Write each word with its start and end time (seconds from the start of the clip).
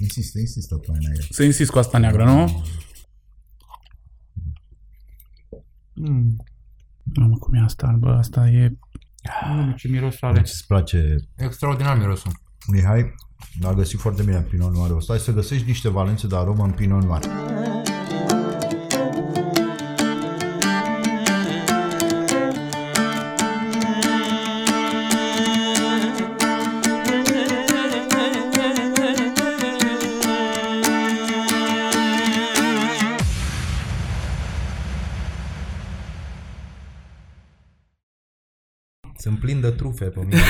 Insistă, 0.00 0.38
insistă 0.38 0.76
cu 0.76 0.84
aia 0.88 0.98
neagră. 1.02 1.26
Să 1.30 1.42
insist 1.42 1.70
cu 1.70 1.78
asta 1.78 1.98
neagră, 1.98 2.24
nu? 2.24 2.64
Mm. 5.94 6.44
Mamă, 7.14 7.36
cum 7.36 7.54
e 7.54 7.60
asta 7.60 7.86
albă? 7.86 8.14
Asta 8.14 8.48
e... 8.48 8.76
Nu, 9.54 9.72
ce 9.72 9.88
miros 9.88 10.16
are. 10.20 10.34
Deci 10.34 10.50
îți 10.50 10.66
place 10.66 11.16
Extraordinar 11.36 11.98
mirosul. 11.98 12.32
Mihai 12.72 13.14
a 13.62 13.72
găsit 13.72 13.98
foarte 13.98 14.22
bine 14.22 14.40
Pinot 14.40 14.72
Noir 14.72 14.90
ăsta. 14.90 15.12
Hai 15.12 15.22
să 15.22 15.32
găsești 15.32 15.66
niște 15.66 15.88
valențe 15.88 16.26
de 16.26 16.36
aromă 16.36 16.64
în 16.64 16.70
Pinot 16.70 17.02
Noir. 17.02 17.22
Pe 40.04 40.20
mine. 40.24 40.40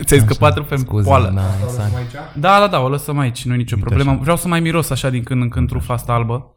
Ți-ai 0.04 0.20
scăpat 0.20 0.54
trufe 0.54 0.74
în 0.74 0.80
Scuze, 0.80 1.08
poală. 1.08 1.32
da, 1.34 1.42
exact. 1.64 2.36
Da, 2.36 2.58
da, 2.58 2.66
da, 2.66 2.80
o 2.80 2.88
lăsăm 2.88 3.18
aici, 3.18 3.44
nu 3.44 3.52
e 3.52 3.56
nicio 3.56 3.76
problemă. 3.80 4.18
Vreau 4.20 4.36
să 4.36 4.48
mai 4.48 4.60
miros 4.60 4.90
așa 4.90 5.10
din 5.10 5.22
când 5.22 5.42
în 5.42 5.48
când 5.48 5.68
trufa 5.68 5.94
asta 5.94 6.12
albă. 6.12 6.56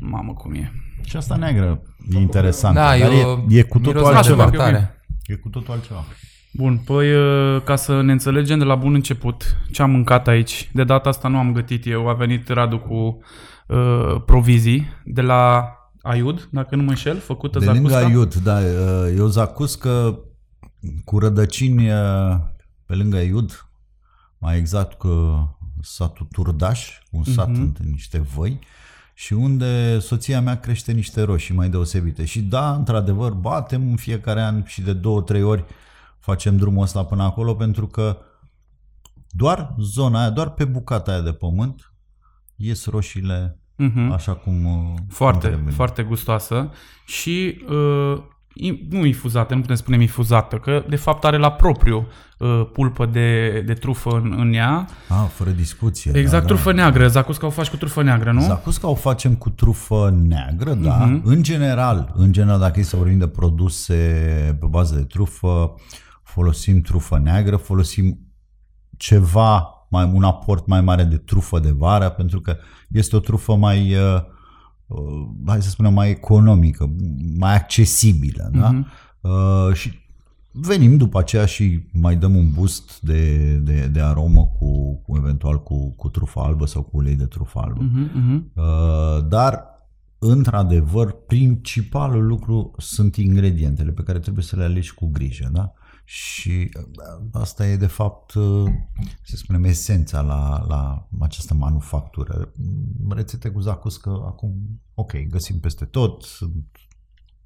Mamă, 0.00 0.32
cum 0.32 0.52
e. 0.54 0.72
Și 1.04 1.16
asta 1.16 1.36
neagră 1.36 1.82
e 2.14 2.18
interesant. 2.18 2.74
Da, 2.74 2.98
dar 2.98 3.10
e, 3.10 3.14
e, 3.48 3.58
e 3.58 3.62
cu 3.62 3.78
totul 3.78 4.00
miros 4.00 4.14
altceva. 4.14 4.42
altceva. 4.42 4.62
tare. 4.62 5.04
E 5.26 5.34
cu 5.34 5.48
totul 5.48 5.74
altceva. 5.74 6.04
Bun, 6.52 6.76
păi 6.84 7.14
uh, 7.14 7.62
ca 7.64 7.76
să 7.76 8.00
ne 8.02 8.12
înțelegem 8.12 8.58
de 8.58 8.64
la 8.64 8.74
bun 8.74 8.94
început 8.94 9.56
ce 9.72 9.82
am 9.82 9.90
mâncat 9.90 10.28
aici. 10.28 10.70
De 10.72 10.84
data 10.84 11.08
asta 11.08 11.28
nu 11.28 11.38
am 11.38 11.52
gătit 11.52 11.86
eu, 11.86 12.08
a 12.08 12.12
venit 12.12 12.48
Radu 12.48 12.78
cu 12.78 13.18
uh, 13.66 14.22
provizii 14.26 14.86
de 15.04 15.20
la 15.20 15.70
Aiud, 16.02 16.48
dacă 16.50 16.76
nu 16.76 16.82
mă 16.82 16.88
înșel, 16.88 17.18
făcută 17.18 17.58
De 17.58 17.64
lângă 17.64 17.88
zacusca. 17.88 18.10
Iud, 18.12 18.34
da, 18.34 18.60
e 19.16 19.20
o 19.20 19.26
zacuscă 19.26 20.18
cu 21.04 21.18
rădăcini 21.18 21.86
e, 21.86 21.94
pe 22.86 22.94
lângă 22.94 23.16
Iud, 23.18 23.68
mai 24.38 24.56
exact 24.58 24.92
cu 24.98 25.08
satul 25.82 26.26
Turdaș, 26.32 26.90
un 27.10 27.24
sat 27.24 27.48
Mhm. 27.48 27.60
între 27.60 27.84
niște 27.84 28.18
văi, 28.18 28.58
și 29.14 29.32
unde 29.32 29.98
soția 29.98 30.40
mea 30.40 30.60
crește 30.60 30.92
niște 30.92 31.22
roșii 31.22 31.54
mai 31.54 31.68
deosebite. 31.68 32.24
Și 32.24 32.40
da, 32.42 32.74
într-adevăr, 32.74 33.32
batem 33.32 33.88
în 33.90 33.96
fiecare 33.96 34.42
an 34.42 34.64
și 34.64 34.82
de 34.82 34.92
două, 34.92 35.22
trei 35.22 35.42
ori 35.42 35.64
facem 36.18 36.56
drumul 36.56 36.82
ăsta 36.82 37.04
până 37.04 37.22
acolo, 37.22 37.54
pentru 37.54 37.86
că 37.86 38.18
doar 39.30 39.74
zona 39.80 40.20
aia, 40.20 40.30
doar 40.30 40.50
pe 40.50 40.64
bucata 40.64 41.10
aia 41.12 41.20
de 41.20 41.32
pământ, 41.32 41.92
ies 42.56 42.86
roșiile 42.86 43.58
Mhm. 43.76 44.10
așa 44.12 44.34
cum 44.34 44.64
uh, 44.64 44.94
cum 44.96 45.06
Foarte, 45.08 45.46
trebuie. 45.48 45.72
foarte 45.74 46.02
gustoasă 46.02 46.70
și 47.06 47.64
uh, 47.68 48.16
in- 48.16 48.35
nu 48.90 49.04
infuzată, 49.04 49.54
nu 49.54 49.60
putem 49.60 49.76
spune 49.76 50.00
infuzată, 50.00 50.56
că 50.56 50.84
de 50.88 50.96
fapt 50.96 51.24
are 51.24 51.36
la 51.36 51.52
propriu 51.52 52.06
uh, 52.38 52.68
pulpă 52.72 53.06
de, 53.06 53.60
de 53.66 53.72
trufă 53.72 54.10
în, 54.10 54.34
în 54.38 54.52
ea. 54.52 54.88
Ah, 55.08 55.26
fără 55.34 55.50
discuție. 55.50 56.10
Exact, 56.14 56.42
da, 56.42 56.48
trufă 56.48 56.72
neagră. 56.72 57.06
Zacusca 57.06 57.46
o 57.46 57.50
faci 57.50 57.68
cu 57.68 57.76
trufă 57.76 58.02
neagră, 58.02 58.32
nu? 58.32 58.40
Da. 58.40 58.46
Zacusca 58.46 58.88
o 58.88 58.94
facem 58.94 59.34
cu 59.34 59.50
trufă 59.50 60.16
neagră, 60.22 60.74
da. 60.74 60.94
Mhm. 60.94 61.22
În 61.24 61.42
general, 61.42 62.12
în 62.14 62.32
general, 62.32 62.58
dacă 62.58 62.80
e 62.80 62.82
să 62.82 62.96
vorbim 62.96 63.18
de 63.18 63.28
produse 63.28 63.94
pe 64.60 64.66
bază 64.66 64.94
de 64.94 65.04
trufă, 65.04 65.74
folosim 66.22 66.80
trufă 66.80 67.20
neagră, 67.22 67.56
folosim 67.56 68.18
ceva, 68.96 69.70
mai 69.88 70.10
un 70.14 70.24
aport 70.24 70.66
mai 70.66 70.80
mare 70.80 71.04
de 71.04 71.16
trufă 71.16 71.58
de 71.58 71.70
vară, 71.70 72.08
pentru 72.08 72.40
că 72.40 72.56
este 72.88 73.16
o 73.16 73.18
trufă 73.18 73.54
mai, 73.54 73.94
uh, 73.94 74.14
uh, 74.14 74.22
hai 75.46 75.62
să 75.62 75.68
spunem, 75.68 75.92
mai 75.92 76.10
economică, 76.10 76.90
mai 77.36 77.54
accesibilă, 77.54 78.50
da? 78.52 78.70
Mhm. 78.70 78.86
Uh, 79.20 79.74
și 79.74 79.92
venim 80.52 80.96
după 80.96 81.18
aceea 81.18 81.44
și 81.44 81.80
mai 81.92 82.16
dăm 82.16 82.36
un 82.36 82.50
boost 82.54 83.00
de, 83.00 83.52
de, 83.56 83.86
de 83.86 84.00
aromă 84.00 84.46
cu, 84.58 84.94
cu 84.94 85.16
eventual 85.16 85.62
cu, 85.62 85.94
cu 85.96 86.08
trufă 86.08 86.40
albă 86.40 86.66
sau 86.66 86.82
cu 86.82 86.96
ulei 86.96 87.14
de 87.14 87.24
trufă 87.24 87.58
albă. 87.58 87.82
Mhm, 87.82 88.10
mhm. 88.14 88.50
Uh, 88.54 89.26
dar, 89.28 89.64
într-adevăr, 90.18 91.12
principalul 91.26 92.26
lucru 92.26 92.74
sunt 92.76 93.16
ingredientele 93.16 93.90
pe 93.90 94.02
care 94.02 94.18
trebuie 94.18 94.44
să 94.44 94.56
le 94.56 94.64
alegi 94.64 94.94
cu 94.94 95.06
grijă, 95.06 95.48
da? 95.52 95.72
Și 96.08 96.70
uh, 96.76 97.26
asta 97.32 97.66
e, 97.66 97.76
de 97.76 97.86
fapt, 97.86 98.32
uh, 98.32 98.70
să 99.22 99.36
spunem, 99.36 99.64
esența 99.64 100.20
la, 100.20 100.64
la 100.68 101.08
această 101.20 101.54
manufactură. 101.54 102.52
Rețete 103.08 103.50
cu 103.50 103.60
zacuscă, 103.60 104.10
acum, 104.10 104.80
ok, 104.94 105.12
găsim 105.28 105.60
peste 105.60 105.84
tot, 105.84 106.22
sunt 106.22 106.64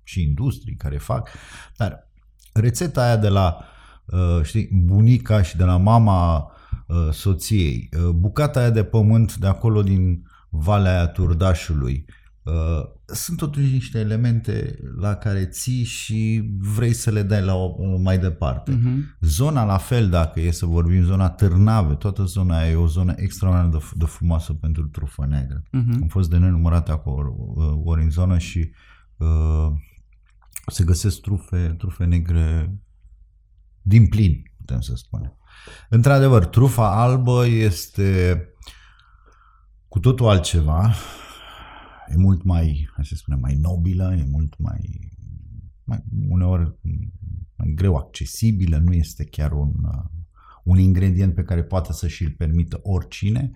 și 0.03 0.22
industrii 0.22 0.76
care 0.76 0.98
fac, 0.98 1.28
dar 1.76 2.10
rețeta 2.53 3.04
aia 3.04 3.16
de 3.16 3.28
la, 3.28 3.65
uh, 4.06 4.43
știi, 4.43 4.69
bunica 4.72 5.42
și 5.42 5.56
de 5.56 5.65
la 5.65 5.77
mama 5.77 6.50
uh, 6.87 7.09
soției, 7.12 7.88
uh, 7.97 8.09
bucata 8.09 8.60
aia 8.60 8.71
de 8.71 8.84
pământ 8.84 9.37
de 9.37 9.47
acolo 9.47 9.82
din 9.82 10.27
Valea 10.48 10.92
aia 10.92 11.06
Turdașului, 11.06 12.04
uh, 12.09 12.15
sunt 13.06 13.36
totuși 13.36 13.72
niște 13.72 13.98
elemente 13.98 14.78
la 14.96 15.14
care 15.14 15.44
ții 15.44 15.84
și 15.84 16.50
vrei 16.58 16.92
să 16.92 17.10
le 17.10 17.22
dai 17.22 17.42
la 17.42 17.54
o, 17.54 17.96
mai 17.96 18.18
departe. 18.18 18.70
Mhm. 18.70 19.16
Zona 19.20 19.64
la 19.64 19.76
fel, 19.76 20.08
dacă 20.08 20.40
e 20.40 20.50
să 20.50 20.66
vorbim, 20.66 21.02
zona 21.02 21.30
Târnave, 21.30 21.94
toată 21.94 22.24
zona 22.24 22.58
aia 22.58 22.70
e 22.70 22.74
o 22.74 22.86
zonă 22.86 23.14
extraordinar 23.16 23.80
de, 23.80 23.84
de 23.94 24.04
frumoasă 24.04 24.52
pentru 24.52 24.86
trufă 24.86 25.26
neagră. 25.26 25.62
Mhm. 25.70 25.98
Am 26.02 26.08
fost 26.08 26.30
de 26.30 26.36
nenumărate 26.36 26.90
acolo, 26.90 27.34
uh, 27.36 27.80
ori 27.84 28.02
în 28.02 28.10
zonă 28.10 28.38
și 28.38 28.70
uh, 29.16 29.72
se 30.66 30.84
găsesc 30.84 31.20
trufe, 31.20 31.74
trufe 31.78 32.04
negre 32.04 32.74
din 33.82 34.08
plin, 34.08 34.42
putem 34.56 34.80
să 34.80 34.92
spunem. 34.96 35.36
Într-adevăr, 35.88 36.44
trufa 36.44 37.02
albă 37.02 37.46
este 37.46 38.44
cu 39.88 39.98
totul 39.98 40.28
altceva, 40.28 40.94
e 42.10 42.16
mult 42.16 42.43
mai, 42.43 42.88
hai 42.94 43.04
să 43.04 43.15
spunem, 43.15 43.41
mai 43.41 43.54
nobilă, 43.54 44.15
e 44.19 44.26
mult 44.31 44.59
mai, 44.59 45.12
mai 45.84 45.98
uneori 46.28 46.75
mai 47.56 47.72
greu 47.75 47.97
accesibilă, 47.97 48.76
nu 48.76 48.93
este 48.93 49.25
chiar 49.25 49.53
un, 49.53 49.72
uh, 49.84 50.04
un 50.65 50.78
ingredient 50.78 51.34
pe 51.34 51.43
care 51.43 51.62
poate 51.65 51.93
să 51.93 52.09
și-l 52.09 52.34
permită 52.38 52.81
oricine. 52.82 53.50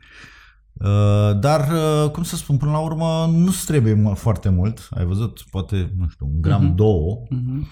Uh, 0.73 1.39
Dar, 1.41 1.69
uh, 2.05 2.11
cum 2.11 2.23
să 2.23 2.37
spun, 2.37 2.57
până 2.57 2.71
la 2.71 2.79
urmă 2.79 3.27
nu-ți 3.33 3.67
trebuie 3.67 3.95
mu- 3.95 4.15
foarte 4.15 4.49
mult. 4.49 4.89
Ai 4.91 5.05
văzut, 5.05 5.45
poate, 5.51 5.93
nu 5.97 6.09
știu, 6.09 6.27
un 6.27 6.41
gram, 6.41 6.65
Mhm. 6.65 6.75
două, 6.75 7.23
Mhm. 7.31 7.67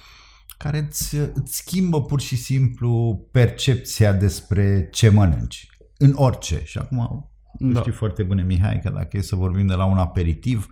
care 0.57 0.79
îți, 0.79 1.17
îți 1.35 1.57
schimbă 1.57 2.03
pur 2.03 2.21
și 2.21 2.37
simplu 2.37 3.21
percepția 3.31 4.13
despre 4.13 4.89
ce 4.93 5.09
mănânci. 5.09 5.67
În 5.99 6.13
orice. 6.15 6.63
Și 6.65 6.79
acum 6.79 7.31
Da. 7.59 7.73
da. 7.73 7.81
știi 7.81 7.93
foarte 7.93 8.23
bine, 8.23 8.43
Mihai, 8.43 8.81
că 8.81 8.91
dacă 8.91 9.17
e 9.17 9.21
să 9.21 9.37
vorbim 9.37 9.67
de 9.67 9.75
la 9.75 9.85
un 9.85 9.99
aperitiv, 9.99 10.67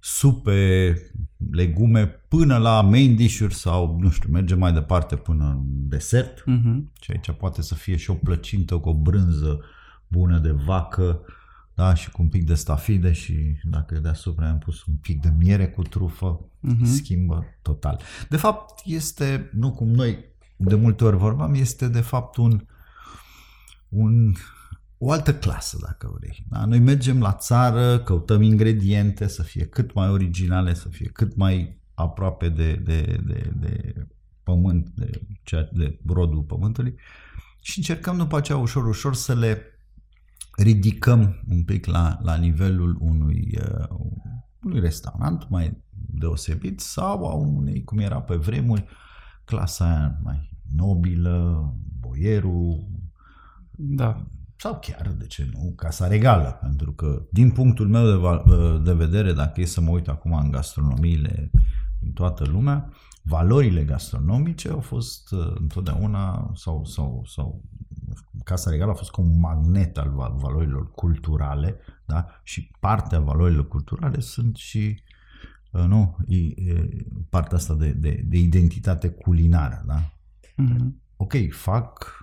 supe, 0.00 0.94
legume, 1.50 2.06
până 2.06 2.56
la 2.56 2.80
main 2.80 3.16
dish-uri 3.16 3.54
sau, 3.54 3.98
nu 4.00 4.10
știu, 4.10 4.28
mergem 4.32 4.58
mai 4.58 4.72
departe 4.72 5.16
până 5.16 5.44
în 5.44 5.88
desert. 5.88 6.42
Mhm. 6.46 6.90
Și 7.00 7.10
aici 7.10 7.30
poate 7.30 7.62
să 7.62 7.74
fie 7.74 7.96
și 7.96 8.10
o 8.10 8.14
plăcintă 8.14 8.76
cu 8.78 8.88
o 8.88 8.94
brânză 8.94 9.60
bună 10.08 10.38
de 10.38 10.50
vacă, 10.50 11.20
da, 11.74 11.94
și 11.94 12.10
cu 12.10 12.22
un 12.22 12.28
pic 12.28 12.46
de 12.46 12.54
stafide 12.54 13.12
și 13.12 13.36
dacă 13.64 13.98
deasupra 13.98 14.48
am 14.48 14.58
pus 14.58 14.84
un 14.84 14.94
pic 14.94 15.20
de 15.20 15.32
miere 15.38 15.68
cu 15.68 15.82
trufă, 15.82 16.40
Mhm. 16.60 16.84
schimbă 16.84 17.44
total. 17.62 18.00
De 18.28 18.36
fapt, 18.36 18.80
este, 18.84 19.50
nu 19.52 19.72
cum 19.72 19.88
noi 19.88 20.24
de 20.56 20.74
multe 20.74 21.04
ori 21.04 21.16
vorbeam, 21.16 21.54
este 21.54 21.88
de 21.88 22.00
fapt 22.00 22.36
un, 22.36 22.64
un 23.88 24.32
o 24.98 25.10
altă 25.10 25.34
clasă, 25.34 25.78
dacă 25.80 26.16
vrei. 26.18 26.46
Da? 26.48 26.64
Noi 26.64 26.78
mergem 26.78 27.20
la 27.20 27.32
țară, 27.32 27.98
căutăm 27.98 28.42
ingrediente 28.42 29.26
să 29.26 29.42
fie 29.42 29.66
cât 29.66 29.92
mai 29.92 30.08
originale, 30.08 30.74
să 30.74 30.88
fie 30.88 31.08
cât 31.08 31.36
mai 31.36 31.80
aproape 31.94 32.48
de, 32.48 32.72
de, 32.72 33.20
de, 33.26 33.52
de 33.60 34.06
pământ, 34.42 34.88
de, 34.94 35.10
ceea, 35.42 35.68
de 35.72 35.98
rodul 36.06 36.42
pământului 36.42 36.94
și 37.60 37.78
încercăm 37.78 38.16
după 38.16 38.36
aceea 38.36 38.58
ușor, 38.58 38.86
ușor 38.86 39.14
să 39.14 39.34
le 39.34 39.62
ridicăm 40.56 41.44
un 41.48 41.64
pic 41.64 41.86
la, 41.86 42.18
la 42.22 42.36
nivelul 42.36 42.96
unui, 43.00 43.58
uh, 43.60 43.98
unui 44.62 44.80
restaurant 44.80 45.48
mai 45.48 45.82
deosebit 45.90 46.80
sau 46.80 47.26
a 47.26 47.34
unei, 47.34 47.84
cum 47.84 47.98
era 47.98 48.20
pe 48.20 48.34
vremuri, 48.34 48.84
clasa 49.44 49.84
aia 49.84 50.18
mai 50.22 50.50
nobilă, 50.74 51.74
boierul, 52.00 52.88
Da. 53.70 54.26
Sau 54.58 54.78
chiar, 54.80 55.08
de 55.18 55.26
ce 55.26 55.48
nu, 55.52 55.72
Casa 55.76 56.06
Regală, 56.06 56.58
pentru 56.62 56.92
că 56.92 57.22
din 57.30 57.50
punctul 57.50 57.88
meu 57.88 58.06
de, 58.06 58.14
va- 58.16 58.42
de 58.84 58.92
vedere, 58.92 59.32
dacă 59.32 59.60
e 59.60 59.64
să 59.64 59.80
mă 59.80 59.90
uit 59.90 60.08
acum 60.08 60.32
în 60.32 60.50
gastronomiile 60.50 61.50
din 62.00 62.12
toată 62.12 62.44
lumea, 62.44 62.92
valorile 63.22 63.84
gastronomice 63.84 64.68
au 64.68 64.80
fost 64.80 65.32
uh, 65.32 65.52
întotdeauna 65.54 66.50
sau, 66.54 66.84
sau, 66.84 67.24
sau 67.26 67.64
Casa 68.44 68.70
Regală 68.70 68.90
a 68.90 68.94
fost 68.94 69.10
ca 69.10 69.20
un 69.20 69.38
magnet 69.38 69.98
al 69.98 70.10
val- 70.10 70.36
valorilor 70.36 70.90
culturale, 70.90 71.76
da? 72.06 72.26
Și 72.42 72.70
partea 72.80 73.20
valorilor 73.20 73.68
culturale 73.68 74.20
sunt 74.20 74.56
și 74.56 75.02
uh, 75.70 75.82
nu, 75.82 76.16
e, 76.26 76.36
e, 76.36 76.88
partea 77.28 77.56
asta 77.56 77.74
de, 77.74 77.90
de, 77.92 78.24
de 78.24 78.38
identitate 78.38 79.08
culinară, 79.08 79.84
da? 79.86 80.10
Mhm. 80.56 81.02
ok, 81.16 81.32
fac 81.50 82.16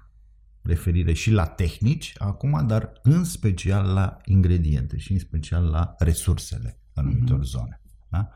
referire 0.66 1.14
și 1.14 1.32
la 1.32 1.46
tehnici 1.46 2.14
acum, 2.18 2.68
dar 2.68 2.92
în 3.04 3.24
special 3.24 3.94
la 3.94 4.18
ingrediente 4.26 4.98
și 4.98 5.12
în 5.12 5.20
special 5.20 5.64
la 5.64 5.96
resursele 5.98 6.80
anumitor 6.94 7.46
zone. 7.46 7.82
Da? 8.10 8.30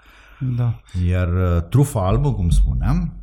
Da. 0.55 0.81
Iar 1.07 1.33
uh, 1.33 1.63
trufa 1.69 2.07
albă, 2.07 2.33
cum 2.33 2.49
spuneam, 2.49 3.21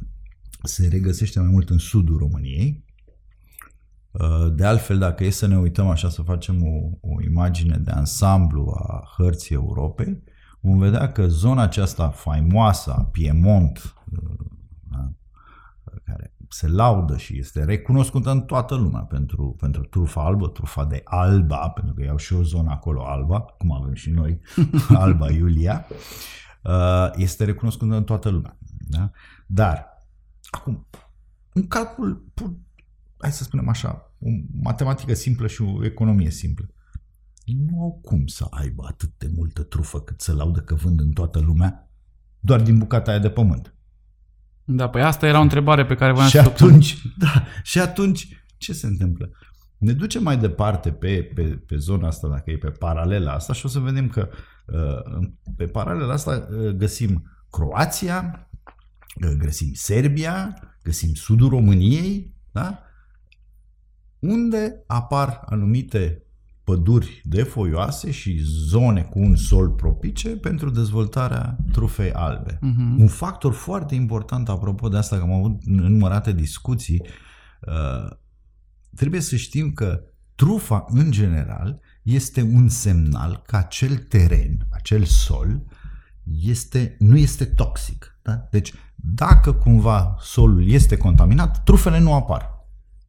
se 0.63 0.89
regăsește 0.89 1.41
mai 1.41 1.49
mult 1.49 1.71
în 1.71 1.79
sudul 1.79 2.19
României. 2.19 2.85
Uh, 4.11 4.55
De 4.55 4.65
altfel, 4.65 4.99
dacă 4.99 5.25
e 5.25 5.31
să 5.31 5.47
ne 5.47 5.59
uităm 5.59 5.89
așa, 5.89 6.09
să 6.09 6.23
facem 6.23 6.63
o, 6.67 6.91
o 7.01 7.23
imagine 7.23 7.77
de 7.77 7.91
ansamblu 7.91 8.75
a 8.79 9.15
hărții 9.17 9.55
Europei, 9.55 10.23
vom 10.61 10.79
vedea 10.79 11.13
că 11.13 11.27
zona 11.27 11.63
aceasta 11.63 12.09
faimoasă 12.09 12.93
a 12.93 13.05
Piemont, 13.05 13.95
uh, 14.11 14.47
da, 14.91 15.13
care 16.05 16.36
se 16.49 16.69
laudă 16.69 17.17
și 17.17 17.39
este 17.39 17.65
recunoscută 17.65 18.31
în 18.31 18.41
toată 18.41 18.75
lumea 18.75 19.01
pentru, 19.01 19.57
pentru 19.59 19.83
trufa 19.83 20.25
albă, 20.25 20.49
trufa 20.49 20.85
de 20.85 21.01
alba, 21.05 21.69
pentru 21.69 21.95
că 21.95 22.03
iau 22.03 22.17
și 22.17 22.35
o 22.35 22.43
zonă 22.43 22.71
acolo 22.71 23.07
alba, 23.07 23.41
cum 23.41 23.73
avem 23.73 23.95
și 23.95 24.11
noi, 24.11 24.41
alba 24.89 25.31
Iulia, 25.31 25.87
uh, 26.63 27.11
este 27.15 27.45
recunoscută 27.45 27.95
în 27.95 28.05
toată 28.05 28.29
lumea. 28.29 28.59
Da? 28.89 29.11
Dar, 29.47 29.87
acum, 30.51 30.87
un 31.53 31.67
calcul, 31.67 32.31
pur, 32.35 32.55
hai 33.19 33.33
să 33.33 33.43
spunem 33.43 33.69
așa, 33.69 34.13
o 34.19 34.29
matematică 34.63 35.15
simplă 35.15 35.47
și 35.47 35.63
o 35.63 35.85
economie 35.85 36.31
simplă. 36.31 36.71
Nu 37.45 37.83
au 37.83 38.01
cum 38.03 38.27
să 38.27 38.47
aibă 38.51 38.85
atât 38.89 39.13
de 39.19 39.31
multă 39.35 39.63
trufă 39.63 40.01
cât 40.01 40.21
să 40.21 40.33
laudă 40.33 40.61
că 40.61 40.75
vând 40.75 41.01
în 41.01 41.11
toată 41.11 41.39
lumea 41.39 41.91
doar 42.41 42.63
din 42.63 42.79
bucata 42.79 43.11
aia 43.11 43.21
de 43.21 43.31
pământ. 43.31 43.76
Da, 44.69 44.89
păi 44.89 45.03
asta 45.03 45.27
era 45.27 45.39
o 45.39 45.43
întrebare 45.43 45.87
pe 45.87 45.95
care 45.95 46.13
voiam 46.13 46.29
Și 46.29 46.37
să 46.41 46.47
o 46.47 46.51
pun. 46.51 46.67
atunci, 46.67 47.03
da, 47.25 47.45
și 47.63 47.81
atunci, 47.81 48.45
ce 48.57 48.73
se 48.73 48.87
întâmplă? 48.87 49.31
Ne 49.79 49.93
ducem 49.93 50.23
mai 50.23 50.37
departe 50.39 50.93
pe, 50.93 51.31
pe, 51.35 51.43
pe 51.43 51.77
zona 51.77 52.07
asta, 52.07 52.29
dacă 52.29 52.51
e 52.51 52.57
pe 52.57 52.71
paralela 52.71 53.33
asta, 53.33 53.53
și 53.53 53.67
o 53.67 53.69
să 53.69 53.79
vedem 53.79 54.09
că 54.09 54.29
uh, 54.67 55.29
pe 55.57 55.65
paralela 55.65 56.13
asta 56.13 56.49
uh, 56.51 56.69
găsim 56.69 57.31
Croația, 57.51 58.49
uh, 59.25 59.33
găsim 59.39 59.71
Serbia, 59.75 60.55
găsim 60.83 61.15
sudul 61.15 61.49
României, 61.49 62.35
da? 62.53 62.81
unde 64.19 64.85
apar 64.87 65.43
anumite 65.47 66.26
păduri 66.67 67.21
defoioase 67.25 68.11
și 68.11 68.39
zone 68.43 69.03
cu 69.03 69.19
un 69.19 69.37
sol 69.37 69.71
propice 69.71 70.29
pentru 70.29 70.71
dezvoltarea 70.71 71.57
trufei 71.73 72.13
albe. 72.13 72.59
Mhm. 72.61 73.01
Un 73.01 73.07
factor 73.07 73.53
foarte 73.53 73.95
important, 73.95 74.49
apropo 74.49 74.89
de 74.89 74.97
asta, 74.97 75.17
că 75.17 75.23
am 75.23 75.33
avut 75.33 75.65
numărate 75.65 76.33
discuții, 76.33 77.03
uh, 77.61 78.17
trebuie 78.95 79.21
să 79.21 79.37
știm 79.37 79.73
că 79.73 80.03
trufa, 80.35 80.85
în 80.89 81.11
general, 81.11 81.81
este 82.03 82.43
un 82.43 82.69
semnal 82.69 83.43
că 83.47 83.57
acel 83.57 83.97
teren, 83.97 84.67
acel 84.71 85.05
sol, 85.05 85.63
este, 86.41 86.97
nu 86.99 87.17
este 87.17 87.45
toxic. 87.45 88.19
Da? 88.23 88.49
Deci, 88.51 88.73
dacă 88.95 89.53
cumva 89.53 90.17
solul 90.21 90.69
este 90.69 90.97
contaminat, 90.97 91.65
trufele 91.65 91.99
nu 91.99 92.15
apar. 92.15 92.56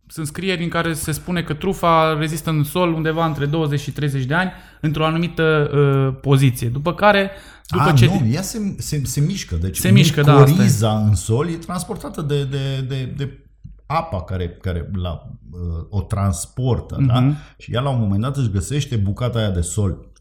Sunt 0.08 0.28
scrieri 0.28 0.64
în 0.64 0.70
care 0.70 0.94
se 0.94 1.12
spune 1.12 1.44
că 1.44 1.54
trufa 1.54 2.14
rezistă 2.20 2.50
în 2.50 2.64
sol 2.64 2.94
undeva 2.94 3.26
între 3.26 3.46
20 3.46 3.80
și 3.80 3.92
30 3.92 4.24
de 4.26 4.34
ani 4.34 4.52
într-o 4.82 5.06
anumită 5.06 5.70
uh, 5.74 6.20
poziție. 6.22 6.70
După 6.70 6.94
care, 6.94 7.32
după 7.68 7.84
A, 7.84 7.92
ce... 7.94 8.06
nu, 8.06 8.28
ea 8.32 8.42
se, 8.42 8.76
se, 8.78 9.02
se 9.06 9.22
mișcă. 9.22 9.56
Deci 9.56 9.78
Se 9.78 9.90
mișcă, 9.90 10.22
da, 10.22 10.34
asta 10.34 10.50
e. 10.50 10.52
micoriza 10.52 10.98
în 10.98 11.16
sol 11.16 11.48
e 11.50 11.54
transportată 11.56 12.22
de, 12.22 12.44
de, 12.44 12.82
de, 12.88 13.14
de 13.18 13.46
apa 13.86 14.24
care, 14.24 14.50
care 14.50 14.90
la, 14.94 15.22
uh, 15.52 15.86
o 15.90 16.02
transportă. 16.02 16.98
Da? 17.08 17.20
Mhm. 17.20 17.36
Și 17.58 17.74
ea 17.74 17.82
la 17.82 17.90
un 17.90 18.00
moment 18.00 18.22
dat 18.22 18.38
își 18.38 18.50
găsește 18.52 18.96
bucata 18.96 19.40
aia 19.40 19.52
de 19.52 19.62
sol 19.62 20.12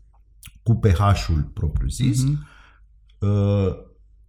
cu 0.63 0.75
pH-ul 0.75 1.51
propriu-zis, 1.55 2.23
Mhm. 2.25 2.47
uh, 3.19 3.69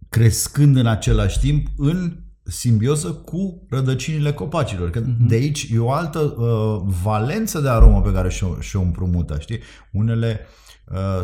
crescând 0.08 0.76
în 0.76 0.86
același 0.86 1.38
timp 1.38 1.66
în 1.76 2.16
simbioză 2.48 3.08
cu 3.08 3.66
rădăcinile 3.70 4.32
copacilor. 4.32 4.90
Că 4.90 5.00
Mhm. 5.00 5.26
de 5.26 5.34
aici 5.34 5.68
e 5.74 5.78
o 5.78 5.90
altă 5.90 6.18
uh, 6.18 6.92
valență 7.02 7.60
de 7.60 7.68
aromă 7.68 8.00
pe 8.02 8.12
care 8.12 8.28
și-o, 8.28 8.60
și-o 8.60 8.80
împrumută, 8.80 9.36
știi? 9.40 9.58
Unele 9.92 10.40
uh, 10.40 10.67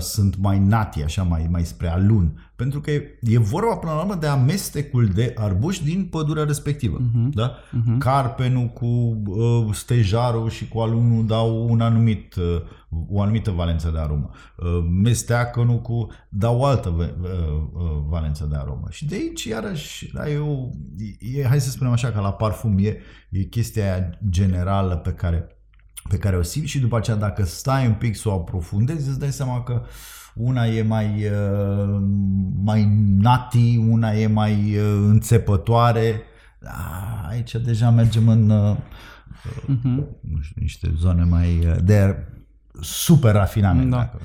sunt 0.00 0.36
mai 0.36 0.58
nati, 0.58 1.02
așa, 1.02 1.22
mai, 1.22 1.46
mai 1.50 1.64
spre 1.64 1.88
alun. 1.88 2.38
Pentru 2.56 2.80
că 2.80 2.90
e, 2.90 3.18
e 3.20 3.38
vorba, 3.38 3.76
până 3.76 3.92
la 3.92 4.00
urmă, 4.00 4.14
de 4.14 4.26
amestecul 4.26 5.06
de 5.06 5.34
arbuși 5.36 5.84
din 5.84 6.04
pădurea 6.04 6.44
respectivă. 6.44 6.98
Mhm. 7.12 7.30
Da? 7.30 7.54
Carpenul 7.98 8.66
cu 8.66 8.86
uh, 9.26 9.74
stejarul 9.74 10.48
și 10.50 10.68
cu 10.68 10.78
alunul 10.78 11.26
dau 11.26 11.70
un 11.70 11.80
anumit, 11.80 12.34
uh, 12.34 12.60
o 13.08 13.20
anumită 13.20 13.50
valență 13.50 13.90
de 13.90 13.98
aromă. 13.98 14.30
Uh, 14.56 14.86
mesteacănul 15.02 15.80
cu 15.80 16.06
dau 16.28 16.58
o 16.58 16.64
altă 16.64 16.88
uh, 16.98 17.06
uh, 17.72 18.04
valență 18.08 18.46
de 18.50 18.56
aromă. 18.56 18.86
Și 18.90 19.06
de 19.06 19.14
aici, 19.14 19.44
iarăși, 19.44 20.12
da, 20.12 20.30
e, 20.30 20.38
o, 20.38 20.68
e, 21.18 21.46
hai 21.46 21.60
să 21.60 21.70
spunem 21.70 21.92
așa, 21.92 22.10
că 22.10 22.20
la 22.20 22.32
parfum 22.32 22.78
e, 22.78 22.98
e 23.30 23.42
chestia 23.42 23.82
aia 23.82 24.18
generală 24.28 24.96
pe 24.96 25.10
care 25.10 25.53
pe 26.08 26.18
care 26.18 26.36
o 26.36 26.42
simți 26.42 26.70
și 26.70 26.78
după 26.78 26.96
aceea 26.96 27.16
dacă 27.16 27.44
stai 27.44 27.86
un 27.86 27.94
pic 27.94 28.16
să 28.16 28.28
o 28.28 28.32
aprofundezi, 28.32 29.08
îți 29.08 29.18
dai 29.18 29.32
seama 29.32 29.62
că 29.62 29.82
una 30.34 30.66
e 30.66 30.82
mai, 30.82 31.24
uh, 31.26 31.98
mai 32.62 32.88
nati, 33.18 33.76
una 33.88 34.12
e 34.12 34.26
mai 34.26 34.76
uh, 34.76 34.82
înțepătoare. 35.08 36.22
Ah, 36.64 37.28
Aici 37.28 37.54
deja 37.54 37.90
mergem 37.90 38.28
în 38.28 38.50
uh, 38.50 38.76
Mhm. 39.66 39.88
nu 40.20 40.40
știu, 40.40 40.60
niște 40.60 40.92
zone 40.96 41.24
mai 41.24 41.58
uh, 41.66 41.76
de 41.82 42.26
super 42.80 43.32
rafinament. 43.34 43.90
Da. 43.90 43.96
dacă- 43.96 44.18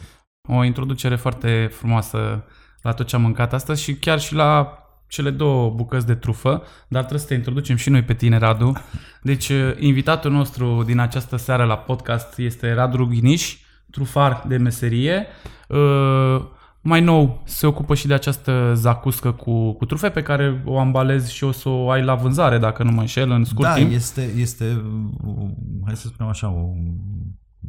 O 0.48 0.64
introducere 0.64 1.16
foarte 1.16 1.70
frumoasă 1.72 2.44
la 2.82 2.92
tot 2.94 3.08
ce 3.08 3.16
am 3.16 3.22
mâncat 3.22 3.54
astăzi 3.54 3.82
și 3.82 3.96
chiar 3.96 4.20
și 4.20 4.34
la 4.34 4.78
cele 5.10 5.30
două 5.30 5.70
bucăți 5.70 6.06
de 6.06 6.16
trufă, 6.16 6.50
dar 6.88 7.00
trebuie 7.02 7.20
să 7.22 7.28
te 7.28 7.34
introducem 7.34 7.76
și 7.76 7.90
noi 7.90 8.04
pe 8.04 8.14
tine, 8.14 8.38
Radu. 8.38 8.74
Deci, 9.22 9.50
uh, 9.50 9.72
invitatul 9.80 10.32
nostru 10.32 10.84
din 10.86 11.00
această 11.00 11.36
seară 11.38 11.64
la 11.64 11.78
podcast 11.78 12.38
este 12.38 12.74
Radu 12.74 12.98
Ruginiș, 12.98 13.58
trufar 13.92 14.44
de 14.48 14.58
meserie. 14.58 15.26
Uh, 15.68 16.46
Mai 16.82 17.02
nou 17.02 17.42
se 17.46 17.66
ocupă 17.68 17.96
și 17.96 18.08
de 18.08 18.14
această 18.14 18.72
zacuscă 18.76 19.32
cu, 19.32 19.72
cu 19.72 19.86
trufe 19.86 20.10
pe 20.10 20.22
care 20.22 20.62
o 20.66 20.80
ambalezi 20.80 21.34
și 21.34 21.44
o 21.44 21.52
să 21.52 21.70
o 21.70 21.90
ai 21.90 22.04
la 22.04 22.16
vânzare, 22.16 22.58
dacă 22.58 22.84
nu 22.84 22.92
mă 22.92 23.00
înșel, 23.00 23.32
în 23.32 23.44
scurt 23.44 23.68
da, 23.68 23.74
timp. 23.74 23.92
este, 23.92 24.34
este, 24.38 24.82
uh, 25.26 25.50
hai 25.86 25.96
să 25.96 26.08
spunem 26.08 26.32
așa, 26.32 26.50
o 26.50 26.74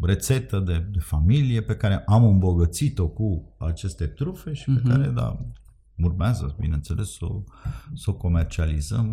rețetă 0.03 0.59
de, 0.59 0.85
de 0.93 0.99
familie 0.99 1.61
pe 1.61 1.75
care 1.77 2.03
am 2.07 2.25
îmbogățit-o 2.25 3.07
cu 3.07 3.55
aceste 3.59 4.05
trufe 4.07 4.53
și 4.53 4.65
pe 4.65 4.81
Mhm. 4.85 4.89
care, 4.91 5.07
da, 5.09 5.37
urmează, 6.03 6.57
bineînțeles, 6.59 7.13
să 7.13 7.25
o, 7.25 7.43
să 7.95 8.11
o 8.11 8.15
comercializăm. 8.15 9.07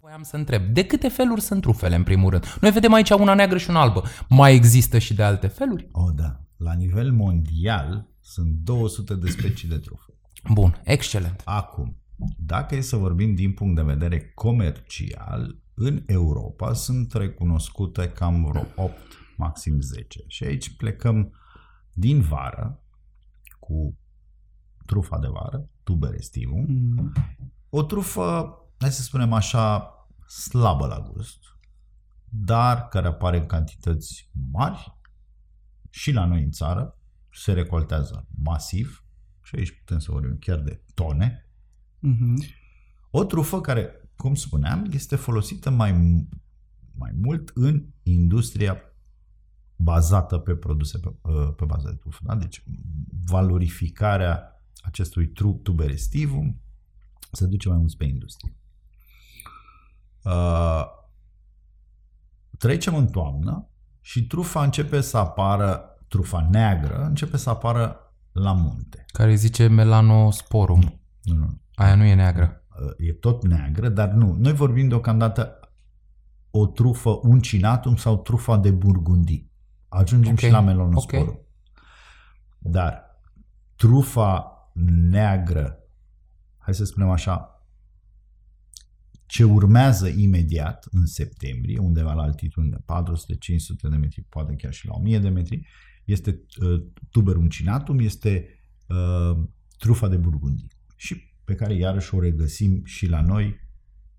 Voiam 0.00 0.22
să 0.22 0.36
întreb, 0.36 0.62
de 0.62 0.84
câte 0.86 1.08
feluri 1.08 1.40
sunt 1.40 1.60
trufele, 1.60 1.94
în 1.94 2.02
primul 2.02 2.30
rând? 2.30 2.56
Noi 2.60 2.70
vedem 2.70 2.92
aici 2.92 3.10
una 3.10 3.34
neagră 3.34 3.58
și 3.58 3.70
una 3.70 3.80
albă. 3.80 4.02
Mai 4.28 4.54
există 4.54 4.98
și 4.98 5.14
de 5.14 5.22
alte 5.22 5.46
feluri? 5.46 5.88
Oh, 5.92 6.14
da. 6.14 6.40
La 6.56 6.72
nivel 6.72 7.12
mondial 7.12 8.08
sunt 8.20 8.52
200 8.52 9.14
de 9.14 9.28
specii 9.28 9.68
de 9.68 9.78
trufe. 9.78 10.12
Bun, 10.52 10.80
excelent. 10.84 11.42
Acum, 11.44 11.96
dacă 12.36 12.74
e 12.74 12.80
să 12.80 12.96
vorbim 12.96 13.34
din 13.34 13.52
punct 13.52 13.76
de 13.76 13.82
vedere 13.82 14.32
comercial, 14.34 15.58
în 15.74 16.02
Europa 16.06 16.72
sunt 16.72 17.12
recunoscute 17.12 18.08
cam 18.08 18.44
vreo 18.44 18.66
8, 18.76 18.94
maxim 19.36 19.80
10. 19.80 20.24
Și 20.26 20.44
aici 20.44 20.76
plecăm 20.76 21.32
din 21.92 22.20
vară 22.20 22.82
cu 23.58 23.98
trufa 24.86 25.18
de 25.18 25.26
vară, 25.26 25.68
tuberestivum, 25.88 26.64
Mm. 26.68 27.12
o 27.68 27.82
trufă, 27.82 28.54
hai 28.78 28.92
să 28.92 29.02
spunem 29.02 29.32
așa, 29.32 29.92
slabă 30.26 30.86
la 30.86 31.00
gust, 31.00 31.38
dar 32.24 32.88
care 32.88 33.06
apare 33.06 33.38
în 33.38 33.46
cantități 33.46 34.30
mari 34.50 34.98
și 35.90 36.12
la 36.12 36.24
noi 36.24 36.42
în 36.42 36.50
țară, 36.50 36.98
se 37.32 37.52
recoltează 37.52 38.26
masiv 38.42 39.04
și 39.42 39.56
aici 39.56 39.78
putem 39.78 39.98
să 39.98 40.10
vorbim 40.10 40.36
chiar 40.40 40.58
de 40.58 40.82
tone. 40.94 41.50
Mhm. 41.98 42.44
O 43.10 43.24
trufă 43.24 43.60
care, 43.60 44.10
cum 44.16 44.34
spuneam, 44.34 44.86
este 44.90 45.16
folosită 45.16 45.70
mai, 45.70 45.92
mai 46.94 47.10
mult 47.14 47.50
în 47.54 47.86
industria 48.02 48.82
bazată 49.76 50.38
pe 50.38 50.54
produse 50.54 50.98
pe, 50.98 51.08
pe 51.56 51.64
bază 51.64 51.88
de 51.88 51.96
trufă. 51.96 52.18
Da? 52.22 52.34
Deci 52.34 52.64
valorificarea 53.24 54.52
acestui 54.82 55.26
tru- 55.28 55.60
tuberestivum 55.62 56.60
se 57.32 57.46
duce 57.46 57.68
mai 57.68 57.78
mult 57.78 57.96
pe 57.96 58.04
industrie. 58.04 58.56
Uh, 60.24 60.84
trecem 62.58 62.94
în 62.94 63.06
toamnă 63.06 63.68
și 64.00 64.26
trufa 64.26 64.62
începe 64.62 65.00
să 65.00 65.16
apară, 65.16 65.84
trufa 66.08 66.48
neagră 66.50 67.04
începe 67.04 67.36
să 67.36 67.50
apară 67.50 67.96
la 68.32 68.52
munte. 68.52 69.04
Care 69.12 69.34
zice 69.34 69.66
melanosporum. 69.66 71.00
Nu, 71.22 71.34
nu. 71.34 71.60
Aia 71.74 71.94
nu 71.94 72.04
e 72.04 72.14
neagră. 72.14 72.62
E 72.98 73.12
tot 73.12 73.44
neagră, 73.44 73.88
dar 73.88 74.08
nu. 74.08 74.34
Noi 74.38 74.52
vorbim 74.52 74.88
deocamdată 74.88 75.52
o 76.50 76.66
trufă 76.66 77.18
uncinatum 77.22 77.96
sau 77.96 78.16
trufa 78.16 78.56
de 78.56 78.70
burgundii. 78.70 79.50
Ajungem 79.88 80.32
Ok, 80.32 80.38
și 80.38 80.50
la 80.50 80.60
melanosporum. 80.60 81.28
ok. 81.28 81.40
Dar 82.58 83.20
trufa 83.76 84.52
neagră, 84.86 85.78
hai 86.56 86.74
să 86.74 86.84
spunem 86.84 87.10
așa, 87.10 87.52
ce 89.26 89.44
urmează 89.44 90.08
imediat 90.08 90.86
în 90.90 91.06
septembrie, 91.06 91.78
undeva 91.78 92.12
la 92.12 92.22
altitudine 92.22 92.76
400-500 92.76 92.80
de 93.90 93.96
metri, 93.96 94.26
poate 94.28 94.54
chiar 94.54 94.72
și 94.72 94.86
la 94.86 94.94
1000 94.94 95.18
de 95.18 95.28
metri, 95.28 95.66
este 96.04 96.40
uh, 96.60 96.82
tuber 97.10 97.36
uncinatum, 97.36 97.98
este 97.98 98.48
uh, 98.86 99.44
trufa 99.78 100.08
de 100.08 100.16
burgundii 100.16 100.70
și 100.96 101.22
pe 101.44 101.54
care 101.54 101.74
iarăși 101.74 102.14
o 102.14 102.20
regăsim 102.20 102.84
și 102.84 103.06
la 103.06 103.20
noi, 103.20 103.60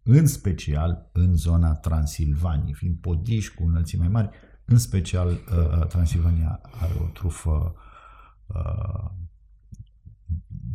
în 0.03 0.27
special 0.27 1.09
în 1.13 1.35
zona 1.35 1.75
Transilvaniei, 1.75 2.73
fiind 2.73 2.97
podiși 2.97 3.53
cu 3.53 3.63
înălții 3.63 3.97
mai 3.97 4.07
mari, 4.07 4.29
în 4.65 4.77
special 4.77 5.27
uh, 5.29 5.87
Transilvania 5.87 6.61
are 6.71 6.93
o 7.01 7.05
trufă 7.05 7.75
uh, 8.47 9.11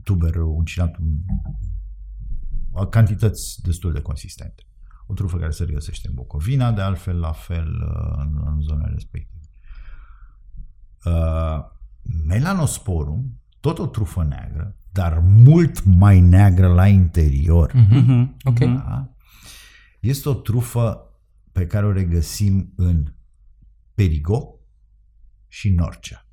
tuber 0.04 0.37
uncinatum 0.37 1.25
cantități 2.90 3.62
destul 3.62 3.92
de 3.92 4.00
consistente. 4.00 4.62
O 5.06 5.14
trufă 5.14 5.37
care 5.37 5.50
se 5.50 5.64
regăsește 5.64 6.08
în 6.08 6.14
Bucovina, 6.14 6.73
de 6.73 6.80
altfel, 6.80 7.18
la 7.18 7.32
fel 7.32 7.68
uh, 7.68 8.12
în, 8.16 8.42
în 8.46 8.61
zonele 8.61 8.92
respective. 8.92 9.40
Uh, 11.04 11.58
melanosporum, 12.26 13.40
tot 13.61 13.78
o 13.78 13.87
trufă 13.87 14.25
neagră, 14.25 14.76
dar 14.92 15.18
mult 15.18 15.84
mai 15.84 16.20
neagră 16.20 16.66
la 16.73 16.88
interior. 16.88 17.73
Mhm, 17.73 18.37
Ok. 18.44 18.58
mhm. 18.58 18.75
Da? 18.75 19.08
Este 20.00 20.28
o 20.28 20.34
trufă 20.34 21.08
pe 21.52 21.66
care 21.66 21.87
o 21.87 21.92
regăsim 21.92 22.73
în 22.76 23.14
Perigo 23.94 24.58
și 25.49 25.68
Norcea. 25.70 26.24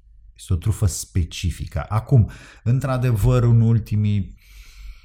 Este 0.41 0.53
o 0.53 0.55
trufă 0.55 0.85
specifică. 0.85 1.85
Acum, 1.89 2.29
într-adevăr, 2.63 3.43
în 3.43 3.61
ultimii 3.61 4.37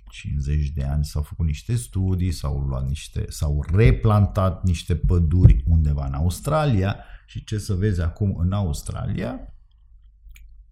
50 0.08 0.68
de 0.68 0.84
ani 0.84 1.04
s-au 1.04 1.22
făcut 1.22 1.46
niște 1.46 1.74
studii, 1.74 2.32
s-au 2.32 2.58
luat 2.58 2.86
niște, 2.86 3.24
s-au 3.28 3.64
replantat 3.72 4.62
niște 4.62 4.96
păduri 4.96 5.62
undeva 5.66 6.06
în 6.06 6.12
Australia 6.12 7.04
și 7.26 7.44
ce 7.44 7.58
să 7.58 7.74
vezi 7.74 8.00
acum 8.00 8.36
în 8.36 8.52
Australia, 8.52 9.54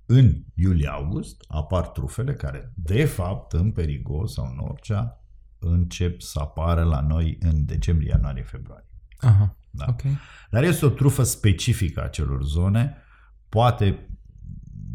în 0.06 0.44
iulie-august 0.54 1.44
apar 1.48 1.88
trufele 1.88 2.34
care, 2.34 2.72
de 2.74 3.04
fapt, 3.04 3.52
în 3.52 3.72
Perigo 3.72 4.26
sau 4.26 4.46
în 4.46 4.58
Orcea, 4.58 5.24
încep 5.58 6.20
să 6.20 6.38
apară 6.38 6.82
la 6.82 7.00
noi 7.00 7.36
în 7.40 7.64
decembrie, 7.64 8.08
ianuarie, 8.08 8.42
februarie. 8.42 8.88
Aha. 9.18 9.56
Da. 9.70 9.84
Ok. 9.88 10.02
Dar 10.50 10.62
este 10.62 10.86
o 10.86 10.88
trufă 10.88 11.22
specifică 11.22 12.02
a 12.02 12.08
celor 12.08 12.44
zone. 12.44 12.96
Poate 13.48 14.08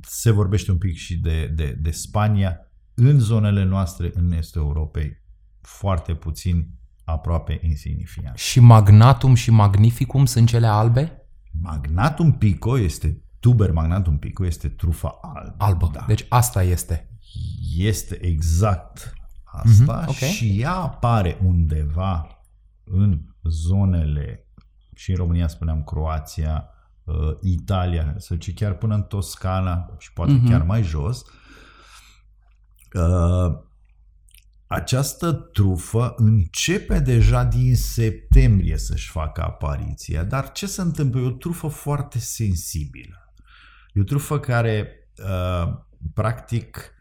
se 0.02 0.32
vorbește 0.32 0.72
un 0.72 0.78
pic 0.78 0.96
și 0.96 1.18
de, 1.18 1.46
de, 1.48 1.78
de 1.82 1.92
Spania. 1.92 2.60
În 2.94 3.20
zonele 3.20 3.64
noastre, 3.64 4.12
în 4.14 4.32
estul 4.32 4.62
Europei, 4.62 5.22
foarte 5.62 6.14
puțin, 6.14 6.68
aproape 7.04 7.60
insignifiant. 7.64 8.38
Și 8.38 8.60
magnatum 8.60 9.34
și 9.36 9.52
magnificum 9.52 10.26
sunt 10.26 10.48
cele 10.48 10.68
albe? 10.68 11.22
Magnatum 11.62 12.38
pico 12.38 12.80
este, 12.80 13.22
tuber 13.40 13.72
magnatum 13.72 14.18
pico 14.18 14.46
este 14.46 14.70
trufa 14.70 15.20
albă. 15.22 15.56
Albă. 15.58 15.90
Da. 15.94 16.04
Deci 16.08 16.26
asta 16.30 16.64
este. 16.64 17.10
Este 17.78 18.26
exact 18.26 19.14
asta 19.44 19.94
Mhm, 20.00 20.10
ok. 20.10 20.16
și 20.16 20.60
ea 20.62 20.74
apare 20.74 21.38
undeva 21.44 22.44
în 22.84 23.22
zonele 23.44 24.46
și 24.96 25.10
în 25.10 25.16
România 25.18 25.48
spuneam 25.48 25.84
Croația, 25.84 26.64
uh, 26.68 26.79
Italia, 27.42 28.14
să 28.18 28.28
zice 28.34 28.54
chiar 28.54 28.74
până 28.74 28.96
în 28.96 29.04
Toscana 29.04 29.96
și 29.98 30.14
poate 30.14 30.32
Mhm. 30.32 30.50
chiar 30.50 30.64
mai 30.64 30.84
jos. 30.84 31.24
Uh, 32.94 33.68
Această 34.72 35.32
trufă 35.34 36.14
începe 36.18 37.00
deja 37.00 37.44
din 37.44 37.76
septembrie 37.76 38.78
să-și 38.78 39.10
facă 39.10 39.42
apariția, 39.42 40.24
dar 40.24 40.52
ce 40.52 40.66
se 40.68 40.82
întâmplă? 40.82 41.20
E 41.22 41.26
o 41.26 41.30
trufă 41.32 41.68
foarte 41.68 42.20
sensibilă. 42.20 43.34
E 43.94 44.00
o 44.02 44.04
trufă 44.04 44.40
care, 44.40 44.88
uh, 45.24 45.74
practic, 46.14 46.92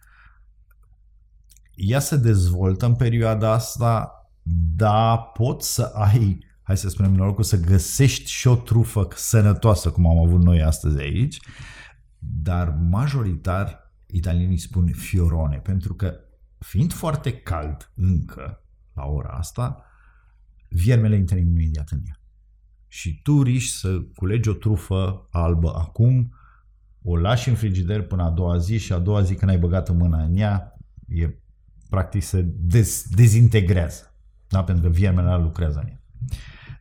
ea 1.74 1.98
se 1.98 2.16
dezvoltă 2.16 2.86
în 2.86 2.94
perioada 2.96 3.52
asta, 3.52 4.12
da, 4.76 5.16
poți 5.18 5.74
să 5.74 5.82
ai, 5.94 6.38
hai 6.68 6.76
să 6.76 6.88
spunem, 6.88 7.14
norocul 7.14 7.44
să 7.44 7.60
găsești 7.60 8.30
și 8.30 8.46
o 8.46 8.56
trufă 8.56 9.08
sănătoasă, 9.14 9.90
cum 9.90 10.06
am 10.06 10.18
avut 10.18 10.42
noi 10.42 10.62
astăzi 10.62 11.00
aici, 11.00 11.40
dar 12.18 12.78
majoritar 12.90 13.92
italienii 14.06 14.58
spun 14.58 14.86
fiorone, 14.92 15.56
pentru 15.56 15.94
că 15.94 16.14
fiind 16.58 16.92
foarte 16.92 17.32
cald 17.32 17.92
încă 17.94 18.64
la 18.92 19.04
ora 19.04 19.28
asta, 19.28 19.84
viermele 20.68 21.16
intră 21.16 21.38
imediat 21.38 21.90
în 21.90 22.00
ea. 22.06 22.20
Și 22.86 23.20
tu 23.22 23.42
riști 23.42 23.78
să 23.78 24.00
culegi 24.14 24.48
o 24.48 24.52
trufă 24.52 25.28
albă 25.30 25.74
acum, 25.76 26.34
o 27.02 27.16
lași 27.16 27.48
în 27.48 27.54
frigider 27.54 28.02
până 28.02 28.22
a 28.22 28.30
doua 28.30 28.58
zi 28.58 28.78
și 28.78 28.92
a 28.92 28.98
doua 28.98 29.22
zi 29.22 29.34
când 29.34 29.50
ai 29.50 29.58
băgat 29.58 29.90
mâna 29.90 30.22
în 30.22 30.36
ea, 30.36 30.78
e 31.06 31.30
practic 31.90 32.22
se 32.22 32.42
dez, 32.42 33.06
dezintegrează. 33.10 34.14
Da? 34.48 34.64
Pentru 34.64 34.84
că 34.84 34.90
viermele 34.90 35.26
ăla 35.26 35.38
lucrează 35.38 35.78
în 35.78 35.88
ea. 35.88 36.02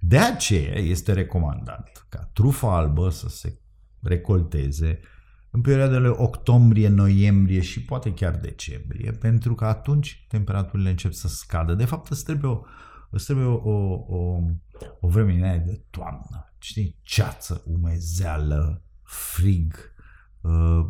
De 0.07 0.17
aceea 0.17 0.75
este 0.79 1.13
recomandat 1.13 2.05
ca 2.09 2.29
trufa 2.33 2.75
albă 2.75 3.09
să 3.09 3.29
se 3.29 3.59
recolteze 4.01 4.99
în 5.49 5.61
perioadele 5.61 6.07
octombrie-noiembrie 6.07 7.61
și 7.61 7.83
poate 7.83 8.13
chiar 8.13 8.35
decembrie, 8.35 9.11
pentru 9.11 9.55
că 9.55 9.65
atunci 9.65 10.25
temperaturile 10.27 10.89
încep 10.89 11.11
să 11.13 11.27
scadă. 11.27 11.73
De 11.73 11.85
fapt, 11.85 12.09
îți 12.09 12.23
trebuie 12.23 12.51
o, 12.51 12.61
îți 13.09 13.25
trebuie 13.25 13.45
o, 13.45 13.53
o, 13.63 13.93
o, 14.07 14.39
o 14.99 15.07
vreme 15.07 15.33
din 15.33 15.43
aia 15.43 15.57
de 15.57 15.83
toamnă. 15.89 16.53
Știi? 16.57 16.99
Ceață, 17.01 17.63
umezeală, 17.65 18.83
frig. 19.03 19.73
Uh, 20.41 20.85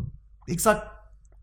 exact 0.45 0.88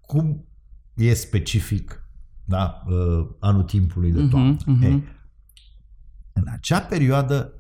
cum 0.01 0.47
e 0.95 1.15
specific 1.15 2.09
da? 2.45 2.83
uh, 2.87 3.29
anul 3.41 3.63
timpului 3.63 4.13
de 4.13 4.21
Mhm, 4.21 4.31
toamnă. 4.31 4.57
mhm. 4.67 4.83
Ei, 4.83 5.05
în 6.33 6.45
acea 6.53 6.81
perioadă 6.81 7.59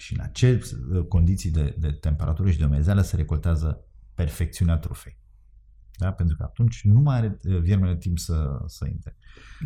și 0.00 0.14
în 0.18 0.20
acele 0.22 0.60
condiții 1.08 1.50
de, 1.50 1.74
de 1.78 1.90
temperatură 1.90 2.50
și 2.50 2.58
de 2.58 2.64
umezeală 2.64 3.00
se 3.00 3.16
recoltează 3.16 3.84
perfecțiunea 4.14 4.76
trufei. 4.76 5.18
Da? 5.98 6.10
Pentru 6.10 6.36
că 6.36 6.42
atunci 6.42 6.80
nu 6.84 7.00
mai 7.00 7.16
are 7.16 7.38
uh, 7.44 7.58
viermele 7.60 7.96
timp 7.96 8.18
să, 8.18 8.62
să 8.66 8.86
intre. 8.92 9.16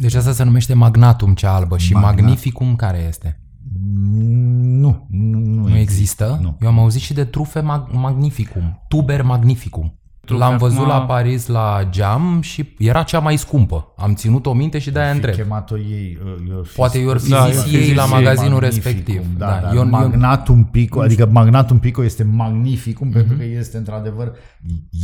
Deci 0.01 0.15
asta 0.15 0.33
se 0.33 0.43
numește 0.43 0.75
magnatum 0.75 1.35
cea 1.35 1.55
albă 1.55 1.79
și 1.79 1.93
Magnat. 1.93 2.15
magnificum 2.15 2.77
care 2.77 2.99
este? 2.99 3.41
Nu, 3.83 5.07
nu, 5.11 5.39
nu, 5.39 5.69
Nu 5.69 5.77
există? 5.77 6.39
Nu. 6.43 6.59
Eu 6.61 6.69
am 6.69 6.79
auzit 6.79 7.01
și 7.01 7.13
de 7.15 7.25
trufe 7.25 7.61
mag- 7.61 7.91
magnificum, 7.93 8.85
tuber 8.89 9.23
magnificum. 9.23 9.99
Trufe 10.25 10.43
L-am 10.43 10.57
văzut 10.57 10.79
acum- 10.79 10.89
la 10.91 11.01
Paris 11.01 11.47
la 11.47 11.87
geam 11.91 12.41
și 12.41 12.75
era 12.79 13.03
cea 13.03 13.19
mai 13.19 13.37
scumpă. 13.37 13.93
Am 13.97 14.15
ținut 14.15 14.47
o 14.47 14.53
minte 14.53 14.79
și 14.79 14.91
de-aia 14.91 15.09
Fi 15.11 15.15
întreb. 15.15 15.35
chemat-o 15.35 15.79
ei, 15.79 16.19
uh, 16.25 16.49
i-or 16.49 16.67
fi 16.67 16.75
Poate 16.77 16.99
i-or 16.99 17.19
fi 17.21 17.29
Da, 17.31 17.47
zis 17.47 17.55
i-or 17.55 17.67
fi 17.67 17.75
ei 17.77 17.83
zis 17.83 17.95
la 17.95 18.03
ei 18.03 18.09
magazinul 18.11 18.53
magnificum, 18.61 18.93
respectiv. 18.93 19.39
Da, 19.39 19.47
dar 19.63 19.73
eu, 19.75 19.79
eu, 19.79 19.89
magnatum 19.89 20.65
pico, 20.65 21.01
adică 21.01 21.27
magnatum 21.27 21.79
pico 21.79 22.05
este 22.05 22.23
magnificum 22.23 23.11
pentru 23.11 23.37
că 23.37 23.45
este 23.45 23.77
într-adevăr 23.77 24.33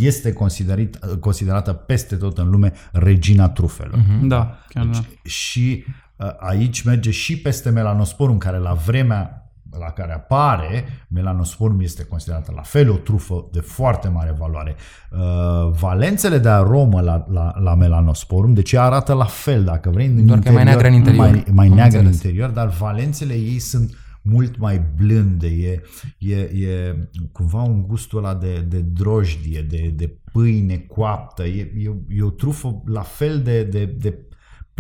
este 0.01 0.33
considerat, 0.33 1.19
considerată 1.21 1.73
peste 1.73 2.17
tot 2.17 2.39
în 2.39 2.51
lume 2.51 2.73
regina 2.93 3.49
trufelor. 3.49 3.99
Da, 4.23 4.59
chiar 4.69 4.85
da. 4.85 4.99
Și 5.25 5.85
uh, 6.17 6.27
aici 6.39 6.83
merge 6.83 7.11
și 7.11 7.39
peste 7.39 7.71
melanosporum, 7.71 8.39
care 8.39 8.57
la 8.59 8.73
vremea 8.73 9.50
la 9.79 9.91
care 9.91 10.13
apare, 10.13 10.85
melanosporum 11.09 11.81
este 11.81 12.05
considerată 12.05 12.53
la 12.55 12.63
fel 12.63 12.91
o 12.91 12.97
trufă 12.97 13.49
de 13.53 13.61
foarte 13.61 14.09
mare 14.09 14.35
valoare. 14.39 14.77
Uh, 15.11 15.71
valențele 15.81 16.39
de 16.39 16.49
aromă 16.49 17.01
la, 17.01 17.27
la, 17.29 17.53
la 17.59 17.75
melanosporum, 17.75 18.55
deci 18.55 18.73
ea 18.73 18.83
arată 18.83 19.13
la 19.13 19.25
fel, 19.25 19.65
dacă 19.65 19.91
vrei, 19.91 20.07
în 20.07 20.27
Doar 20.27 20.39
că 20.39 20.49
e 20.49 20.53
mai 20.53 20.65
neagră 20.65 20.87
în 20.87 20.95
interior. 20.95 21.31
Mai, 21.31 21.45
mai 21.53 21.67
Am 21.67 21.75
neagră 21.75 21.99
în 21.99 22.05
înțeles. 22.05 22.23
interior, 22.23 22.51
dar 22.51 22.69
valențele 22.69 23.35
ei 23.35 23.59
sunt 23.59 23.95
mult 24.23 24.59
mai 24.59 24.83
blânde, 24.97 25.47
e, 25.47 25.83
e, 26.19 26.37
e 26.37 27.09
cumva 27.33 27.63
un 27.63 27.83
gustul 27.87 28.19
ăla 28.19 28.35
de, 28.35 28.65
de 28.69 28.81
drojdie, 28.81 29.67
de, 29.69 29.93
de 29.97 30.19
pâine 30.33 30.77
coaptă, 30.77 31.45
e, 31.45 31.61
e, 31.61 31.95
e 32.09 32.23
o 32.23 32.31
trufă 32.31 32.83
la 32.85 33.03
fel 33.03 33.43
de, 33.43 33.63
de, 33.63 33.85
de 33.85 34.25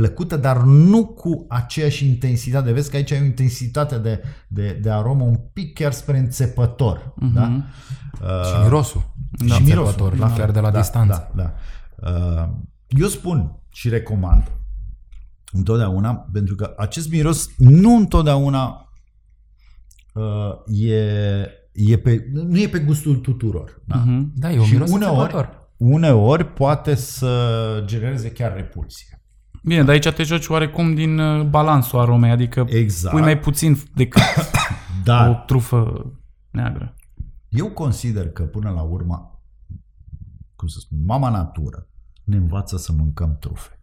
plăcută, 0.01 0.37
dar 0.37 0.63
nu 0.63 1.07
cu 1.07 1.47
aceeași 1.49 2.07
intensitate. 2.07 2.73
Vezi 2.73 2.91
că 2.91 2.97
aici 2.97 3.13
ai 3.13 3.21
o 3.21 3.25
intensitate 3.25 3.99
de, 3.99 4.23
de, 4.49 4.79
de 4.83 4.91
aromă 4.91 5.25
un 5.25 5.37
pic 5.53 5.75
chiar 5.75 5.93
spre 5.93 6.19
înțepător. 6.19 7.13
Mhm. 7.17 7.35
Da? 7.35 7.63
Și 8.45 8.63
mirosul. 8.63 9.03
Da. 9.31 9.55
Și 9.55 9.63
mirosul, 9.63 9.87
Înțepător, 9.87 10.19
la 10.19 10.33
chiar 10.33 10.51
de 10.51 10.61
la 10.61 10.71
da, 10.71 10.79
distanță. 10.79 11.31
Da, 11.35 11.43
da. 11.43 11.55
Uh, 12.11 12.49
Eu 12.89 13.07
spun 13.07 13.61
și 13.69 13.89
recomand 13.89 14.51
întotdeauna, 15.53 16.15
pentru 16.33 16.55
că 16.55 16.75
acest 16.77 17.11
miros 17.11 17.49
nu 17.57 17.97
întotdeauna 17.97 18.93
uh, 20.15 20.81
e, 20.81 21.01
e 21.73 21.97
pe, 21.99 22.29
nu 22.33 22.59
e 22.59 22.69
pe 22.69 22.79
gustul 22.79 23.17
tuturor. 23.17 23.83
Da? 23.85 23.97
Mhm. 23.97 24.33
Da, 24.35 24.53
e 24.53 24.59
un 24.59 24.65
și 24.65 24.73
miros 24.73 24.91
uneori, 24.91 25.19
înțepător. 25.19 25.71
uneori 25.77 26.45
poate 26.45 26.95
să 26.95 27.83
genereze 27.87 28.31
chiar 28.31 28.55
repulsie. 28.55 29.20
Bine, 29.63 29.81
dar 29.81 29.89
aici 29.89 30.09
te 30.09 30.23
joci 30.23 30.47
oarecum 30.49 30.95
din 30.95 31.19
uh, 31.19 31.47
balansul 31.47 31.99
aromei, 31.99 32.31
adică 32.31 32.67
Exact. 32.69 33.15
pui 33.15 33.25
mai 33.25 33.39
puțin 33.39 33.77
decât 33.95 34.23
Dar 35.05 35.29
o 35.29 35.43
trufă 35.47 36.11
neagră. 36.51 36.95
eu 37.49 37.71
consider 37.71 38.31
că 38.31 38.43
până 38.43 38.71
la 38.71 38.83
urmă, 38.83 39.41
cum 40.57 40.69
să 40.69 40.79
spun, 40.79 41.05
mama 41.05 41.29
natură 41.31 41.89
ne 42.25 42.37
învață 42.37 42.77
să 42.77 42.93
mâncăm 42.93 43.37
trufe. 43.41 43.81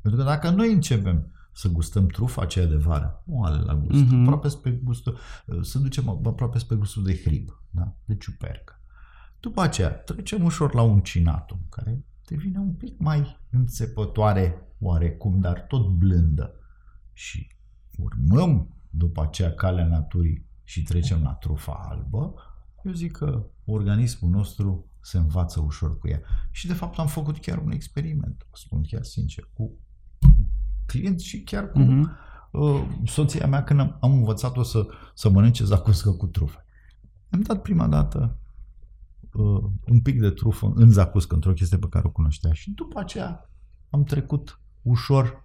Pentru 0.00 0.20
că 0.20 0.26
dacă 0.26 0.50
noi 0.50 0.72
începem 0.72 1.32
să 1.52 1.68
gustăm 1.68 2.06
trufa 2.06 2.42
aceea 2.42 2.66
de 2.66 2.76
vară, 2.76 3.22
nu 3.26 3.42
are 3.42 3.56
la 3.62 3.74
gust, 3.74 4.00
Mhm. 4.04 4.14
mm-hmm. 4.14 4.22
aproape 4.22 4.48
spre 4.48 4.70
gustul, 4.70 5.18
să 5.60 5.78
ducem 5.78 6.08
aproape 6.08 6.58
spre 6.58 6.76
gustul 6.76 7.02
de 7.02 7.20
hrib, 7.24 7.62
da? 7.70 7.94
de 8.04 8.16
ciupercă. 8.16 8.80
După 9.40 9.60
aceea 9.62 9.88
trecem 9.90 10.44
ușor 10.44 10.74
la 10.74 10.82
un 10.82 11.00
cinatum, 11.00 11.60
care 11.68 12.04
devine 12.28 12.58
un 12.58 12.72
pic 12.72 12.98
mai 12.98 13.38
înțepătoare 13.50 14.62
oarecum, 14.78 15.40
dar 15.40 15.60
tot 15.60 15.88
blândă. 15.88 16.54
Și 17.12 17.50
urmăm 17.96 18.68
după 18.90 19.22
aceea 19.22 19.54
calea 19.54 19.86
naturii 19.86 20.46
și 20.64 20.82
trecem 20.82 21.22
la 21.22 21.32
trufa 21.32 21.72
albă, 21.88 22.34
eu 22.82 22.92
zic 22.92 23.12
că 23.12 23.46
organismul 23.64 24.30
nostru 24.30 24.86
se 25.00 25.18
învață 25.18 25.60
ușor 25.60 25.98
cu 25.98 26.08
ea. 26.08 26.20
Și 26.50 26.66
de 26.66 26.72
fapt 26.72 26.98
am 26.98 27.06
făcut 27.06 27.38
chiar 27.38 27.58
un 27.58 27.70
experiment, 27.70 28.46
o 28.50 28.56
spun 28.56 28.82
chiar 28.82 29.02
sincer, 29.02 29.48
cu 29.52 29.78
clienți 30.86 31.24
și 31.24 31.42
chiar 31.42 31.70
cu 31.70 31.78
Mhm. 31.78 32.10
uh, 32.52 32.86
soția 33.04 33.46
mea 33.46 33.64
când 33.64 33.80
am, 33.80 33.96
am 34.00 34.12
învățat-o 34.12 34.62
să, 34.62 34.86
să 35.14 35.30
mănânce 35.30 35.64
zacuscă 35.64 36.10
cu 36.10 36.26
trufe. 36.26 36.64
Am 37.30 37.40
dat 37.40 37.62
prima 37.62 37.86
dată 37.86 38.38
uh, 39.32 39.62
un 39.86 40.00
pic 40.00 40.20
de 40.20 40.30
trufă 40.30 40.72
în 40.74 40.90
zacuscă, 40.90 41.34
într-o 41.34 41.52
chestie 41.52 41.78
pe 41.78 41.88
care 41.88 42.06
o 42.06 42.10
cunoștea 42.10 42.52
și 42.52 42.70
după 42.70 42.98
aceea 42.98 43.50
am 43.90 44.04
trecut 44.04 44.60
ușor 44.82 45.44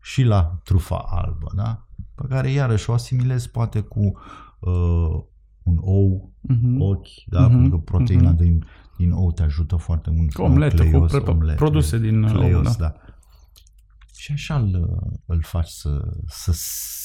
și 0.00 0.22
la 0.22 0.60
trufa 0.64 0.96
albă, 0.98 1.52
da? 1.54 1.86
pe 2.14 2.22
care 2.28 2.50
iarăși 2.50 2.90
o 2.90 2.92
asimilez 2.92 3.46
poate 3.46 3.80
cu 3.80 4.00
uh, 4.60 5.24
un 5.62 5.78
ou, 5.80 6.32
Mhm. 6.40 6.80
ochi, 6.80 7.08
da? 7.26 7.40
Mhm, 7.40 7.50
pentru 7.50 7.78
că 7.78 7.82
proteina 7.84 8.30
mhm. 8.30 8.42
din, 8.42 8.64
din 8.96 9.10
ou 9.12 9.32
te 9.32 9.42
ajută 9.42 9.76
foarte 9.76 10.10
mult. 10.10 10.32
Cu 10.32 10.42
omletă, 10.42 10.82
cu 10.82 10.88
Cleios, 10.88 11.10
pre- 11.10 11.30
omlete, 11.30 11.56
produse 11.56 11.98
din, 11.98 12.22
uh, 12.22 12.32
cleios, 12.32 12.66
ou, 12.66 12.74
da. 12.78 12.94
Și 14.16 14.32
așa 14.32 14.56
îl, 14.56 14.98
îl 15.26 15.42
faci 15.42 15.68
să, 15.68 16.12
să 16.26 16.52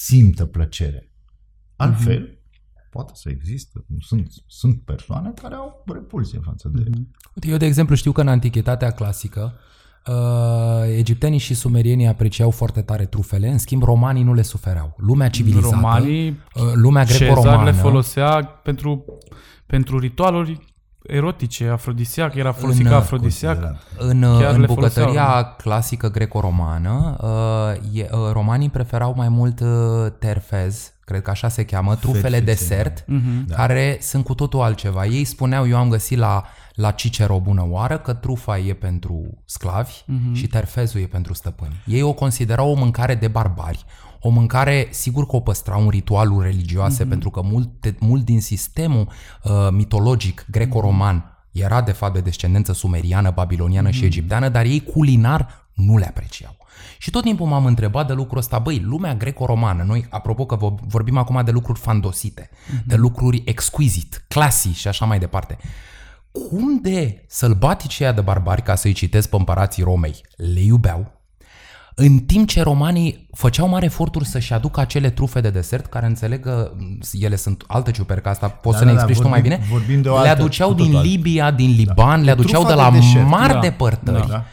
simtă 0.03 0.45
plăcere. 0.45 1.11
Altfel, 1.75 2.21
Mhm. 2.21 2.36
Poate 2.97 3.11
să 3.15 3.29
existe. 3.29 3.85
Sunt, 3.99 4.27
sunt 4.47 4.81
persoane 4.81 5.31
care 5.41 5.55
au 5.55 5.83
repulsie 5.93 6.39
față 6.43 6.69
de... 6.73 6.83
Mhm. 6.89 7.15
Uite, 7.35 7.47
eu, 7.47 7.57
de 7.57 7.65
exemplu, 7.65 7.95
știu 7.95 8.11
că 8.11 8.21
în 8.21 8.27
antichitatea 8.27 8.91
clasică 8.91 9.53
uh, 10.07 10.15
egiptenii 10.97 11.39
și 11.39 11.53
sumerienii 11.53 12.07
apreciau 12.07 12.51
foarte 12.51 12.81
tare 12.81 13.05
trufele, 13.05 13.47
în 13.49 13.57
schimb 13.57 13.83
romanii 13.83 14.23
nu 14.23 14.33
le 14.33 14.41
sufereau. 14.41 14.95
Lumea 14.97 15.29
civilizată, 15.29 15.75
Romanii, 15.75 16.27
uh, 16.29 16.71
lumea 16.73 17.03
Cezar 17.03 17.19
greco-romană, 17.19 17.63
le 17.63 17.71
folosea 17.71 18.45
pentru, 18.63 19.05
pentru 19.65 19.99
ritualuri 19.99 20.59
erotice, 21.07 21.67
afrodisiac, 21.67 22.35
era 22.35 22.51
folosit 22.51 22.83
În, 22.83 22.89
ca 22.89 22.95
uh, 22.95 23.01
afrodisiac. 23.01 23.53
considerat. 23.61 23.83
În, 23.97 24.21
Chiar 24.39 24.53
în 24.53 24.59
le 24.59 24.65
bucătăria 24.65 25.23
foloseau. 25.25 25.53
clasică 25.57 26.09
greco-romană, 26.09 27.17
uh, 27.21 27.99
e, 27.99 28.07
uh, 28.11 28.19
romanii 28.31 28.69
preferau 28.69 29.13
mai 29.15 29.29
mult 29.29 29.59
uh, 29.59 29.67
terfez, 30.19 30.91
cred 31.05 31.21
că 31.21 31.29
așa 31.29 31.47
se 31.49 31.65
cheamă, 31.65 31.95
trufele 31.95 32.39
Fetițe, 32.39 32.51
desert, 32.53 33.03
Mhm. 33.07 33.45
da. 33.47 33.55
care 33.55 33.97
sunt 34.01 34.23
cu 34.23 34.33
totul 34.35 34.61
altceva. 34.61 35.05
Ei 35.05 35.23
spuneau, 35.23 35.67
eu 35.67 35.77
am 35.77 35.89
găsit 35.89 36.17
la, 36.17 36.43
la 36.73 36.91
Cicero 36.91 37.35
o 37.35 37.39
bună 37.39 37.65
oară, 37.69 37.97
că 37.97 38.13
trufa 38.13 38.57
e 38.57 38.73
pentru 38.73 39.41
sclavi 39.45 39.93
Mhm. 40.05 40.33
și 40.33 40.47
terfezul 40.47 41.01
e 41.01 41.05
pentru 41.05 41.33
stăpâni. 41.33 41.81
Ei 41.85 42.01
o 42.01 42.13
considerau 42.13 42.69
o 42.71 42.73
mâncare 42.75 43.15
de 43.15 43.27
barbari, 43.27 43.85
o 44.19 44.29
mâncare, 44.29 44.87
sigur 44.89 45.25
că 45.25 45.35
o 45.35 45.39
păstrau 45.39 45.81
în 45.81 45.89
ritualuri 45.89 46.45
religioase, 46.49 46.99
Mhm. 47.01 47.09
pentru 47.09 47.29
că 47.29 47.41
mult, 47.43 47.99
mult 47.99 48.25
din 48.25 48.41
sistemul 48.41 49.09
uh, 49.43 49.51
mitologic 49.71 50.45
greco-roman 50.51 51.31
era 51.51 51.81
de 51.81 51.91
fapt 51.91 52.13
de 52.13 52.19
descendență 52.21 52.73
sumeriană, 52.73 53.31
babiloniană 53.31 53.87
Mhm. 53.87 53.97
și 53.97 54.05
egipteană, 54.05 54.49
dar 54.49 54.65
ei 54.65 54.83
culinar 54.83 55.69
nu 55.73 55.97
le 55.97 56.07
apreciau. 56.07 56.55
Și 56.97 57.09
tot 57.09 57.23
timpul 57.23 57.47
m-am 57.47 57.65
întrebat 57.65 58.07
de 58.07 58.13
lucrul 58.13 58.37
ăsta, 58.37 58.59
băi, 58.59 58.79
lumea 58.79 59.15
greco-romană, 59.15 59.83
noi, 59.83 60.05
apropo 60.09 60.45
că 60.45 60.57
vo- 60.57 60.79
vorbim 60.87 61.17
acum 61.17 61.41
de 61.45 61.51
lucruri 61.51 61.79
fandosite, 61.79 62.49
de 62.85 62.95
lucruri 62.95 63.41
exquisite, 63.45 64.17
clasii 64.27 64.71
și 64.71 64.87
așa 64.87 65.05
mai 65.05 65.19
departe, 65.19 65.57
cum 66.31 66.79
de 66.81 67.25
sălbaticii 67.27 68.03
ăia 68.03 68.13
de 68.13 68.21
barbari, 68.21 68.61
ca 68.61 68.75
să-i 68.75 68.93
citesc 68.93 69.29
pe 69.29 69.35
împărații 69.35 69.83
Romei, 69.83 70.21
le 70.35 70.59
iubeau, 70.59 71.16
în 71.99 72.17
timp 72.19 72.47
ce 72.47 72.61
romanii 72.61 73.27
făceau 73.33 73.67
mari 73.67 73.85
eforturi 73.85 74.25
să-și 74.25 74.53
aducă 74.53 74.79
acele 74.79 75.09
trufe 75.09 75.41
de 75.41 75.49
desert, 75.49 75.85
care 75.85 76.05
înțeleg 76.05 76.43
că 76.43 76.71
m, 76.77 76.99
ele 77.11 77.35
sunt 77.35 77.63
altă 77.67 77.91
ciupercă, 77.91 78.29
asta 78.29 78.47
poți 78.49 78.73
Da, 78.73 78.79
să 78.79 78.85
ne 78.85 78.91
da, 78.91 78.97
da, 78.97 79.03
explici 79.03 79.23
tu 79.23 79.29
mai 79.29 79.41
vorbim- 79.41 79.57
bine, 79.57 79.67
vorbim 79.71 80.01
de 80.01 80.09
o 80.09 80.21
le 80.21 80.27
altă, 80.29 80.41
aduceau 80.41 80.67
cu 80.69 80.73
din 80.75 80.83
totul 80.83 80.97
altă. 80.97 81.09
Libia, 81.09 81.51
din 81.51 81.69
Liban, 81.71 82.23
le 82.23 82.31
aduceau 82.31 82.61
de 82.61 82.67
trufa 82.67 82.83
la 82.85 82.91
de 82.91 82.97
deșert. 82.97 83.27
mari 83.27 83.53
Da, 83.53 83.59
depărtări, 83.59 84.27
Da, 84.27 84.27
da, 84.27 84.43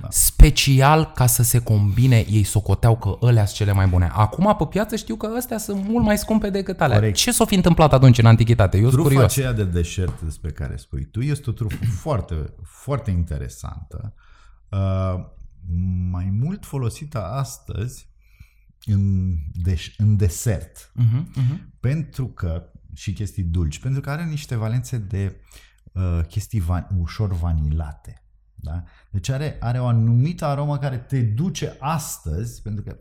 da. 0.00 0.06
special 0.10 1.12
ca 1.14 1.26
să 1.26 1.42
se 1.42 1.58
combine, 1.58 2.24
ei 2.30 2.42
socoteau 2.42 2.96
că 2.96 3.26
ălea 3.26 3.44
sunt 3.44 3.56
cele 3.56 3.72
mai 3.72 3.86
bune. 3.86 4.10
Acum 4.12 4.54
pe 4.58 4.64
piață 4.64 4.96
știu 4.96 5.14
că 5.16 5.28
astea 5.36 5.58
sunt 5.58 5.88
mult 5.88 6.04
mai 6.04 6.18
scumpe 6.18 6.50
decât 6.50 6.80
alea. 6.80 6.96
Corect. 6.96 7.16
Ce 7.16 7.32
s-a 7.32 7.44
fi 7.44 7.54
întâmplat 7.54 7.92
atunci 7.92 8.18
în 8.18 8.26
antichitate? 8.26 8.76
Eu 8.76 8.82
sunt 8.82 8.94
Trufa 8.94 9.08
curios. 9.08 9.30
aceea 9.32 9.52
de 9.52 9.64
deșert 9.64 10.20
despre 10.20 10.50
care 10.50 10.76
spui 10.76 11.08
tu 11.10 11.20
este 11.20 11.50
o 11.50 11.52
trufă 11.52 11.76
foarte, 12.00 12.34
foarte 12.64 13.10
interesantă. 13.10 14.14
Uh, 14.68 15.24
mai 16.10 16.30
mult 16.30 16.64
folosită 16.64 17.24
astăzi 17.24 18.08
în, 18.84 19.34
deș- 19.68 19.96
în 19.96 20.16
desert. 20.16 20.92
Uh-huh, 21.00 21.22
uh-huh. 21.22 21.58
Pentru 21.80 22.26
că, 22.28 22.72
și 22.92 23.12
chestii 23.12 23.42
dulci, 23.42 23.78
pentru 23.78 24.00
că 24.00 24.10
are 24.10 24.24
niște 24.24 24.54
valențe 24.54 24.98
de 24.98 25.40
uh, 25.92 26.20
chestii 26.28 26.60
van, 26.60 26.88
ușor 26.98 27.32
vanilate. 27.32 28.18
Da? 28.54 28.84
Deci 29.10 29.28
are, 29.28 29.56
are 29.60 29.80
o 29.80 29.86
anumită 29.86 30.44
aromă 30.44 30.78
care 30.78 30.98
te 30.98 31.22
duce 31.22 31.76
astăzi, 31.78 32.62
pentru 32.62 32.82
că 32.82 32.96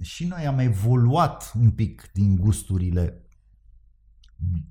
și 0.00 0.26
noi 0.26 0.46
am 0.46 0.58
evoluat 0.58 1.52
un 1.54 1.70
pic 1.70 2.10
din 2.12 2.36
gusturile 2.36 3.21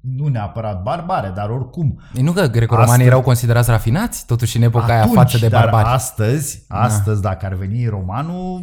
nu 0.01 0.27
neapărat 0.27 0.81
barbare, 0.81 1.31
dar 1.35 1.49
oricum 1.49 1.99
E 2.13 2.21
nu 2.21 2.31
că 2.31 2.47
greco-romanii 2.47 2.91
Astăzi- 2.91 3.07
erau 3.07 3.21
considerați 3.21 3.69
rafinați, 3.69 4.25
totuși 4.25 4.57
în 4.57 4.63
epoca 4.63 4.93
aia 4.93 5.07
față 5.07 5.37
de 5.37 5.47
dar 5.47 5.61
barbari. 5.61 5.87
astăzi, 5.87 6.65
astăzi 6.67 7.21
dacă 7.21 7.45
ar 7.45 7.53
veni 7.53 7.85
romanul, 7.85 8.61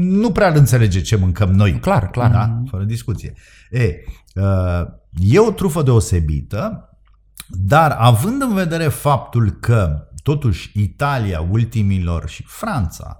nu 0.00 0.30
prea 0.30 0.48
îl 0.48 0.56
înțelege 0.56 1.00
ce 1.00 1.16
mâncăm 1.16 1.50
noi. 1.50 1.72
Clar, 1.78 2.10
clar. 2.10 2.30
Da? 2.30 2.62
Fără 2.70 2.84
discuție. 2.84 3.32
E, 3.70 3.88
uh, 4.34 4.82
e 5.14 5.38
o 5.38 5.50
trufă 5.50 5.82
deosebită, 5.82 6.88
dar 7.48 7.90
având 7.90 8.42
în 8.42 8.54
vedere 8.54 8.88
faptul 8.88 9.50
că 9.50 10.06
totuși 10.22 10.70
Italia 10.74 11.40
ultimilor 11.50 12.28
și 12.28 12.42
Franța 12.46 13.18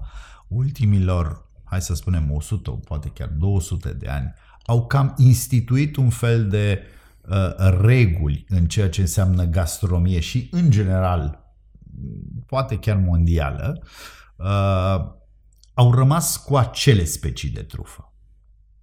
ultimilor, 0.49 1.51
hai 1.65 1.81
să 1.81 1.95
spunem 1.95 2.31
100, 2.33 2.71
poate 2.71 3.11
chiar 3.15 3.29
200 3.29 3.89
de 3.99 4.09
ani, 4.09 4.33
au 4.67 4.87
cam 4.87 5.15
instituit 5.17 5.97
un 5.97 6.09
fel 6.09 6.49
de 6.49 6.79
uh, 6.83 7.01
reguli 7.81 8.45
în 8.49 8.67
ceea 8.67 8.89
ce 8.89 9.01
înseamnă 9.01 9.45
gastronomie 9.45 10.21
și 10.21 10.49
în 10.51 10.71
general, 10.71 11.55
poate 12.47 12.79
chiar 12.79 12.97
mondială, 12.97 13.83
uh, 14.37 15.21
au 15.75 15.95
rămas 15.95 16.37
cu 16.37 16.57
acele 16.57 17.05
specii 17.05 17.51
de 17.51 17.63
trufă. 17.63 18.15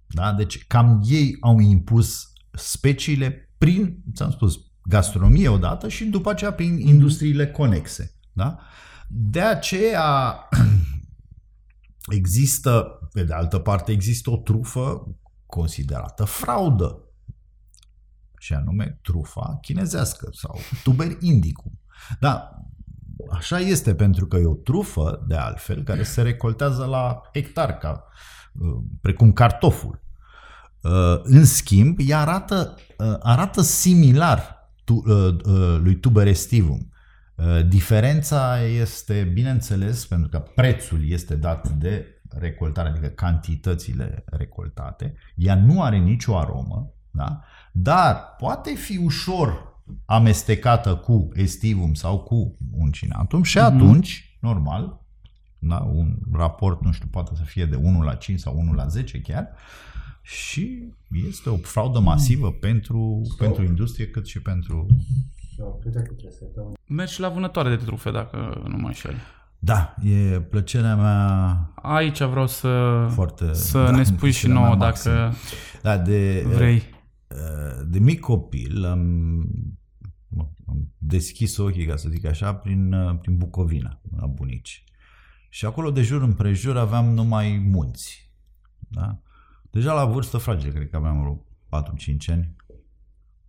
Da? 0.06 0.32
Deci 0.32 0.66
cam 0.66 1.00
ei 1.04 1.36
au 1.40 1.58
impus 1.58 2.32
speciile 2.52 3.50
prin, 3.58 4.02
ți-am 4.14 4.30
spus, 4.30 4.58
gastronomie 4.82 5.48
odată 5.48 5.88
și 5.88 6.04
după 6.04 6.30
aceea 6.30 6.52
prin 6.52 6.78
industriile 6.78 7.46
conexe. 7.46 8.14
Da? 8.32 8.58
De 9.08 9.40
aceea 9.40 10.38
există, 12.18 12.98
pe 13.12 13.24
de 13.24 13.32
altă 13.32 13.58
parte, 13.58 13.92
există 13.92 14.30
o 14.30 14.36
trufă 14.36 15.16
considerată 15.46 16.24
fraudă 16.24 17.09
și 18.40 18.54
anume 18.54 18.98
trufa 19.02 19.58
chinezească 19.60 20.28
sau 20.32 20.58
tuber 20.82 21.16
indicum. 21.20 21.80
Da, 22.20 22.50
așa 23.30 23.58
este, 23.58 23.94
pentru 23.94 24.26
că 24.26 24.36
e 24.36 24.46
o 24.46 24.54
trufă, 24.54 25.24
de 25.28 25.36
altfel, 25.36 25.82
care 25.82 26.02
se 26.02 26.22
recoltează 26.22 26.84
la 26.84 27.20
hectar, 27.32 27.78
ca, 27.78 28.04
uh, 28.52 28.82
precum 29.00 29.32
cartoful. 29.32 30.02
Uh, 30.80 31.20
în 31.22 31.44
schimb, 31.44 31.98
ea 32.06 32.20
arată, 32.20 32.74
uh, 32.98 33.16
arată 33.18 33.60
similar 33.60 34.70
tu, 34.84 35.02
lui 35.82 35.96
tuber 36.00 36.26
estivum. 36.26 36.92
Diferența 37.68 38.60
este, 38.60 39.30
bineînțeles, 39.32 40.06
pentru 40.06 40.28
că 40.28 40.38
prețul 40.54 41.10
este 41.10 41.34
dat 41.34 41.68
de 41.68 42.22
recoltare, 42.28 42.88
adică 42.88 43.06
cantitățile 43.06 44.24
recoltate, 44.26 45.14
ea 45.34 45.54
nu 45.54 45.82
are 45.82 45.96
nicio 45.96 46.38
aromă, 46.38 46.92
da? 47.10 47.40
Dar 47.72 48.34
poate 48.38 48.74
fi 48.74 48.96
ușor 48.96 49.68
amestecată 50.04 50.96
cu 50.96 51.28
estivum 51.34 51.94
sau 51.94 52.18
cu 52.18 52.56
uncinatum 52.78 53.42
și 53.42 53.58
mhm. 53.58 53.66
atunci, 53.66 54.22
mm-hmm. 54.22 54.40
normal, 54.40 55.00
da, 55.58 55.76
un 55.92 56.16
raport, 56.32 56.82
nu 56.82 56.92
știu, 56.92 57.08
poate 57.10 57.30
să 57.34 57.42
fie 57.42 57.64
de 57.64 57.76
1 57.76 58.02
la 58.02 58.14
5 58.14 58.40
sau 58.40 58.58
1 58.58 58.72
la 58.72 58.86
10 58.86 59.20
chiar, 59.20 59.48
și 60.22 60.92
este 61.28 61.50
o 61.50 61.56
fraudă 61.56 61.98
masivă 61.98 62.46
mm. 62.46 62.56
pentru, 62.60 63.20
sau, 63.24 63.36
pentru 63.36 63.64
industrie 63.64 64.06
cât 64.06 64.26
și 64.26 64.42
pentru... 64.42 64.86
Mergi 66.86 67.20
la 67.20 67.28
vânătoare 67.28 67.68
de 67.68 67.84
trufe, 67.84 68.10
dacă 68.10 68.62
nu 68.68 68.76
mă 68.76 68.86
înșel. 68.86 69.14
Da, 69.58 69.94
e 70.02 70.40
plăcerea 70.40 70.96
mea. 70.96 71.72
Aici 71.74 72.22
vreau 72.22 72.46
să, 72.46 73.06
foarte, 73.14 73.54
să 73.54 73.84
da, 73.84 73.90
ne 73.90 74.02
spui 74.02 74.30
și 74.30 74.46
nouă 74.46 74.74
dacă 74.74 75.34
da, 75.82 75.98
de, 75.98 76.44
vrei. 76.48 76.82
De 77.86 77.98
mic 77.98 78.20
copil 78.20 78.84
am 78.84 79.00
am 80.70 80.92
deschis 80.98 81.56
ochii, 81.56 81.86
ca 81.86 81.96
să 81.96 82.08
zic 82.08 82.24
așa, 82.24 82.54
prin, 82.54 82.92
uh, 82.92 83.18
prin 83.18 83.36
Bucovina, 83.36 84.00
la 84.16 84.26
bunici. 84.26 84.84
Și 85.48 85.64
acolo, 85.64 85.90
de 85.90 86.02
jur 86.02 86.22
împrejur, 86.22 86.76
aveam 86.76 87.12
numai 87.12 87.58
munți. 87.58 88.32
Da? 88.78 89.18
Deja 89.70 89.92
la 89.92 90.04
vârstă 90.04 90.38
fragedă, 90.38 90.74
cred 90.76 90.90
că 90.90 90.96
aveam 90.96 91.44
4-5 91.68 92.30
ani, 92.30 92.56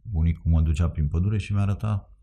bunicul 0.02 0.52
mă 0.52 0.62
ducea 0.62 0.90
prin 0.90 1.08
pădure 1.08 1.38
și 1.38 1.54
mi-a 1.54 1.62
arătat, 1.62 2.14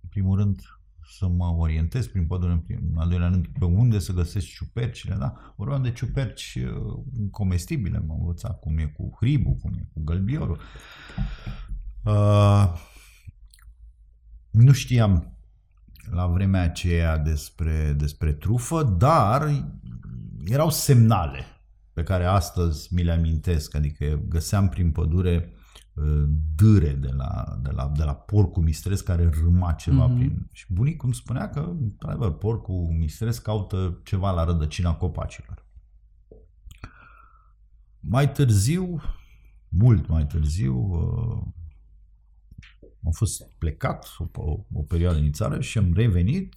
în 0.00 0.08
primul 0.08 0.38
rând, 0.38 0.62
să 1.06 1.28
mă 1.28 1.46
orientez 1.46 2.06
prin 2.06 2.26
pădure, 2.26 2.52
în, 2.52 2.58
prim, 2.58 2.78
în 2.92 2.98
al 2.98 3.08
doilea 3.08 3.28
rând, 3.28 3.46
pe 3.58 3.64
unde 3.64 3.98
să 3.98 4.12
găsesc 4.12 4.46
ciupercile, 4.46 5.14
da? 5.14 5.54
Vorbeam 5.56 5.82
de 5.82 5.92
ciuperci 5.92 6.58
uh, 6.64 6.98
comestibile, 7.30 7.98
m-am 7.98 8.18
învățat 8.18 8.60
cum 8.60 8.78
e 8.78 8.84
cu 8.84 9.16
hribul, 9.20 9.54
cum 9.54 9.74
e 9.78 9.88
cu 9.92 10.02
gălbiorul. 10.04 10.60
Uh, 12.04 12.72
nu 14.50 14.72
știam 14.72 15.36
la 16.10 16.26
vremea 16.26 16.62
aceea 16.62 17.18
despre, 17.18 17.92
despre 17.92 18.32
trufă, 18.32 18.82
dar 18.82 19.64
erau 20.44 20.70
semnale 20.70 21.44
pe 21.92 22.02
care 22.02 22.24
astăzi 22.24 22.94
mi 22.94 23.02
le 23.02 23.12
amintesc, 23.12 23.74
adică 23.74 24.22
găseam 24.28 24.68
prin 24.68 24.92
pădure 24.92 25.48
uh, 25.52 25.60
dâre 26.54 26.92
de 26.92 27.10
la, 27.10 27.58
de 27.62 27.70
la, 27.70 27.92
de 27.96 28.02
la 28.02 28.14
porcul 28.14 28.62
mistres 28.62 29.00
care 29.00 29.28
râma 29.28 29.72
ceva 29.72 30.10
mm-hmm. 30.10 30.16
prin... 30.16 30.48
Și 30.52 30.72
bunicul 30.72 31.04
îmi 31.04 31.14
spunea 31.14 31.50
că, 31.50 31.74
într-adevăr, 31.80 32.36
porcul 32.36 32.94
mistres 32.98 33.38
caută 33.38 34.00
ceva 34.04 34.30
la 34.30 34.44
rădăcina 34.44 34.94
copacilor. 34.94 35.66
Mai 38.00 38.32
târziu, 38.32 39.00
mult 39.68 40.08
mai 40.08 40.26
târziu, 40.26 40.76
uh, 40.76 41.42
am 43.04 43.10
fost 43.12 43.42
plecat 43.58 44.16
o, 44.34 44.58
o 44.72 44.82
perioadă 44.82 45.18
în 45.18 45.32
țară 45.32 45.60
și 45.60 45.78
am 45.78 45.92
revenit. 45.92 46.54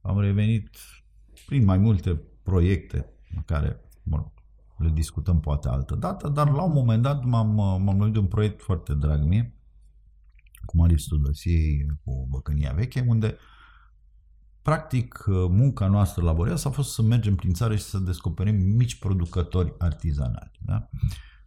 Am 0.00 0.20
revenit 0.20 0.76
prin 1.46 1.64
mai 1.64 1.78
multe 1.78 2.20
proiecte 2.42 3.06
care 3.44 3.80
mă, 4.02 4.30
le 4.76 4.90
discutăm 4.90 5.40
poate 5.40 5.68
altă 5.68 5.94
dată, 5.94 6.28
dar 6.28 6.50
la 6.50 6.62
un 6.62 6.72
moment 6.72 7.02
dat 7.02 7.24
m-am, 7.24 7.54
m-am 7.82 7.98
luat 7.98 8.10
de 8.10 8.18
un 8.18 8.26
proiect 8.26 8.62
foarte 8.62 8.94
drag 8.94 9.22
mie, 9.22 9.54
cu 10.64 10.76
Marius 10.76 11.06
Tudosiei, 11.06 11.86
cu 12.04 12.26
Băcânia 12.30 12.72
Veche, 12.72 13.04
unde 13.08 13.36
practic 14.62 15.24
munca 15.48 15.86
noastră 15.86 16.22
laborioasă 16.22 16.68
a 16.68 16.70
fost 16.70 16.92
să 16.92 17.02
mergem 17.02 17.34
prin 17.34 17.52
țară 17.52 17.76
și 17.76 17.82
să 17.82 17.98
descoperim 17.98 18.56
mici 18.56 18.98
producători 18.98 19.74
artizanali. 19.78 20.50
Da? 20.58 20.88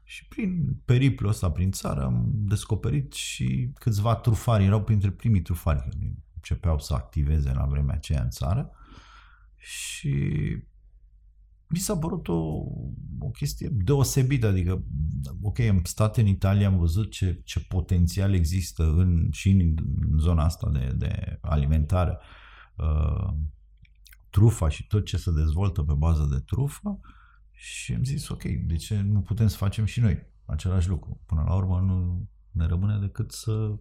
Și 0.04 0.28
prin 0.28 0.82
periplul 0.86 1.30
ăsta 1.30 1.52
prin 1.52 1.72
țară 1.72 2.04
am 2.04 2.32
descoperit 2.34 3.14
și 3.14 3.72
câțiva 3.74 4.16
trufari, 4.16 4.64
erau 4.64 4.84
printre 4.84 5.12
primii 5.12 5.42
trufari 5.42 5.80
care 5.80 5.96
începeau 6.36 6.80
să 6.80 6.94
activeze 6.94 7.54
la 7.54 7.66
vremea 7.66 7.96
aceea 7.96 8.22
în 8.22 8.30
țară 8.30 8.72
și 9.56 10.14
mi 11.70 11.78
s-a 11.78 11.98
părut 11.98 12.28
o, 12.28 12.64
o 13.20 13.30
chestie 13.34 13.70
deosebită, 13.72 14.48
adică, 14.48 14.84
ok, 15.42 15.60
am 15.60 15.82
stat 15.84 16.18
în 16.18 16.26
Italia, 16.26 16.68
am 16.68 16.78
văzut 16.78 17.12
ce, 17.12 17.42
ce 17.44 17.60
potențial 17.60 18.34
există 18.34 18.84
în, 18.84 19.28
și 19.32 19.50
în, 19.50 19.76
în 20.12 20.18
zona 20.18 20.44
asta 20.44 20.70
de, 20.70 20.94
de 20.98 21.38
alimentare, 21.42 22.18
uh, 22.76 23.34
trufa 24.30 24.70
și 24.70 24.88
tot 24.88 25.06
ce 25.06 25.18
se 25.18 25.32
dezvoltă 25.32 25.82
pe 25.82 25.94
bază 25.94 26.28
de 26.32 26.40
trufă, 26.40 27.00
și 27.52 27.94
am 27.94 28.04
zis, 28.04 28.30
ok, 28.30 28.44
de 28.44 28.76
ce 28.76 29.02
nu 29.02 29.22
putem 29.22 29.48
să 29.48 29.58
facem 29.58 29.86
și 29.86 30.00
noi 30.00 30.26
același 30.46 30.90
lucru? 30.90 31.22
Până 31.26 31.44
la 31.48 31.56
urmă 31.56 31.80
nu 31.80 32.28
ne 32.52 32.66
rămâne 32.66 32.98
decât 33.00 33.32
să 33.32 33.76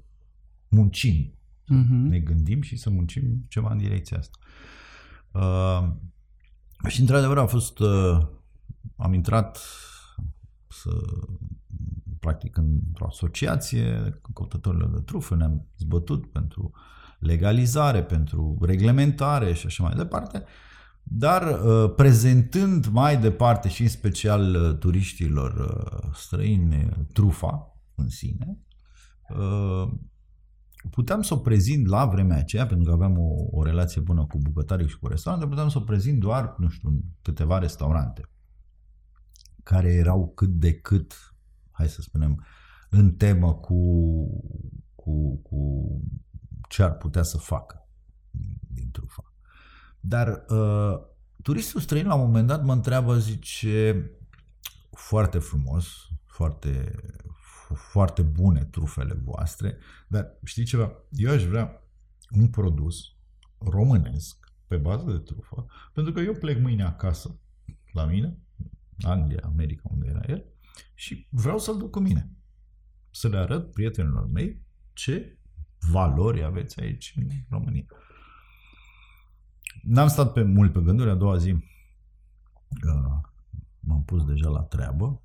muncim. 0.69 1.33
Uh-huh. 1.65 2.09
Ne 2.09 2.19
gândim 2.19 2.61
și 2.61 2.77
să 2.77 2.91
muncim 2.91 3.45
ceva 3.49 3.71
în 3.73 3.79
direcția 3.79 4.19
asta. 4.19 4.39
Uh, 5.33 5.97
și 6.87 7.01
într-adevăr 7.01 7.39
a 7.39 7.47
fost, 7.47 7.79
uh, 7.79 8.19
am 8.97 9.13
intrat 9.13 9.59
să, 10.69 10.91
practic 12.21 12.57
într-o 12.57 13.07
asociație 13.07 14.19
cu 14.23 14.33
căutătorilor 14.33 14.91
de 14.91 15.01
trufe, 15.01 15.35
ne-am 15.35 15.67
zbătut 15.79 16.33
pentru 16.33 16.71
legalizare, 17.19 18.03
pentru 18.03 18.59
reglementare 18.61 19.53
și 19.53 19.67
așa 19.67 19.83
mai 19.83 19.95
departe. 19.97 20.39
Uh, 20.39 20.49
dar 21.11 21.61
uh, 21.65 21.93
prezentând 21.97 22.87
mai 22.87 23.17
departe 23.17 23.69
și 23.69 23.83
în 23.83 23.89
special 23.89 24.55
uh, 24.55 24.79
turiștilor 24.79 25.53
uh, 25.53 26.11
străini 26.15 26.89
trufa 27.13 27.73
în 27.95 28.09
sine, 28.09 28.59
puteam 30.91 31.23
să 31.23 31.35
o 31.35 31.39
prezint 31.39 31.87
la 31.87 32.07
vremea 32.07 32.37
aceea, 32.37 32.67
pentru 32.67 32.87
că 32.87 32.93
aveam 32.93 33.19
o, 33.19 33.47
o 33.51 33.63
relație 33.63 34.01
bună 34.01 34.27
cu 34.27 34.39
bucătarii 34.39 34.89
și 34.89 34.99
cu 34.99 35.07
restaurante, 35.07 35.47
puteam 35.47 35.69
să 35.69 35.79
o 35.79 35.81
prezint 35.81 36.21
doar, 36.21 36.55
nu 36.59 36.69
știu, 36.69 37.05
câteva 37.23 37.59
restaurante 37.59 38.29
care 39.63 39.93
erau 39.93 40.33
cât 40.35 40.49
de 40.49 40.75
cât, 40.75 41.35
hai 41.71 41.89
să 41.89 42.01
spunem, 42.01 42.45
în 42.91 43.15
temă 43.15 43.55
cu, 43.55 43.75
cu, 44.95 45.37
cu 45.37 45.87
ce 46.69 46.83
ar 46.83 46.97
putea 46.97 47.23
să 47.23 47.39
facă 47.39 47.89
din 48.61 48.91
trufa. 48.91 49.33
Dar 50.01 50.45
uh, 50.49 51.01
turistul 51.43 51.81
străin 51.81 52.07
la 52.07 52.15
un 52.15 52.21
moment 52.27 52.47
dat 52.47 52.65
mă 52.65 52.73
întreabă, 52.73 53.19
zice, 53.19 54.11
foarte 54.91 55.39
frumos, 55.39 55.87
foarte, 56.27 56.95
foarte 57.75 58.23
bune 58.23 58.65
trufele 58.65 59.15
voastre, 59.15 59.79
dar 60.09 60.39
știi 60.45 60.65
ceva? 60.65 60.93
Eu 61.11 61.31
aș 61.31 61.45
vrea 61.45 61.83
un 62.31 62.49
produs 62.49 63.17
românesc 63.59 64.53
pe 64.67 64.77
bază 64.77 65.11
de 65.11 65.19
trufă, 65.19 65.67
pentru 65.93 66.13
că 66.13 66.21
eu 66.21 66.35
plec 66.35 66.61
mâine 66.61 66.85
acasă 66.85 67.41
la 67.93 68.05
mine, 68.05 68.39
Anglia, 69.01 69.41
America, 69.45 69.89
unde 69.93 70.07
era 70.09 70.23
el, 70.27 70.45
și 70.95 71.27
vreau 71.31 71.59
să-l 71.59 71.77
duc 71.77 71.91
cu 71.91 72.01
mine. 72.01 72.31
Să 73.11 73.29
le 73.29 73.37
arăt 73.37 73.73
prietenilor 73.73 74.27
mei 74.27 74.63
ce 74.93 75.39
valori 75.91 76.43
aveți 76.43 76.81
aici 76.81 77.15
în 77.17 77.29
România. 77.49 77.87
N-am 79.83 80.09
stat 80.09 80.33
pe 80.33 80.43
mult 80.43 80.73
pe 80.73 80.81
gânduri, 80.81 81.11
a 81.11 81.15
doua 81.15 81.37
zi 81.37 81.51
uh, 81.51 81.63
m-am 83.81 84.05
pus 84.05 84.25
deja 84.25 84.49
la 84.49 84.63
treabă 84.63 85.23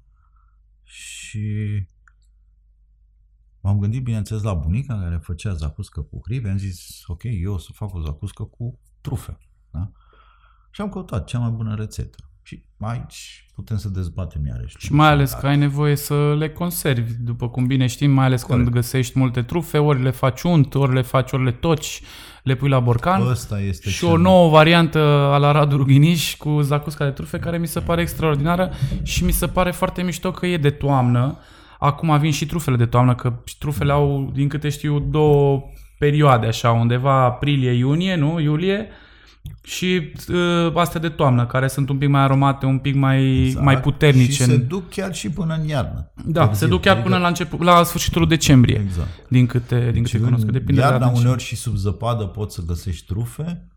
și 0.84 1.88
m-am 3.64 3.80
gândit, 3.80 4.04
bineînțeles, 4.04 4.44
la 4.44 4.54
bunica 4.54 5.00
care 5.00 5.20
făcea 5.22 5.54
zacuscă 5.54 6.02
cu 6.02 6.22
hribe. 6.24 6.50
Am 6.50 6.58
zis, 6.58 7.04
ok, 7.08 7.24
eu 7.24 7.54
o 7.54 7.58
să 7.58 7.70
fac 7.74 7.94
o 7.94 8.02
zacuscă 8.02 8.44
cu 8.44 8.80
trufe. 9.02 9.38
Da? 9.72 9.92
Și 10.72 10.82
am 10.82 10.90
căutat 10.90 11.26
cea 11.26 11.40
mai 11.40 11.50
bună 11.50 11.76
rețetă. 11.76 12.18
Și 12.42 12.64
aici 12.80 13.46
putem 13.56 13.78
să 13.78 13.90
dezbatem 13.90 14.46
iarăși. 14.46 14.76
Și 14.80 14.94
mai 14.94 15.08
ales 15.08 15.32
că 15.34 15.48
ai 15.48 15.58
nevoie 15.58 15.96
să 15.96 16.36
le 16.38 16.50
conservi, 16.50 17.14
după 17.14 17.50
cum 17.50 17.68
bine 17.68 17.88
știm, 17.88 18.12
mai 18.12 18.26
ales 18.26 18.44
Corect. 18.44 18.64
când 18.64 18.76
găsești 18.76 19.20
multe 19.20 19.42
trufe, 19.42 19.78
ori 19.78 20.02
le 20.02 20.12
faci 20.12 20.42
unt, 20.42 20.76
ori 20.76 20.94
le 20.94 21.02
faci, 21.02 21.32
ori 21.32 21.44
le 21.44 21.52
toci, 21.52 22.02
le 22.44 22.56
pui 22.56 22.70
la 22.70 22.80
borcan. 22.80 23.28
Ăsta 23.28 23.60
este 23.60 23.90
și 23.90 24.04
o 24.04 24.18
nouă 24.18 24.50
variantă 24.50 25.00
a 25.34 25.38
la 25.38 25.52
Radu 25.52 25.78
Ruginiș 25.78 26.36
cu 26.36 26.62
zacusca 26.62 27.06
de 27.06 27.12
trufe 27.12 27.40
care 27.40 27.58
mi 27.58 27.68
se 27.68 27.80
pare 27.80 28.02
extraordinară 28.02 28.72
și 29.04 29.24
mi 29.24 29.32
se 29.32 29.48
pare 29.48 29.72
foarte 29.72 30.02
mișto 30.02 30.32
că 30.32 30.46
e 30.46 30.58
de 30.58 30.70
toamnă. 30.70 31.38
Acum 31.86 32.20
vin 32.20 32.32
și 32.32 32.46
trufele 32.46 32.76
de 32.78 32.86
toamnă, 32.86 33.16
că 33.16 33.34
trufele 33.60 33.92
au, 33.92 34.32
din 34.34 34.48
câte 34.48 34.70
știu, 34.70 35.00
două 35.00 35.64
perioade, 36.00 36.48
așa, 36.48 36.72
undeva 36.72 37.24
aprilie-iunie, 37.24 38.16
nu? 38.16 38.40
Iulie, 38.40 38.88
și 39.64 40.12
uh, 40.34 40.76
astea 40.76 41.00
de 41.00 41.10
toamnă, 41.10 41.46
care 41.46 41.68
sunt 41.68 41.90
un 41.90 41.98
pic 41.98 42.10
mai 42.10 42.22
aromate, 42.22 42.66
un 42.66 42.78
pic 42.80 42.96
mai, 42.96 43.44
Exact. 43.46 43.66
mai 43.66 43.80
puternice. 43.80 44.32
Și 44.32 44.44
se 44.44 44.58
duc 44.58 44.90
chiar 44.90 45.14
și 45.14 45.30
până 45.30 45.58
în 45.62 45.68
iarnă. 45.68 46.12
da, 46.26 46.54
se 46.54 46.68
duc 46.68 46.82
chiar 46.82 47.02
până 47.02 47.18
la, 47.18 47.28
început, 47.28 47.62
la 47.62 47.84
sfârșitul 47.84 48.28
decembrie, 48.28 48.82
Exact. 48.86 49.10
din 49.30 49.46
câte, 49.46 49.90
din 49.92 50.02
Deci 50.02 50.12
câte 50.12 50.24
cunosc. 50.24 50.42
că 50.44 50.48
în 50.48 50.54
Depinde 50.54 50.74
de 50.82 50.88
iarna 50.88 50.96
adâncime. 50.96 51.20
uneori 51.24 51.44
și 51.44 51.56
sub 51.56 51.76
zăpadă 51.76 52.24
poți 52.24 52.56
să 52.56 52.62
găsești 52.68 53.06
trufe, 53.06 53.68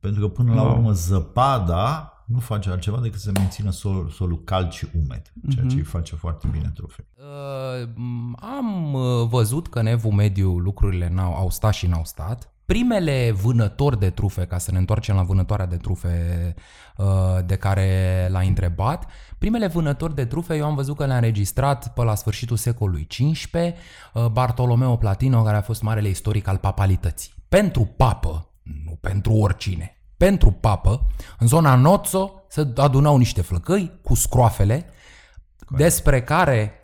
pentru 0.00 0.20
că 0.20 0.28
până 0.28 0.54
la 0.54 0.62
Wow. 0.62 0.70
urmă 0.72 0.92
zăpada 0.92 2.08
nu 2.24 2.38
face 2.38 2.70
altceva 2.70 2.98
decât 3.00 3.20
să 3.20 3.30
mențină 3.34 3.70
sol, 3.70 4.08
solul 4.10 4.44
cald 4.44 4.72
și 4.72 4.86
umed, 4.94 5.22
ceea 5.50 5.64
Mhm. 5.64 5.68
ce 5.68 5.76
îi 5.76 5.82
face 5.84 6.14
foarte 6.16 6.48
bine 6.52 6.70
trufe. 6.74 7.06
Uh, 7.16 7.88
m, 7.94 8.36
am 8.40 8.92
uh, 8.94 9.26
văzut 9.28 9.68
că 9.68 9.78
în 9.78 9.86
evul 9.86 10.12
mediu 10.12 10.58
lucrurile 10.58 11.08
n-au, 11.08 11.34
au 11.34 11.50
stat 11.50 11.74
și 11.74 11.86
n-au 11.86 12.04
stat. 12.04 12.48
Primele 12.66 13.30
vânători 13.42 13.98
de 13.98 14.10
trufe, 14.10 14.44
ca 14.46 14.58
să 14.58 14.70
ne 14.72 14.78
întoarcem 14.78 15.14
la 15.14 15.22
vânătoarea 15.22 15.66
de 15.66 15.76
trufe 15.76 16.54
uh, 16.96 17.06
de 17.46 17.56
care 17.56 18.28
l-a 18.30 18.40
întrebat, 18.40 19.06
primele 19.38 19.66
vânători 19.66 20.14
de 20.14 20.24
trufe 20.24 20.56
eu 20.56 20.64
am 20.64 20.74
văzut 20.74 20.96
că 20.96 21.06
le-a 21.06 21.16
înregistrat 21.16 21.92
pe 21.94 22.02
la 22.02 22.14
sfârșitul 22.14 22.56
secolului 22.56 23.06
XV 23.06 23.54
uh, 23.54 24.26
Bartolomeo 24.26 24.96
Platino, 24.96 25.42
care 25.42 25.56
a 25.56 25.62
fost 25.62 25.82
marele 25.82 26.08
istoric 26.08 26.46
al 26.48 26.56
papalității. 26.56 27.32
Pentru 27.48 27.84
papă, 27.96 28.48
nu 28.84 28.98
pentru 29.00 29.32
oricine, 29.32 29.96
pentru 30.24 30.50
papă, 30.50 31.06
în 31.38 31.46
zona 31.46 31.74
Nozzo 31.74 32.42
se 32.48 32.72
adunau 32.76 33.16
niște 33.16 33.42
flăcăi 33.42 34.00
cu 34.02 34.14
scroafele 34.14 34.86
despre 35.68 36.22
care 36.22 36.72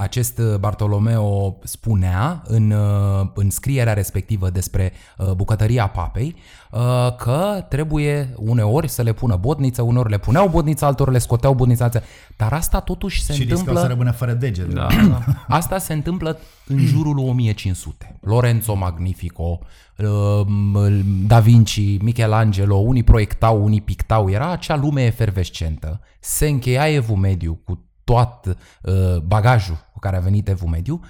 acest 0.00 0.40
Bartolomeo 0.58 1.58
spunea 1.62 2.42
în, 2.44 2.70
uh, 2.70 3.26
în 3.34 3.50
scrierea 3.50 3.92
respectivă 3.92 4.50
despre 4.50 4.92
uh, 5.18 5.30
bucătăria 5.32 5.86
papei 5.86 6.36
uh, 6.70 7.14
că 7.16 7.66
trebuie 7.68 8.34
uneori 8.36 8.88
să 8.88 9.02
le 9.02 9.12
pună 9.12 9.36
botniță, 9.36 9.82
uneori 9.82 10.10
le 10.10 10.18
puneau 10.18 10.48
botniță, 10.48 10.84
altor 10.84 11.10
le 11.10 11.18
scoteau 11.18 11.54
botnița. 11.54 11.88
Dar 12.36 12.52
asta 12.52 12.80
totuși 12.80 13.22
se 13.22 13.32
și 13.32 13.38
riscau 13.38 13.56
să 13.56 13.62
întâmplă 13.62 13.88
rămână 13.88 14.10
fără 14.10 14.32
degete. 14.32 14.72
Da, 14.72 14.88
da. 15.08 15.20
Asta 15.58 15.78
se 15.78 15.92
întâmplă 15.92 16.38
în 16.66 16.78
jurul 16.78 17.14
lui 17.14 17.28
1500. 17.28 18.18
Lorenzo 18.20 18.74
Magnifico, 18.74 19.58
uh, 19.96 20.46
Da 21.26 21.40
Vinci, 21.40 22.00
Michelangelo, 22.00 22.76
unii 22.76 23.02
proiectau, 23.02 23.64
unii 23.64 23.80
pictau. 23.80 24.30
Era 24.30 24.50
acea 24.50 24.76
lume 24.76 25.04
efervescentă. 25.04 26.00
Se 26.20 26.46
încheia 26.46 26.88
Evul 26.88 27.16
Mediu 27.16 27.60
cu 27.64 27.85
tot 28.06 28.56
uh, 28.82 29.16
bagajul 29.16 29.76
cu 29.92 29.98
care 29.98 30.16
a 30.16 30.20
venit 30.20 30.48
Evul 30.48 30.68
Mediu 30.68 31.00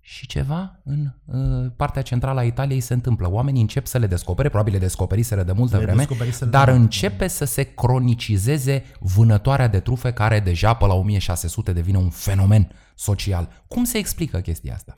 și 0.00 0.26
ceva 0.26 0.80
în 0.84 1.12
uh, 1.24 1.72
partea 1.76 2.02
centrală 2.02 2.40
a 2.40 2.44
Italiei 2.44 2.80
se 2.80 2.94
întâmplă. 2.94 3.30
Oamenii 3.30 3.60
încep 3.60 3.86
să 3.86 3.98
le 3.98 4.06
descopere, 4.06 4.48
probabil 4.48 4.72
le 4.72 4.78
descoperiseră 4.78 5.42
de 5.42 5.52
multă 5.52 5.76
Le 5.76 5.82
vreme, 5.82 5.98
descoperiseră 5.98 6.44
de 6.44 6.56
dar 6.56 6.68
mult. 6.68 6.80
începe 6.80 7.28
să 7.28 7.44
se 7.44 7.62
cronicizeze 7.62 8.84
vânătoarea 9.00 9.68
de 9.68 9.80
trufe 9.80 10.12
care 10.12 10.40
deja 10.40 10.74
pe 10.74 10.86
la 10.86 10.94
1600 10.94 11.72
devine 11.72 11.98
un 11.98 12.10
fenomen 12.10 12.72
social. 12.94 13.64
Cum 13.68 13.84
se 13.84 13.98
explică 13.98 14.40
chestia 14.40 14.74
asta? 14.74 14.94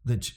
Deci, 0.00 0.34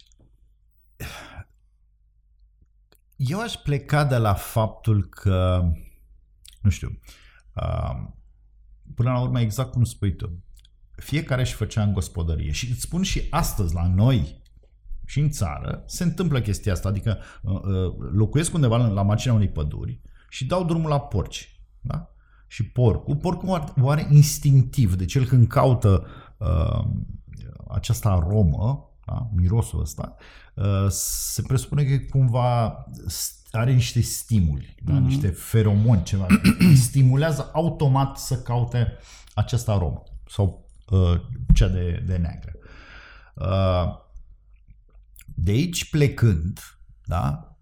eu 3.15 3.39
aș 3.39 3.54
pleca 3.54 4.06
de 4.06 4.17
la 4.17 4.34
faptul 4.34 5.06
că, 5.10 5.69
nu 6.62 6.69
știu, 6.69 7.00
uh, 7.56 8.19
până 8.95 9.12
la 9.12 9.21
urmă 9.21 9.39
exact 9.39 9.71
cum 9.71 9.84
spui 9.84 10.15
tu, 10.15 10.43
fiecare 10.95 11.41
își 11.41 11.54
făcea 11.54 11.84
în 11.84 11.93
gospodărie 11.93 12.51
și 12.51 12.69
îți 12.69 12.82
spun 12.82 13.01
și 13.04 13.27
astăzi 13.30 13.73
la 13.73 13.88
noi 13.88 14.41
și 15.06 15.19
în 15.19 15.30
țară 15.30 15.84
se 15.86 16.04
întâmplă 16.04 16.41
chestia 16.41 16.71
asta, 16.71 16.89
adică 16.89 17.17
uh, 17.41 17.54
uh, 17.54 17.95
locuiesc 18.12 18.54
undeva 18.54 18.77
la 18.77 18.88
la 18.88 19.01
marginea 19.01 19.36
unei 19.36 19.49
păduri 19.49 20.01
și 20.30 20.45
dau 20.45 20.63
drumul 20.63 20.89
la 20.89 20.99
porci, 20.99 21.62
da? 21.82 22.10
Și 22.47 22.63
porcul, 22.63 23.15
porcul 23.15 23.49
are- 23.49 23.73
o 23.82 23.89
are 23.89 24.08
instinctiv, 24.12 24.95
deci 24.95 25.15
el 25.15 25.25
când 25.25 25.47
caută 25.47 26.06
uh, 26.38 26.86
această 27.67 28.08
aromă, 28.08 28.89
da? 29.06 29.30
mirosul 29.36 29.82
ăsta, 29.82 30.15
uh, 30.56 30.86
se 30.89 31.41
presupune 31.41 31.84
că 31.84 31.97
cumva 32.10 32.84
st- 33.08 33.40
are 33.52 33.74
niște 33.74 34.02
stimuli, 34.02 34.76
da? 34.84 34.94
Mhm. 34.94 35.04
niște 35.04 35.28
feromoni, 35.28 36.04
ceva, 36.04 36.28
îi 36.60 36.76
stimulează 36.76 37.50
automat 37.54 38.18
să 38.18 38.42
caute 38.42 38.98
această 39.34 39.72
aromă 39.72 40.04
sau 40.28 40.70
uh, 40.90 41.22
cea 41.54 41.68
de, 41.68 42.04
de 42.06 42.18
neagră. 42.18 42.54
Uh, 43.36 44.00
de 45.26 45.52
aici 45.52 45.90
plecând, 45.90 46.60
da, 47.06 47.56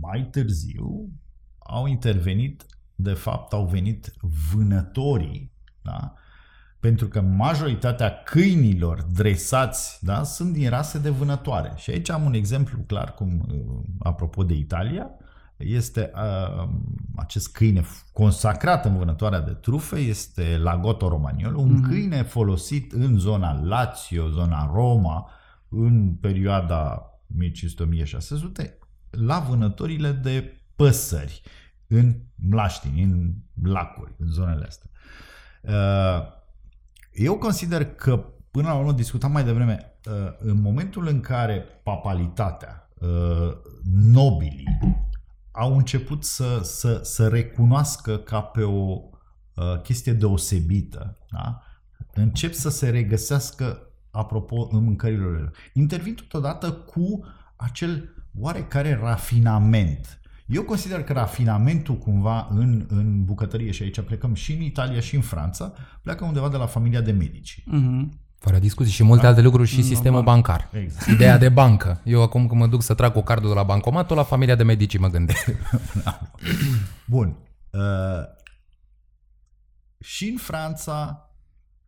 mai 0.00 0.28
târziu 0.30 1.10
au 1.58 1.86
intervenit, 1.86 2.66
de 2.94 3.12
fapt 3.12 3.52
au 3.52 3.66
venit 3.66 4.12
vânătorii, 4.52 5.52
da, 5.82 6.14
pentru 6.80 7.08
că 7.08 7.20
majoritatea 7.20 8.22
câinilor 8.22 9.02
dresați 9.02 10.04
da, 10.04 10.22
sunt 10.22 10.52
din 10.52 10.68
rase 10.68 10.98
de 10.98 11.10
vânătoare. 11.10 11.72
Și 11.76 11.90
aici 11.90 12.10
am 12.10 12.24
un 12.24 12.34
exemplu 12.34 12.78
clar, 12.86 13.14
cum 13.14 13.46
uh, 13.48 13.82
apropo 13.98 14.44
de 14.44 14.54
Italia, 14.54 15.10
este 15.56 16.10
uh, 16.14 16.68
acest 17.16 17.52
câine 17.52 17.84
consacrat 18.12 18.84
în 18.84 18.96
vânătoarea 18.96 19.40
de 19.40 19.50
trufe, 19.52 19.98
este 19.98 20.56
Lagotto 20.62 21.08
Romagnolo, 21.08 21.58
un 21.58 21.72
Mhm. 21.72 21.88
câine 21.88 22.22
folosit 22.22 22.92
în 22.92 23.18
zona 23.18 23.60
Lazio, 23.62 24.28
zona 24.28 24.70
Roma, 24.72 25.30
în 25.68 26.14
perioada 26.14 27.04
1500-1600, 27.26 28.78
la 29.10 29.38
vânătorile 29.38 30.10
de 30.10 30.62
păsări, 30.76 31.42
în 31.86 32.14
mlaștini, 32.34 33.02
în 33.02 33.32
lacuri, 33.62 34.14
în 34.18 34.28
zonele 34.28 34.64
astea. 34.66 34.90
Uh, 35.62 36.38
eu 37.12 37.38
consider 37.38 37.94
că, 37.94 38.24
până 38.50 38.68
la 38.68 38.74
urmă, 38.74 38.92
discutam 38.92 39.32
mai 39.32 39.44
devreme, 39.44 39.98
uh, 40.06 40.32
în 40.38 40.60
momentul 40.60 41.06
în 41.06 41.20
care 41.20 41.64
papalitatea, 41.82 42.88
uh, 43.00 43.56
nobilii, 43.92 44.78
au 45.50 45.76
început 45.76 46.24
să, 46.24 46.60
să, 46.62 47.00
să 47.02 47.28
recunoască 47.28 48.16
ca 48.16 48.40
pe 48.40 48.62
o 48.62 49.00
uh, 49.54 49.80
chestie 49.82 50.12
deosebită, 50.12 51.18
da? 51.30 51.62
încep 52.14 52.52
să 52.52 52.70
se 52.70 52.90
regăsească, 52.90 53.82
apropo, 54.10 54.68
în 54.70 54.84
mâncările 54.84 55.24
lor. 55.24 55.52
Intervin 55.72 56.14
totodată 56.14 56.72
cu 56.72 57.24
acel 57.56 58.14
oarecare 58.38 58.98
rafinament. 59.02 60.19
Eu 60.50 60.62
consider 60.62 61.02
că 61.02 61.12
rafinamentul 61.12 61.94
cumva 61.94 62.48
în, 62.50 62.86
în 62.88 63.24
bucătărie, 63.24 63.70
și 63.70 63.82
aici 63.82 64.00
plecăm 64.00 64.34
și 64.34 64.52
în 64.52 64.60
Italia 64.60 65.00
și 65.00 65.14
în 65.14 65.20
Franța, 65.20 65.72
pleacă 66.02 66.24
undeva 66.24 66.48
de 66.48 66.56
la 66.56 66.66
familia 66.66 67.00
de 67.00 67.12
medici. 67.12 67.62
Mhm. 67.66 68.18
Fără 68.38 68.58
discuții 68.58 68.92
și 68.92 69.02
multe 69.02 69.26
alte 69.26 69.40
lucruri 69.40 69.68
și 69.68 69.82
sistemul 69.82 70.22
bancar. 70.22 70.68
Exact. 70.72 71.06
Ideea 71.06 71.38
de 71.38 71.48
bancă. 71.48 72.00
Eu 72.04 72.22
acum 72.22 72.46
când 72.46 72.60
mă 72.60 72.66
duc 72.66 72.82
să 72.82 72.94
trag 72.94 73.12
cu 73.12 73.22
cardul 73.22 73.48
de 73.48 73.54
la 73.54 73.62
bancomat, 73.62 74.06
tot 74.06 74.16
la 74.16 74.22
familia 74.22 74.54
de 74.54 74.62
medici 74.62 74.98
mă 74.98 75.08
gândesc. 75.08 75.56
Bun. 77.06 77.36
Uh, 77.70 77.80
și 79.98 80.28
în 80.28 80.36
Franța 80.36 81.28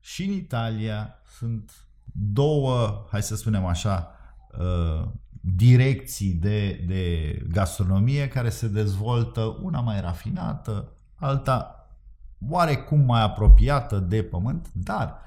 și 0.00 0.24
în 0.24 0.32
Italia 0.32 1.14
sunt 1.38 1.72
două, 2.12 3.06
hai 3.10 3.22
să 3.22 3.36
spunem 3.36 3.64
așa, 3.64 4.10
uh, 4.58 5.08
direcții 5.44 6.32
de, 6.32 6.84
de 6.86 7.36
gastronomie 7.50 8.28
care 8.28 8.48
se 8.48 8.68
dezvoltă, 8.68 9.58
una 9.62 9.80
mai 9.80 10.00
rafinată, 10.00 10.92
alta 11.14 11.76
oarecum 12.48 13.00
mai 13.00 13.22
apropiată 13.22 13.98
de 13.98 14.22
pământ, 14.22 14.70
dar 14.72 15.18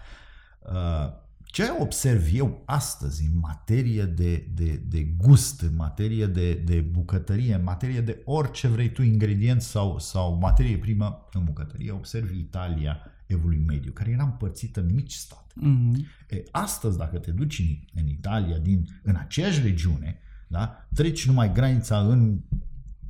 uh, 0.60 1.12
ce 1.44 1.64
observ 1.80 2.28
eu 2.34 2.62
astăzi 2.66 3.26
în 3.34 3.40
materie 3.40 4.04
de, 4.04 4.48
de, 4.54 4.82
de 4.88 5.04
gust, 5.04 5.62
în 5.62 5.76
materie 5.76 6.26
de, 6.26 6.54
de 6.54 6.80
bucătărie, 6.80 7.56
în 7.56 7.64
materie 7.64 8.02
de 8.02 8.22
orice 8.26 8.68
vrei 8.68 8.92
tu, 8.92 9.02
ingredient 9.02 9.62
sau, 9.62 10.00
sau 10.00 10.38
materie 10.38 10.78
primă 10.78 11.28
în 11.34 11.44
bucătărie, 11.44 11.92
observ 11.92 12.32
Italia 12.32 12.98
evului 13.26 13.58
mediu, 13.58 13.92
care 13.92 14.10
era 14.10 14.24
împărțită 14.24 14.80
în 14.80 14.94
mici 14.94 15.14
state. 15.14 15.54
Mhm. 15.56 16.06
E, 16.30 16.44
astăzi, 16.52 16.98
dacă 16.98 17.18
te 17.18 17.32
duci 17.32 17.60
în, 17.60 18.02
în 18.02 18.08
Italia, 18.08 18.58
din, 18.58 18.86
în 19.04 19.16
aceeași 19.16 19.62
regiune, 19.62 20.20
da, 20.48 20.88
treci 20.94 21.28
numai 21.28 21.52
granița 21.52 22.00
în 22.00 22.40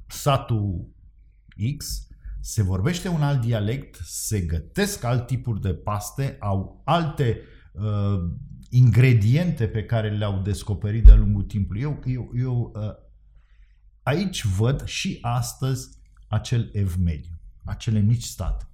satul 0.08 0.94
X, 1.78 2.08
se 2.42 2.64
vorbește 2.64 3.08
un 3.08 3.22
alt 3.22 3.42
dialect, 3.42 3.96
se 4.04 4.42
gătesc 4.42 5.04
alt 5.04 5.28
tipuri 5.28 5.62
de 5.62 5.74
paste, 5.74 6.38
au 6.40 6.82
alte 6.86 7.40
uh, 7.72 8.32
ingrediente 8.70 9.68
pe 9.68 9.84
care 9.84 10.10
le-au 10.10 10.42
descoperit 10.42 11.04
de-a 11.04 11.16
lungul 11.16 11.44
timpului. 11.44 11.82
Eu, 11.82 12.00
eu, 12.06 12.32
eu 12.36 12.72
uh, 12.76 12.94
aici 14.04 14.46
văd 14.46 14.84
și 14.84 15.18
astăzi 15.22 15.90
acel 16.28 16.70
ev 16.74 16.96
mediu, 16.96 17.40
acele 17.64 18.00
mici 18.00 18.24
state. 18.24 18.66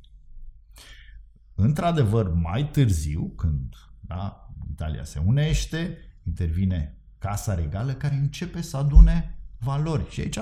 Într-adevăr, 1.61 2.33
mai 2.33 2.69
târziu, 2.69 3.33
când 3.35 3.75
da, 3.99 4.53
Italia 4.71 5.03
se 5.03 5.21
unește, 5.25 5.97
intervine 6.23 6.97
casa 7.17 7.55
regală 7.55 7.91
care 7.91 8.15
începe 8.15 8.61
să 8.61 8.77
adune 8.77 9.37
valori. 9.59 10.09
Și 10.09 10.19
aici 10.19 10.39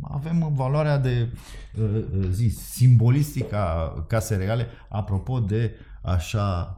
avem 0.00 0.52
valoarea 0.54 0.98
de 0.98 1.32
uh, 1.74 1.84
uh, 1.84 2.28
zi, 2.30 2.48
simbolistica 2.48 3.94
casei 4.08 4.36
regale, 4.36 4.66
apropo 4.88 5.40
de 5.40 5.74
așa 6.02 6.76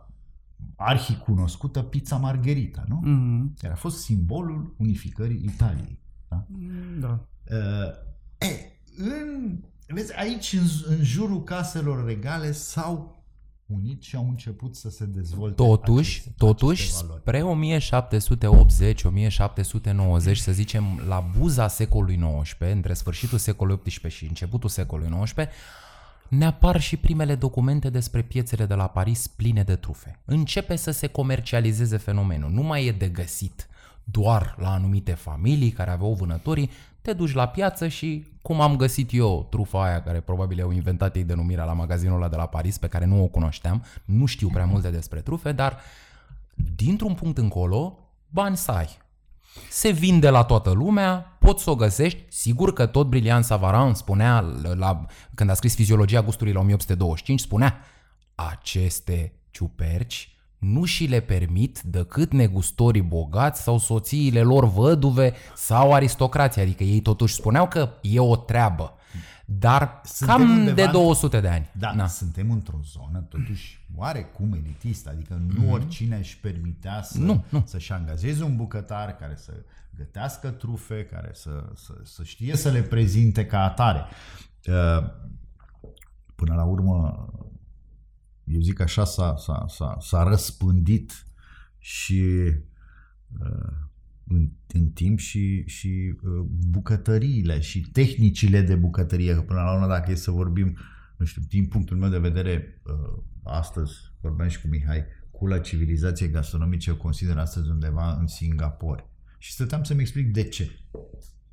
arhicunoscută 0.77 1.83
pizza 1.83 2.17
margherita, 2.17 2.85
nu? 2.89 3.01
Mhm. 3.03 3.55
Care 3.61 3.73
a 3.73 3.77
fost 3.77 4.03
simbolul 4.03 4.75
unificării 4.79 5.45
Italiei. 5.45 6.01
Da? 6.29 6.47
Da. 6.99 7.27
Uh, 7.51 8.49
e, 8.49 8.81
în, 8.97 9.59
vezi, 9.87 10.19
aici, 10.19 10.53
în, 10.53 10.97
în 10.97 11.05
jurul 11.05 11.43
caselor 11.43 12.05
regale, 12.05 12.53
s-au 12.53 13.24
unit 13.75 14.03
și 14.03 14.17
au 14.17 14.29
început 14.29 14.77
să 14.77 14.91
se 14.91 15.05
dezvolte 15.05 15.55
Totuși, 15.55 16.11
aceste, 16.11 16.35
totuși, 16.37 16.83
aceste 16.83 17.07
valori. 17.07 17.21
spre 17.21 17.43
1780-1790, 20.33 20.37
să 20.37 20.53
zicem, 20.53 21.03
la 21.09 21.31
buza 21.39 21.69
secolului 21.69 22.21
XIX, 22.43 22.57
între 22.59 22.95
sfârșitul 22.95 23.39
secolului 23.39 23.81
XVIII 23.85 24.13
și 24.13 24.25
începutul 24.25 24.69
secolului 24.69 25.21
XIX, 25.23 25.49
ne 26.29 26.45
apar 26.45 26.81
și 26.81 26.97
primele 26.97 27.35
documente 27.35 27.91
despre 27.91 28.23
piețele 28.23 28.67
de 28.67 28.75
la 28.75 28.87
Paris 28.87 29.27
pline 29.27 29.63
de 29.63 29.77
trufe. 29.77 30.19
Începe 30.25 30.77
să 30.77 30.91
se 30.91 31.07
comercializeze 31.07 31.97
fenomenul. 31.97 32.51
Nu 32.51 32.63
mai 32.63 32.87
e 32.87 32.93
de 32.93 33.09
găsit 33.09 33.69
doar 34.05 34.55
la 34.59 34.73
anumite 34.73 35.13
familii 35.13 35.71
care 35.71 35.91
aveau 35.91 36.15
vânătorii, 36.15 36.71
te 37.05 37.13
duci 37.13 37.33
la 37.33 37.49
piață 37.49 37.89
și, 37.89 38.27
cum 38.43 38.61
am 38.61 38.77
găsit 38.77 39.11
eu 39.13 39.47
trufa 39.51 39.85
aia 39.85 40.03
care 40.03 40.21
probabil 40.21 40.63
au 40.63 40.71
inventat 40.71 41.17
ei 41.17 41.25
denumirea 41.25 41.65
la 41.65 41.73
magazinul 41.73 42.17
ăla 42.17 42.29
de 42.29 42.37
la 42.37 42.47
Paris, 42.47 42.79
pe 42.79 42.89
care 42.89 43.05
nu 43.05 43.23
o 43.23 43.27
cunoșteam, 43.27 43.85
nu 44.05 44.27
știu 44.27 44.49
prea 44.49 44.65
multe 44.65 44.91
despre 44.91 45.21
trufe, 45.21 45.53
dar 45.53 45.79
dintr-un 46.77 47.15
punct 47.15 47.39
încolo, 47.39 47.99
bani 48.29 48.57
să 48.57 48.71
ai. 48.71 48.89
Se 49.71 49.91
vinde 49.91 50.31
la 50.31 50.45
toată 50.45 50.71
lumea, 50.71 51.37
poți 51.39 51.63
să 51.63 51.71
o 51.71 51.75
găsești. 51.75 52.25
Sigur 52.29 52.73
că 52.73 52.87
tot 52.87 53.07
Brilian 53.07 53.43
Savarin 53.43 53.95
spunea, 53.95 54.41
la, 54.77 55.07
când 55.35 55.51
a 55.51 55.55
scris 55.55 55.75
Fiziologia 55.75 56.23
gustului 56.23 56.53
la 56.53 56.61
1825, 56.61 57.41
spunea 57.41 57.81
aceste 58.35 59.33
ciuperci 59.51 60.34
nu 60.73 60.85
și 60.85 61.05
le 61.05 61.21
permit 61.21 61.81
decât 61.81 62.33
negustorii 62.33 63.03
bogați 63.03 63.63
sau 63.63 63.79
soțiile 63.79 64.41
lor 64.43 64.65
văduve 64.65 65.33
sau 65.55 65.93
aristocrații. 65.93 66.61
Adică 66.63 66.83
ei 66.85 67.01
totuși 67.01 67.35
spuneau 67.35 67.69
că 67.69 67.89
e 68.03 68.19
o 68.21 68.37
treabă. 68.37 68.93
Dar 69.47 70.01
Suntem 70.05 70.37
cam 70.37 70.51
undeva 70.51 70.75
de 70.75 70.83
în- 70.83 70.91
200 70.93 71.41
de 71.41 71.49
ani. 71.49 71.71
Da, 71.79 71.93
Na. 71.93 72.07
suntem 72.07 72.51
într-o 72.51 72.79
zonă 72.93 73.19
totuși 73.29 73.87
oarecum 73.97 74.53
elitistă, 74.53 75.11
adică 75.11 75.41
nu 75.55 75.73
oricine 75.73 76.17
își 76.17 76.39
permitea 76.39 77.03
să, 77.03 77.19
Nu, 77.19 77.45
nu. 77.49 77.63
să-și 77.67 77.93
angajeze 77.93 78.43
un 78.45 78.57
bucătar 78.57 79.17
care 79.17 79.35
să 79.37 79.53
gătească 79.97 80.49
trufe, 80.51 81.05
care 81.05 81.31
să, 81.33 81.51
să, 81.75 81.93
să 82.03 82.23
știe 82.25 82.57
să 82.57 82.71
le 82.71 82.81
prezinte 82.83 83.47
ca 83.47 83.65
atare. 83.65 84.05
Uh, 84.69 85.05
Până 86.35 86.55
la 86.55 86.65
urmă, 86.65 87.29
eu 88.45 88.61
zic 88.61 88.81
așa, 88.81 89.05
s-a, 89.05 89.35
s-a, 89.37 89.65
s-a, 89.69 89.97
s-a 90.01 90.23
răspândit 90.23 91.27
și 91.79 92.23
uh, 93.41 93.73
în, 94.27 94.51
în 94.73 94.91
timp 94.91 95.19
și, 95.19 95.67
și 95.67 96.15
uh, 96.23 96.47
bucătăriile 96.69 97.61
și 97.61 97.81
tehnicile 97.81 98.61
de 98.61 98.75
bucătărie. 98.75 99.35
Că 99.35 99.41
până 99.41 99.61
la 99.61 99.73
urmă, 99.75 99.87
dacă 99.87 100.11
e 100.11 100.15
să 100.15 100.31
vorbim, 100.31 100.77
nu 101.17 101.25
știu, 101.25 101.43
din 101.49 101.67
punctul 101.67 101.97
meu 101.97 102.11
de 102.11 102.19
vedere, 102.19 102.81
uh, 102.87 103.23
astăzi 103.43 103.93
vorbeam 104.21 104.49
și 104.49 104.61
cu 104.61 104.69
Mihai, 104.69 105.05
cula 105.31 105.59
civilizației 105.59 106.31
gastronomice 106.31 106.91
o 106.91 106.97
consider 106.97 107.37
astăzi 107.37 107.71
undeva 107.71 108.17
în 108.21 108.27
Singapore. 108.27 109.09
Și 109.39 109.53
stăteam 109.53 109.83
să-mi 109.83 110.01
explic 110.01 110.33
de 110.33 110.43
ce. 110.43 110.79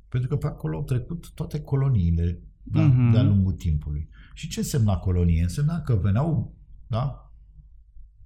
Pentru 0.08 0.28
că 0.28 0.36
pe 0.36 0.46
acolo 0.46 0.76
au 0.76 0.84
trecut 0.84 1.30
toate 1.34 1.60
coloniile 1.60 2.42
da, 2.62 2.80
Mhm. 2.80 3.10
de-a 3.10 3.22
lungul 3.22 3.52
timpului. 3.52 4.08
Și 4.34 4.48
ce 4.48 4.58
însemna 4.58 4.96
colonie? 4.96 5.42
Însemna 5.42 5.80
că 5.80 5.94
veneau 5.94 6.56
da, 6.92 7.32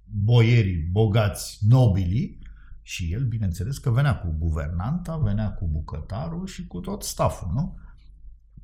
boierii, 0.03 0.77
bogați, 0.91 1.57
nobilii 1.67 2.39
și 2.81 3.13
el, 3.13 3.25
bineînțeles, 3.25 3.77
că 3.77 3.91
venea 3.91 4.19
cu 4.19 4.35
guvernanta, 4.37 5.17
venea 5.17 5.51
cu 5.51 5.67
bucătarul 5.67 6.45
și 6.45 6.67
cu 6.67 6.79
tot 6.79 7.03
staful, 7.03 7.51
nu? 7.53 7.77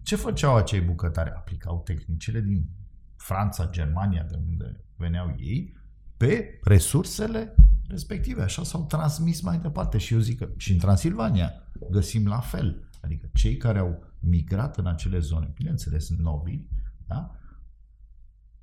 Ce 0.02 0.16
făceau 0.16 0.56
acei 0.56 0.82
bucătari? 0.82 1.30
Aplicau 1.30 1.82
tehnicile 1.86 2.42
din 2.42 2.70
Franța, 3.16 3.70
Germania, 3.70 4.24
de 4.24 4.36
unde 4.36 4.84
veneau 4.96 5.36
ei, 5.38 5.76
pe 6.18 6.60
resursele 6.64 7.56
respective. 7.88 8.42
Așa 8.42 8.64
s-au 8.64 8.86
transmis 8.86 9.42
mai 9.42 9.60
departe. 9.60 9.98
Și 9.98 10.14
eu 10.14 10.20
zic 10.20 10.38
că 10.38 10.50
și 10.58 10.72
în 10.72 10.78
Transilvania 10.78 11.54
găsim 11.90 12.28
la 12.28 12.40
fel. 12.40 12.90
Adică 13.02 13.30
cei 13.34 13.58
care 13.58 13.80
au 13.80 14.04
migrat 14.20 14.78
în 14.78 14.88
acele 14.88 15.20
zone, 15.20 15.52
bineînțeles 15.54 16.10
nobili, 16.10 16.70
da? 17.08 17.38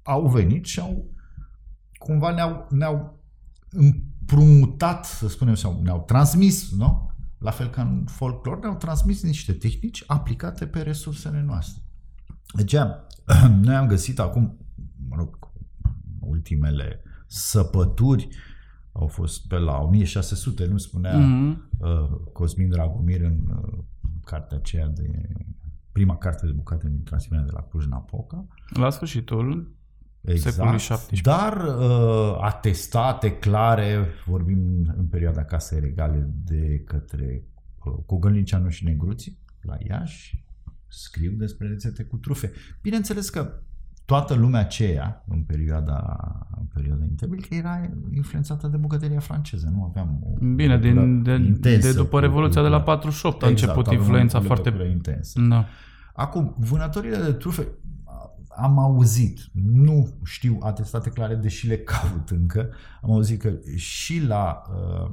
au 0.02 0.28
venit 0.28 0.64
și 0.64 0.80
au 0.80 1.19
cumva 2.00 2.30
ne-au, 2.30 2.66
ne-au 2.70 3.18
împrumutat, 3.70 5.04
să 5.04 5.28
spunem, 5.28 5.54
sau 5.54 5.80
ne-au 5.82 6.02
transmis, 6.06 6.70
nu? 6.76 7.10
La 7.38 7.50
fel 7.50 7.68
ca 7.70 7.82
în 7.82 8.04
folclor, 8.06 8.58
ne-au 8.60 8.76
transmis 8.76 9.22
niște 9.22 9.52
tehnici 9.52 10.04
aplicate 10.06 10.66
pe 10.66 10.80
resursele 10.82 11.42
noastre. 11.42 11.82
Deci, 12.54 12.74
noi 13.64 13.74
am 13.74 13.86
găsit 13.86 14.18
acum, 14.18 14.58
mă 15.08 15.16
rog, 15.16 15.38
ultimele 16.20 17.02
săpături 17.26 18.28
au 18.92 19.06
fost 19.06 19.46
pe 19.46 19.58
la 19.58 19.78
1600, 19.78 20.66
nu 20.66 20.76
spunea 20.76 21.18
Mhm. 21.18 21.68
uh, 21.78 22.20
Cosmin 22.32 22.68
Dragomir 22.68 23.20
în 23.20 23.38
uh, 23.62 23.78
cartea 24.24 24.56
aceea 24.56 24.88
de 24.88 25.28
prima 25.92 26.16
carte 26.16 26.46
de 26.46 26.52
bucate 26.52 26.88
din 26.88 27.02
Transilvania 27.02 27.46
de 27.46 27.52
la 27.54 27.62
Cluj-Napoca. 27.62 28.46
La 28.74 28.90
sfârșitul 28.90 29.74
Exact. 30.20 30.54
Secolului 30.54 30.80
17. 30.80 31.30
Dar 31.30 31.78
uh, 31.78 32.38
atestate 32.40 33.32
clare, 33.32 34.06
vorbim 34.26 34.92
în 34.96 35.06
perioada 35.06 35.44
casei 35.44 35.80
regale 35.80 36.30
de 36.44 36.82
către 36.84 37.44
uh, 37.84 37.92
Cogălnicianu 38.06 38.68
și 38.68 38.84
Negruții 38.84 39.38
la 39.60 39.76
Iași, 39.88 40.44
scriu 40.88 41.32
despre 41.32 41.68
rețete 41.68 42.02
cu 42.02 42.16
trufe. 42.16 42.52
Bineînțeles 42.82 43.28
că 43.28 43.62
toată 44.04 44.34
lumea 44.34 44.60
aceea, 44.60 45.24
în 45.28 45.42
perioada, 45.42 46.18
în 46.58 46.66
perioada 46.74 47.04
interbelică, 47.04 47.54
era 47.54 47.90
influențată 48.14 48.66
de 48.66 48.76
bucătăria 48.76 49.18
franceză. 49.18 49.70
Nu 49.72 49.84
aveam 49.84 50.18
o 50.22 50.44
Bine, 50.54 50.76
legătură 50.76 51.04
din, 51.04 51.22
de, 51.22 51.32
intensă 51.32 51.88
de 51.88 51.92
după 51.92 52.16
cu 52.16 52.18
Revoluția 52.18 52.62
de 52.62 52.68
la 52.68 52.76
cultura. 52.76 52.96
48 52.96 53.42
a 53.42 53.46
început 53.46 53.86
aveam 53.86 54.00
o 54.00 54.02
influența 54.02 54.40
foarte... 54.40 54.68
legătură 54.68 54.90
intensă. 54.90 55.40
Da. 55.48 55.66
Acum, 56.14 56.54
vânătorile 56.58 57.16
de 57.16 57.32
trufe, 57.32 57.68
am 58.60 58.78
auzit, 58.78 59.40
nu 59.52 60.18
știu 60.24 60.58
atestate 60.60 61.10
clare, 61.10 61.34
deși 61.34 61.66
le 61.66 61.78
caut 61.78 62.30
încă, 62.30 62.70
am 63.02 63.10
auzit 63.10 63.40
că 63.40 63.58
și 63.76 64.20
la 64.20 64.62
uh, 64.70 65.10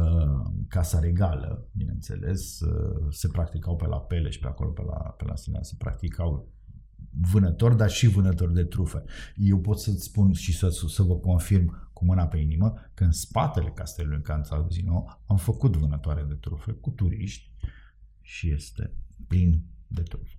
uh, 0.00 0.50
Casa 0.68 1.00
Regală, 1.00 1.68
bineînțeles, 1.72 2.60
uh, 2.60 3.06
se 3.10 3.28
practicau 3.28 3.76
pe 3.76 3.86
la 3.86 4.00
Pele 4.00 4.30
și 4.30 4.38
pe 4.38 4.46
acolo, 4.46 4.70
pe 4.70 4.82
la, 4.82 4.96
pe 4.96 5.24
la 5.24 5.36
Sinea, 5.36 5.62
se 5.62 5.74
practicau 5.78 6.48
vânători, 7.20 7.76
dar 7.76 7.90
și 7.90 8.06
vânători 8.06 8.54
de 8.54 8.64
trufe. 8.64 9.04
Eu 9.36 9.58
pot 9.58 9.78
să-ți 9.78 10.02
spun 10.02 10.32
și 10.32 10.56
să, 10.56 10.68
să 10.88 11.02
vă 11.02 11.16
confirm 11.16 11.90
cu 11.92 12.04
mâna 12.04 12.26
pe 12.26 12.38
inimă 12.38 12.74
că 12.94 13.04
în 13.04 13.12
spatele 13.12 13.70
castelului 13.70 14.22
Canțaluzino 14.22 15.20
am 15.26 15.36
făcut 15.36 15.76
vânătoare 15.76 16.22
de 16.22 16.34
trufe 16.34 16.72
cu 16.72 16.90
turiști 16.90 17.50
și 18.20 18.52
este 18.52 18.92
plin 19.26 19.64
de 19.86 20.02
trufe. 20.02 20.35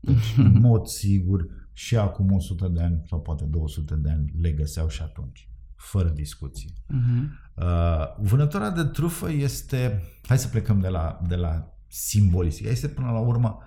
Deci, 0.00 0.34
în 0.46 0.60
mod 0.60 0.86
sigur, 0.86 1.46
și 1.72 1.96
acum 1.96 2.32
100 2.32 2.68
de 2.68 2.82
ani 2.82 3.02
sau 3.08 3.20
poate 3.20 3.44
200 3.44 3.94
de 3.94 4.10
ani 4.10 4.32
le 4.40 4.52
găseau 4.52 4.88
și 4.88 5.02
atunci, 5.02 5.48
fără 5.74 6.08
discuție. 6.08 6.70
Mhm. 6.86 7.38
Uh, 7.54 8.16
vânătoarea 8.18 8.70
de 8.70 8.84
trufă 8.84 9.30
este, 9.30 10.02
hai 10.22 10.38
să 10.38 10.48
plecăm 10.48 10.80
de 10.80 10.88
la, 10.88 11.20
de 11.28 11.36
la 11.36 11.74
simbolistică, 11.86 12.68
este 12.68 12.88
până 12.88 13.10
la 13.10 13.18
urmă 13.18 13.58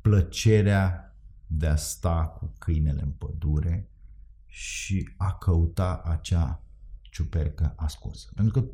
plăcerea 0.00 1.16
de 1.46 1.66
a 1.66 1.76
sta 1.76 2.26
cu 2.26 2.54
câinele 2.58 3.02
în 3.02 3.10
pădure 3.10 3.90
și 4.46 5.08
a 5.16 5.32
căuta 5.32 6.02
acea 6.04 6.62
ciupercă 7.00 7.72
ascunsă. 7.76 8.30
Pentru 8.34 8.60
că 8.60 8.68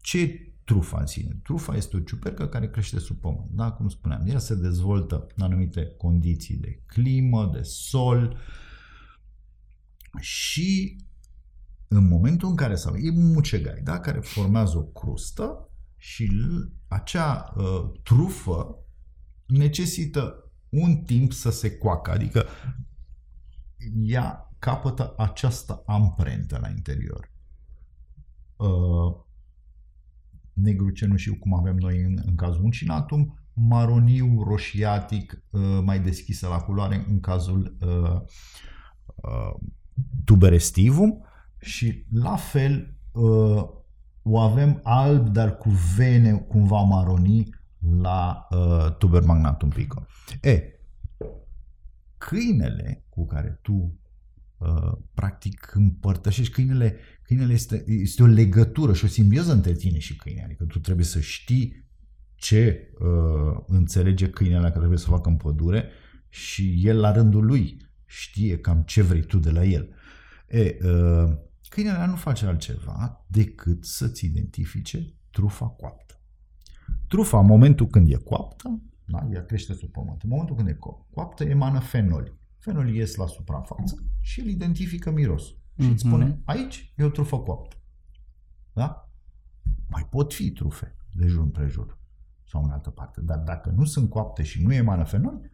ce 0.00 0.20
e 0.20 0.55
trufa 0.66 1.00
în 1.00 1.06
sine? 1.06 1.40
Trufa 1.42 1.74
este 1.74 1.96
o 1.96 2.00
ciupercă 2.00 2.46
care 2.46 2.70
crește 2.70 2.98
sub 2.98 3.20
pământ. 3.20 3.50
Da, 3.50 3.70
cum 3.70 3.88
spuneam, 3.88 4.26
ea 4.26 4.38
se 4.38 4.54
dezvoltă 4.54 5.26
în 5.36 5.44
anumite 5.44 5.94
condiții 5.96 6.56
de 6.56 6.82
climă, 6.86 7.50
de 7.52 7.62
sol 7.62 8.36
și 10.20 10.96
în 11.88 12.08
momentul 12.08 12.48
în 12.48 12.56
care 12.56 12.74
sau 12.74 12.94
e 12.94 13.10
un 13.10 13.32
mucegai, 13.32 13.80
da, 13.82 14.00
care 14.00 14.18
formează 14.20 14.76
o 14.76 14.82
crustă 14.82 15.70
și 15.96 16.24
l- 16.24 16.72
acea 16.88 17.52
uh, 17.56 17.90
trufă 18.02 18.78
necesită 19.46 20.50
un 20.68 20.96
timp 20.96 21.32
să 21.32 21.50
se 21.50 21.76
coacă, 21.76 22.10
adică 22.10 22.46
ea 24.02 24.50
capătă 24.58 25.14
această 25.16 25.82
amprentă 25.86 26.58
la 26.58 26.68
interior. 26.68 27.32
Uh, 28.56 29.24
negru 30.56 30.90
cenușiu, 30.90 31.34
cum 31.34 31.54
avem 31.54 31.76
noi 31.76 32.02
în, 32.02 32.18
în 32.26 32.34
cazul 32.34 32.64
uncinatum, 32.64 33.38
maroniu 33.52 34.42
roșiatic, 34.42 35.42
uh, 35.50 35.60
mai 35.84 36.00
deschisă 36.00 36.48
la 36.48 36.56
culoare 36.56 37.04
în 37.08 37.20
cazul 37.20 37.76
uh, 37.80 38.20
uh, 39.14 39.54
tuberestivum 40.24 41.24
și 41.60 42.04
la 42.12 42.36
fel 42.36 42.94
uh, 43.12 43.64
o 44.22 44.38
avem 44.38 44.80
alb, 44.82 45.28
dar 45.28 45.56
cu 45.56 45.68
vene 45.96 46.32
cumva 46.32 46.80
maronii 46.80 47.54
la 48.00 48.46
uh, 48.50 48.96
tuber 48.98 49.22
magnatum 49.22 49.68
pico. 49.68 50.06
E, 50.42 50.62
câinele 52.18 53.04
cu 53.08 53.26
care 53.26 53.58
tu 53.62 53.72
uh, 53.72 54.05
practic 55.14 55.72
împărtășești, 55.74 56.52
câinele, 56.52 56.96
câinele 57.22 57.52
este, 57.52 57.84
este 57.86 58.22
o 58.22 58.26
legătură 58.26 58.92
și 58.92 59.04
o 59.04 59.08
simbioză 59.08 59.52
între 59.52 59.72
tine 59.72 59.98
și 59.98 60.16
câine, 60.16 60.44
adică 60.44 60.64
tu 60.64 60.78
trebuie 60.78 61.04
să 61.04 61.20
știi 61.20 61.84
ce 62.34 62.90
uh, 62.98 63.62
înțelege 63.66 64.30
câinele 64.30 64.60
care 64.60 64.78
trebuie 64.78 64.98
să 64.98 65.08
facă 65.08 65.28
în 65.28 65.36
pădure 65.36 65.88
și 66.28 66.80
el 66.86 66.98
la 66.98 67.12
rândul 67.12 67.44
lui 67.44 67.76
știe 68.04 68.58
cam 68.58 68.82
ce 68.82 69.02
vrei 69.02 69.22
tu 69.22 69.38
de 69.38 69.50
la 69.50 69.64
el. 69.64 69.94
E, 70.48 70.60
uh, 70.60 71.36
câinele 71.68 72.06
nu 72.06 72.16
face 72.16 72.46
altceva 72.46 73.24
decât 73.26 73.84
să-ți 73.84 74.24
identifice 74.24 75.14
trufa 75.30 75.66
coaptă. 75.66 76.20
Trufa, 77.08 77.38
în 77.38 77.46
momentul 77.46 77.86
când 77.86 78.10
e 78.10 78.16
coaptă, 78.16 78.80
da, 79.04 79.28
ea 79.32 79.44
crește 79.44 79.74
sub 79.74 79.90
pământ. 79.90 80.22
În 80.22 80.28
momentul 80.28 80.56
când 80.56 80.68
e 80.68 80.78
coaptă, 81.10 81.44
emană 81.44 81.78
fenoli. 81.78 82.32
Fenolii 82.66 82.96
ies 82.96 83.14
la 83.14 83.26
suprafață 83.26 84.04
și 84.20 84.40
îl 84.40 84.46
identifică 84.46 85.10
mirosul. 85.10 85.58
Și 85.78 85.86
îți 85.88 86.02
spune, 86.02 86.40
aici 86.44 86.92
e 86.96 87.04
o 87.04 87.08
trufă 87.08 87.38
coaptă. 87.38 87.76
Da? 88.72 89.10
Mai 89.88 90.06
pot 90.10 90.34
fi 90.34 90.50
trufe 90.50 90.96
de 91.12 91.26
jur 91.26 91.42
împrejur 91.42 91.98
sau 92.48 92.64
în 92.64 92.70
altă 92.70 92.90
parte. 92.90 93.20
Dar 93.20 93.38
dacă 93.38 93.70
nu 93.70 93.84
sunt 93.84 94.10
coapte 94.10 94.42
și 94.42 94.62
nu 94.62 94.72
emană 94.72 95.04
fenoli, 95.04 95.50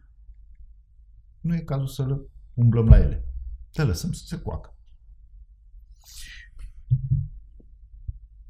nu 1.39 1.55
e 1.55 1.59
cazul 1.59 1.87
să 1.87 2.05
le 2.07 2.21
umblăm 2.53 2.87
la 2.87 2.97
ele. 2.97 3.25
Le 3.73 3.83
lăsăm 3.83 4.11
să 4.11 4.23
se 4.25 4.39
coacă. 4.41 4.75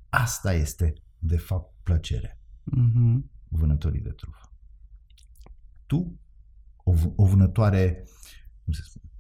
Asta 0.10 0.54
este, 0.54 0.94
de 1.20 1.38
fapt, 1.38 1.74
plăcerea 1.84 2.38
Mhm. 2.64 3.30
vânătorii 3.48 4.02
de 4.02 4.10
trufă. 4.10 4.52
Tu, 5.86 6.20
o, 6.84 6.92
v- 6.94 7.12
o 7.16 7.26
vânătoare, 7.26 8.04
cum 8.64 8.74
se 8.74 8.82
spune, 8.84 9.12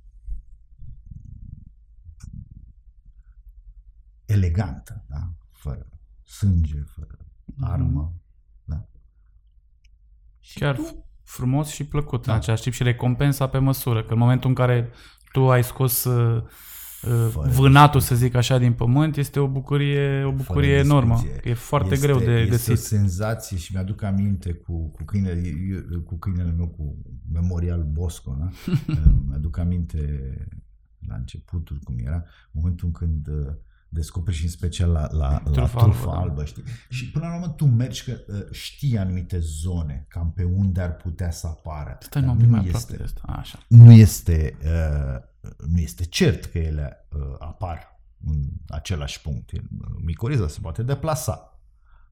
elegantă, 4.26 5.04
da? 5.08 5.34
fără 5.52 5.88
sânge, 6.24 6.80
fără 6.80 7.18
armă. 7.60 8.14
Da? 8.64 8.88
Și 10.39 10.60
Chiar 10.60 10.76
tu, 10.76 11.06
frumos 11.24 11.70
și 11.70 11.86
plăcut 11.86 12.26
Da. 12.26 12.32
în 12.32 12.38
același 12.38 12.62
timp 12.62 12.76
și 12.76 12.84
recompensa 12.84 13.48
pe 13.48 13.58
măsură. 13.58 14.04
Că 14.04 14.14
în 14.14 14.20
momentul 14.20 14.50
în 14.50 14.56
care 14.56 14.91
tu 15.32 15.52
ai 15.52 15.64
scos 15.64 16.04
uh, 16.04 16.44
uh, 16.44 16.50
Fără 17.30 17.49
vânatul, 17.49 17.99
să 17.99 18.16
zic 18.16 18.36
așa, 18.36 18.58
din 18.58 18.74
pământ, 18.74 19.18
este 19.18 19.39
o 19.39 19.47
bucurie, 19.47 20.24
o 20.24 20.32
bucurie 20.32 20.70
fără 20.76 20.84
enormă. 20.86 21.14
discuție. 21.14 21.49
E 21.49 21.54
foarte 21.54 21.93
este, 21.93 22.06
greu 22.06 22.20
de 22.20 22.32
este 22.32 22.49
găsit. 22.49 22.72
o 22.72 22.76
senzație 22.76 23.58
și 23.58 23.74
mi-aduc 23.74 24.01
aminte 24.01 24.54
cu, 24.54 24.89
cu, 24.89 25.04
câinele, 25.04 25.41
eu- 25.91 26.01
cu 26.01 26.16
câinele 26.18 26.51
meu, 26.51 26.68
cu 26.68 26.97
Memorial 27.32 27.84
Bosco, 27.84 28.36
da? 28.39 28.49
mi-aduc 29.28 29.58
aminte 29.58 30.34
la 31.08 31.16
începutul 31.16 31.80
cum 31.84 31.95
era, 32.06 32.24
momentul 32.51 32.91
când 32.91 33.28
uh, 33.28 33.54
descoperi 33.89 34.36
și 34.36 34.43
în 34.43 34.49
special 34.49 34.89
la, 34.89 35.08
la, 35.12 35.30
la 35.45 35.51
Trufa 35.51 35.80
trufa 35.80 36.10
albă, 36.10 36.22
albă, 36.22 36.39
da. 36.39 36.45
știi? 36.45 36.64
Și 36.89 37.12
până 37.12 37.26
la 37.26 37.34
urmă 37.36 37.47
tu 37.47 37.66
mergi 37.66 38.04
că 38.04 38.20
uh, 38.28 38.51
știi 38.51 38.97
anumite 38.97 39.39
zone, 39.39 40.06
cam 40.10 40.32
pe 40.36 40.43
unde 40.43 40.82
ar 40.82 40.95
putea 40.95 41.32
să 41.32 41.47
apară. 41.47 41.97
Stai 41.99 42.22
Dar 42.22 42.32
un 42.32 42.38
pic 42.38 42.47
mai 42.49 42.60
nu 42.60 42.66
aproape 42.66 42.86
este, 42.86 42.97
de 42.97 43.04
asta. 43.04 43.22
Așa. 43.26 43.60
nu 43.68 43.91
este, 43.91 44.58
uh, 44.64 45.32
nu 45.68 45.80
este 45.80 46.06
cert 46.06 46.46
că 46.46 46.58
ele 46.58 47.08
uh, 47.10 47.36
apar 47.39 48.02
în 48.26 48.50
același 48.68 49.22
punct. 49.22 49.52
Micoriza 50.04 50.48
se 50.48 50.60
poate 50.62 50.84
deplasa 50.84 51.60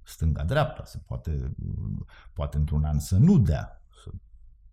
stânga-dreapta, 0.03 0.85
se 0.85 0.97
poate, 1.05 1.53
uh, 1.65 2.05
poate 2.33 2.57
într-un 2.57 2.83
an 2.83 2.99
să 2.99 3.17
nu 3.17 3.39
dea, 3.39 3.83
să 4.03 4.09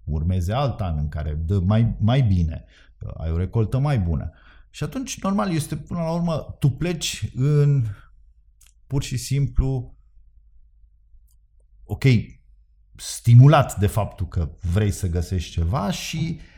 urmeze 0.05 0.53
alt 0.53 0.81
an 0.81 0.99
în 0.99 1.09
care 1.09 1.35
dă 1.35 1.59
mai, 1.59 1.97
mai 2.01 2.23
bine, 2.23 2.65
uh, 3.01 3.11
ai 3.17 3.31
o 3.31 3.37
recoltă 3.37 3.79
mai 3.79 3.99
bună. 3.99 4.31
Și 4.71 4.85
atunci, 4.85 5.21
normal, 5.23 5.53
este 5.53 5.77
până 5.77 6.01
la 6.01 6.13
urmă, 6.13 6.57
tu 6.59 6.71
pleci 6.71 7.31
în 7.35 7.85
pur 8.87 9.03
și 9.03 9.17
simplu 9.17 9.97
ok, 11.85 12.05
stimulat 12.95 13.79
de 13.79 13.87
faptul 13.87 14.29
că 14.29 14.51
vrei 14.73 14.91
să 14.91 15.07
găsești 15.09 15.51
ceva 15.51 15.91
și 15.91 16.39
uh, 16.39 16.58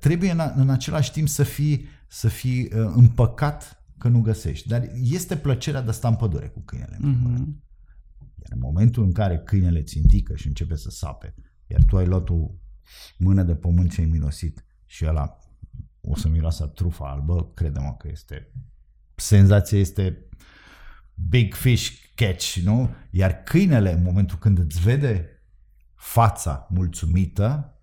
trebuie 0.00 0.30
în, 0.30 0.40
în 0.54 0.70
același 0.70 1.12
timp 1.12 1.28
să 1.28 1.42
fii, 1.42 1.84
să 2.08 2.28
fii 2.28 2.62
uh, 2.62 2.92
împăcat 2.94 3.84
că 3.98 4.08
nu 4.08 4.20
găsești. 4.20 4.68
Dar 4.68 4.90
este 5.02 5.36
plăcerea 5.36 5.82
de 5.82 5.88
a 5.88 5.92
sta 5.92 6.08
în 6.08 6.16
pădure 6.16 6.48
cu 6.48 6.60
câinele. 6.60 6.96
în 7.00 7.12
primul 7.12 7.30
rând. 7.30 7.46
Mhm. 7.46 7.62
Iar 8.18 8.52
în 8.52 8.58
momentul 8.58 9.04
în 9.04 9.12
care 9.12 9.38
câinele 9.38 9.82
ți 9.82 9.98
indică 9.98 10.36
și 10.36 10.46
începe 10.46 10.76
să 10.76 10.90
sape, 10.90 11.34
iar 11.66 11.84
tu 11.84 11.96
ai 11.96 12.06
luat 12.06 12.28
o 12.28 12.50
mână 13.18 13.42
de 13.42 13.54
pământ 13.54 13.92
și 13.92 14.00
ai 14.00 14.06
mirosit 14.06 14.64
și 14.86 15.06
ăla 15.06 15.38
o 16.00 16.16
să 16.16 16.28
miroasă 16.28 16.66
trufa 16.66 17.10
albă, 17.10 17.52
crede-mă 17.54 17.94
că 17.98 18.08
este 18.10 18.52
senzația 19.14 19.78
este 19.78 20.28
big 21.14 21.54
fish 21.54 21.90
catch, 22.14 22.54
nu? 22.54 22.94
Iar 23.10 23.42
câinele, 23.42 23.92
în 23.92 24.02
momentul 24.02 24.38
când 24.38 24.58
îți 24.58 24.80
vede 24.80 25.28
fața 25.94 26.66
mulțumită, 26.70 27.76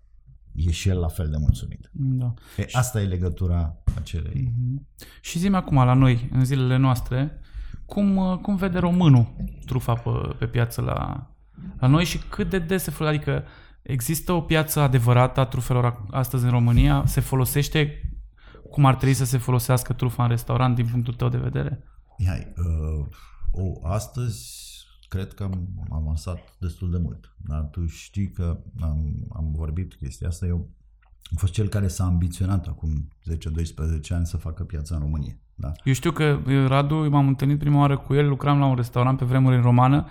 e 0.66 0.70
și 0.70 0.88
el 0.88 0.98
la 0.98 1.08
fel 1.08 1.28
de 1.28 1.36
mulțumit. 1.38 1.90
Da. 1.92 2.34
E, 2.56 2.66
asta 2.72 3.00
e 3.00 3.04
legătura 3.04 3.76
acelei. 3.96 4.52
Și 5.20 5.38
zi 5.38 5.46
acum 5.46 5.76
la 5.76 5.94
noi, 5.94 6.28
în 6.32 6.44
zilele 6.44 6.76
noastre, 6.76 7.40
cum, 7.86 8.16
uh, 8.16 8.38
cum 8.38 8.56
vede 8.56 8.78
românul 8.78 9.36
trufa 9.66 9.94
pe, 9.94 10.10
pe 10.38 10.46
piață 10.46 10.80
la, 10.80 11.30
la 11.78 11.86
noi 11.86 12.04
și 12.04 12.18
cât 12.18 12.50
de 12.50 12.58
des 12.58 12.82
se 12.82 12.90
folosește? 12.90 13.24
Adică 13.24 13.46
există 13.82 14.32
o 14.32 14.40
piață 14.40 14.80
adevărată 14.80 15.40
a 15.40 15.44
trufelor 15.44 15.92
ac- 15.92 16.10
astăzi 16.10 16.44
în 16.44 16.50
România? 16.50 17.02
Se 17.06 17.20
folosește 17.20 18.00
cum 18.70 18.84
ar 18.84 18.94
trebui 18.94 19.14
să 19.14 19.24
se 19.24 19.38
folosească 19.38 19.92
trufa 19.92 20.22
în 20.22 20.28
restaurant 20.28 20.74
din 20.74 20.86
punctul 20.86 21.14
tău 21.14 21.28
de 21.28 21.36
vedere? 21.36 21.84
Hai, 22.26 22.52
uh, 22.56 23.06
o, 23.50 23.86
astăzi 23.86 24.70
cred 25.10 25.32
că 25.32 25.42
am 25.42 25.68
am 25.90 25.96
avansat 26.02 26.56
destul 26.58 26.90
de 26.90 26.98
mult. 26.98 27.34
Dar 27.36 27.68
tu 27.70 27.86
știi 27.86 28.30
că 28.30 28.58
am, 28.80 29.26
am 29.32 29.52
vorbit 29.56 29.94
chestia 29.94 30.28
asta. 30.28 30.46
Eu 30.46 30.56
am 31.30 31.36
fost 31.36 31.52
cel 31.52 31.68
care 31.68 31.88
s-a 31.88 32.04
ambiționat 32.04 32.66
acum 32.66 33.08
10-12 33.30 34.08
ani 34.08 34.26
să 34.26 34.36
facă 34.36 34.64
piața 34.64 34.94
în 34.94 35.00
România. 35.00 35.34
Da? 35.54 35.72
Eu 35.84 35.92
știu 35.92 36.12
că 36.12 36.40
uh, 36.46 36.66
Radu, 36.66 36.94
m-am 36.94 37.26
întâlnit 37.26 37.58
prima 37.58 37.78
oară 37.78 37.98
cu 37.98 38.14
el, 38.14 38.28
lucram 38.28 38.58
la 38.58 38.66
un 38.66 38.74
restaurant 38.74 39.18
pe 39.18 39.24
vremuri 39.24 39.56
în 39.56 39.62
romană 39.62 40.06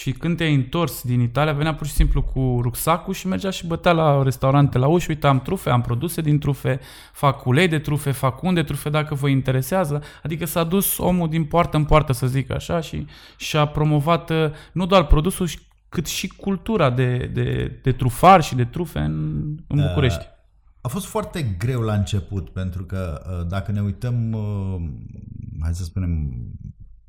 și 0.00 0.12
când 0.12 0.36
te-ai 0.36 0.54
întors 0.54 1.02
din 1.02 1.20
Italia, 1.20 1.52
venea 1.52 1.74
pur 1.74 1.86
și 1.86 1.92
simplu 1.92 2.22
cu 2.22 2.58
rucsacul 2.62 3.14
și 3.14 3.26
mergea 3.26 3.50
și 3.50 3.66
bătea 3.66 3.92
la 3.92 4.22
restaurante 4.22 4.78
la 4.78 4.86
uși, 4.86 5.10
uite, 5.10 5.26
am 5.26 5.40
trufe, 5.40 5.70
am 5.70 5.80
produse 5.80 6.20
din 6.20 6.38
trufe, 6.38 6.80
fac 7.12 7.46
ulei 7.46 7.68
de 7.68 7.78
trufe, 7.78 8.10
fac 8.10 8.42
unde 8.42 8.62
trufe 8.62 8.90
dacă 8.90 9.14
vă 9.14 9.28
interesează. 9.28 10.02
Adică 10.22 10.44
s-a 10.44 10.64
dus 10.64 10.98
omul 10.98 11.28
din 11.28 11.44
poartă 11.44 11.76
în 11.76 11.84
poartă, 11.84 12.12
să 12.12 12.26
zic 12.26 12.50
așa, 12.50 12.80
și 12.80 13.06
și-a 13.36 13.66
promovat 13.66 14.30
uh, 14.30 14.50
nu 14.72 14.86
doar 14.86 15.06
produsul, 15.06 15.48
cât 15.88 16.06
și 16.06 16.28
cultura 16.28 16.90
de, 16.90 17.30
de, 17.32 17.78
de 17.82 17.92
trufar 17.92 18.42
și 18.42 18.54
de 18.54 18.64
trufe 18.64 18.98
în, 18.98 19.44
în 19.66 19.86
București. 19.86 20.24
A 20.80 20.88
fost 20.88 21.06
foarte 21.06 21.42
greu 21.58 21.80
la 21.80 21.94
început, 21.94 22.48
pentru 22.48 22.84
că 22.84 23.22
uh, 23.24 23.46
dacă 23.48 23.72
ne 23.72 23.80
uităm, 23.80 24.32
uh, 24.32 24.82
hai 25.60 25.74
să 25.74 25.84
spunem, 25.84 26.32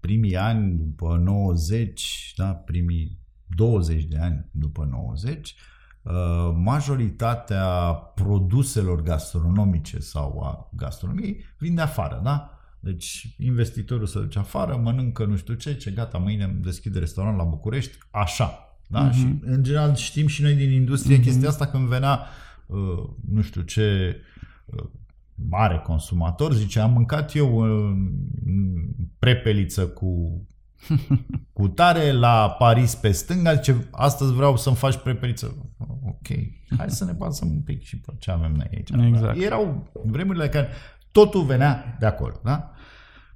primii 0.02 0.38
ani 0.38 0.78
după 0.78 1.22
90, 1.24 2.34
da, 2.36 2.54
primii 2.54 3.20
20 3.56 4.04
de 4.04 4.18
ani 4.18 4.45
după 4.52 4.88
90, 4.91 5.56
uh, 6.02 6.14
majoritatea 6.56 7.93
produselor 7.93 9.02
gastronomice 9.02 9.99
sau 9.99 10.41
a 10.43 10.70
gastronomiei 10.76 11.45
vin 11.58 11.76
de 11.76 11.82
afară, 11.82 12.22
da? 12.24 12.56
Deci 12.80 13.36
investitorul 13.38 14.06
se 14.06 14.20
duce 14.20 14.39
afară, 14.39 14.76
mănâncă 14.76 15.26
nu 15.26 15.36
știu 15.36 15.54
ce, 15.54 15.76
ce 15.76 15.91
gata, 15.91 16.18
mâine 16.18 16.43
îmi 16.43 16.62
deschide 16.62 16.99
restaurant 16.99 17.38
la 17.38 17.43
București, 17.43 17.97
așa. 18.12 18.76
Da? 18.88 19.02
Mhm. 19.02 19.14
Și 19.14 19.36
în 19.41 19.64
general 19.64 19.95
știm 19.95 20.28
și 20.28 20.41
noi 20.41 20.56
din 20.56 20.72
industrie 20.72 21.20
chestia 21.20 21.49
asta 21.49 21.68
când 21.68 21.88
venea 21.88 22.20
uh, 22.66 23.10
nu 23.30 23.41
știu 23.41 23.62
ce 23.62 24.18
uh, 24.66 24.84
mare 25.50 25.80
consumator, 25.80 26.54
zice, 26.54 26.80
am 26.80 26.92
mâncat 26.92 27.36
eu 27.36 27.56
uh, 27.56 27.98
prepeliță 29.20 29.88
cu 29.88 30.42
cu 31.54 31.68
tare 31.68 32.12
la 32.12 32.50
Paris 32.50 32.96
pe 32.96 33.12
stânga, 33.12 33.54
zice, 33.54 33.88
astăzi 33.92 34.34
vreau 34.34 34.58
să-mi 34.58 34.76
faci 34.76 34.98
prepeliță. 34.98 35.72
Ok, 36.04 36.28
hai 36.78 36.89
să 36.89 37.06
ne 37.06 37.14
pasăm 37.14 37.50
un 37.50 37.62
pic 37.62 37.82
și 37.82 38.00
pe 38.00 38.12
ce 38.20 38.32
avem 38.32 38.52
noi 38.52 38.68
aici. 38.72 38.89
Exact. 39.08 39.42
Erau 39.42 39.92
vremurile 40.06 40.50
care 40.50 40.68
totul 41.12 41.44
venea 41.44 41.96
de 42.00 42.06
acolo, 42.06 42.39
da? 42.44 42.72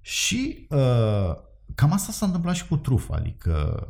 Și 0.01 0.68
uh, 0.70 1.36
cam 1.76 1.91
asta 1.91 2.12
s-a 2.12 2.26
întâmplat 2.26 2.56
și 2.56 2.68
cu 2.68 2.78
trufa, 2.78 3.16
adică 3.16 3.86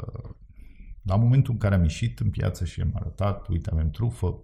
La 1.06 1.16
momentul 1.16 1.54
în 1.54 1.60
care 1.60 1.76
am 1.76 1.82
ieșit 1.82 2.20
în 2.20 2.30
piață 2.30 2.66
și 2.66 2.82
am 2.82 2.92
arătat, 2.94 3.48
uite, 3.48 3.70
avem 3.72 3.90
trufă, 3.90 4.38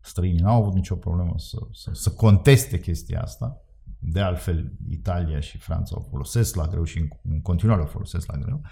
străinii 0.00 0.40
n-au 0.40 0.60
avut 0.60 0.74
nicio 0.74 0.94
problemă 0.96 1.34
să, 1.36 1.58
să, 1.72 1.90
să 1.92 2.10
conteste 2.10 2.80
chestia 2.80 3.20
asta. 3.20 3.62
De 3.98 4.20
altfel, 4.20 4.72
Italia 4.88 5.40
și 5.40 5.58
Franța 5.58 5.96
o 5.98 6.02
folosesc 6.02 6.54
la 6.54 6.66
greu 6.66 6.84
și 6.84 6.98
în, 6.98 7.08
în 7.22 7.40
continuare 7.40 7.82
o 7.82 7.86
folosesc 7.86 8.32
la 8.32 8.38
greu. 8.38 8.62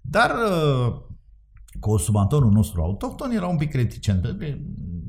Dar 0.00 0.30
uh, 0.30 0.96
consumatorul 1.80 2.50
nostru 2.50 2.82
autohton 2.82 3.30
era 3.30 3.46
un 3.46 3.56
pic 3.56 3.74
reticent. 3.74 4.24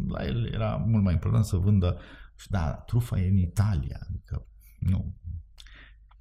La 0.07 0.26
el 0.26 0.53
era 0.53 0.76
mult 0.88 1.03
mai 1.03 1.13
important 1.13 1.45
să 1.45 1.57
vândă 1.57 1.99
și 2.36 2.49
da, 2.49 2.72
trufa 2.72 3.20
e 3.20 3.30
în 3.30 3.38
Italia, 3.38 3.99
adică 4.09 4.47
nu. 4.80 5.15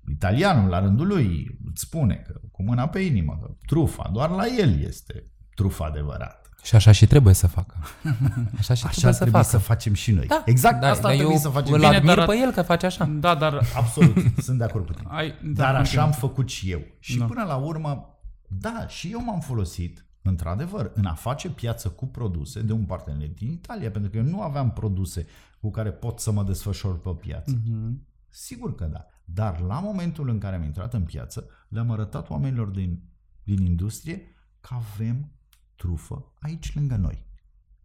Italianul, 0.08 0.68
la 0.68 0.80
rândul 0.80 1.06
lui, 1.06 1.58
îți 1.64 1.80
spune 1.80 2.14
că 2.14 2.40
cu 2.50 2.62
mâna 2.62 2.88
pe 2.88 2.98
inimă, 2.98 3.38
că 3.42 3.56
trufa, 3.66 4.10
doar 4.12 4.30
la 4.30 4.44
el 4.58 4.80
este 4.80 5.30
trufa 5.54 5.84
adevărată. 5.84 6.45
Și 6.66 6.74
așa 6.74 6.92
și 6.92 7.06
trebuie 7.06 7.34
să 7.34 7.46
facă. 7.46 7.74
Așa 8.58 8.74
și 8.74 8.84
Așa 8.86 8.90
trebuie, 8.90 9.12
să 9.12 9.20
trebuie 9.20 9.42
facă. 9.42 9.56
să 9.56 9.58
facem 9.58 9.92
și 9.94 10.12
noi. 10.12 10.26
Da, 10.26 10.42
exact 10.44 10.80
da, 10.80 10.88
asta 10.88 11.02
dar 11.02 11.10
ar 11.10 11.16
trebui 11.16 11.32
eu 11.34 11.40
să 11.40 11.48
facem. 11.48 11.72
Îl 11.72 11.80
Bine, 11.80 11.96
admir 11.96 12.14
dar- 12.14 12.26
pe 12.26 12.36
el 12.36 12.50
că 12.52 12.62
face 12.62 12.86
așa. 12.86 13.04
Da, 13.04 13.34
dar 13.34 13.54
Absolut, 13.76 14.14
sunt 14.38 14.58
de 14.58 14.64
acord 14.64 14.86
cu 14.86 14.92
tine. 14.92 15.08
ai... 15.10 15.28
Da, 15.44 15.62
Dar 15.62 15.66
așa 15.74 15.76
continuă. 15.80 16.04
am 16.04 16.12
făcut 16.12 16.48
și 16.48 16.70
eu. 16.70 16.80
Și 16.98 17.18
Da. 17.18 17.24
până 17.24 17.44
la 17.44 17.56
urmă, 17.56 18.18
da, 18.48 18.86
și 18.88 19.10
eu 19.12 19.24
m-am 19.24 19.40
folosit, 19.40 20.06
într-adevăr, 20.22 20.90
în 20.94 21.04
a 21.04 21.14
face 21.14 21.48
piață 21.50 21.88
cu 21.88 22.06
produse 22.06 22.60
de 22.62 22.72
un 22.72 22.84
partener 22.84 23.28
din 23.28 23.50
Italia, 23.50 23.90
pentru 23.90 24.10
că 24.10 24.16
eu 24.16 24.22
nu 24.24 24.40
aveam 24.40 24.70
produse 24.72 25.26
cu 25.60 25.70
care 25.70 25.90
pot 25.90 26.20
să 26.20 26.32
mă 26.32 26.42
desfășor 26.42 27.00
pe 27.00 27.10
piață. 27.20 27.60
Mhm. 27.66 28.06
Sigur 28.28 28.74
că 28.74 28.84
da. 28.92 29.06
Dar 29.24 29.60
la 29.60 29.80
momentul 29.80 30.28
în 30.28 30.38
care 30.38 30.56
am 30.56 30.62
intrat 30.62 30.94
în 30.94 31.02
piață, 31.02 31.46
le-am 31.68 31.90
arătat 31.90 32.30
oamenilor 32.30 32.66
din, 32.66 33.02
din 33.42 33.62
industrie 33.62 34.22
că 34.60 34.74
avem 34.74 35.30
trufă 35.76 36.32
aici 36.40 36.74
lângă 36.74 36.96
noi. 36.96 37.24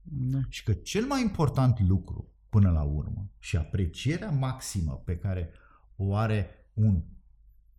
Da. 0.01 0.37
Și 0.49 0.63
că 0.63 0.73
cel 0.73 1.05
mai 1.05 1.21
important 1.21 1.79
lucru 1.87 2.29
până 2.49 2.71
la 2.71 2.81
urmă 2.81 3.29
și 3.39 3.57
aprecierea 3.57 4.29
maximă 4.29 5.01
pe 5.05 5.17
care 5.17 5.49
o 5.95 6.15
are 6.15 6.49
un 6.73 6.95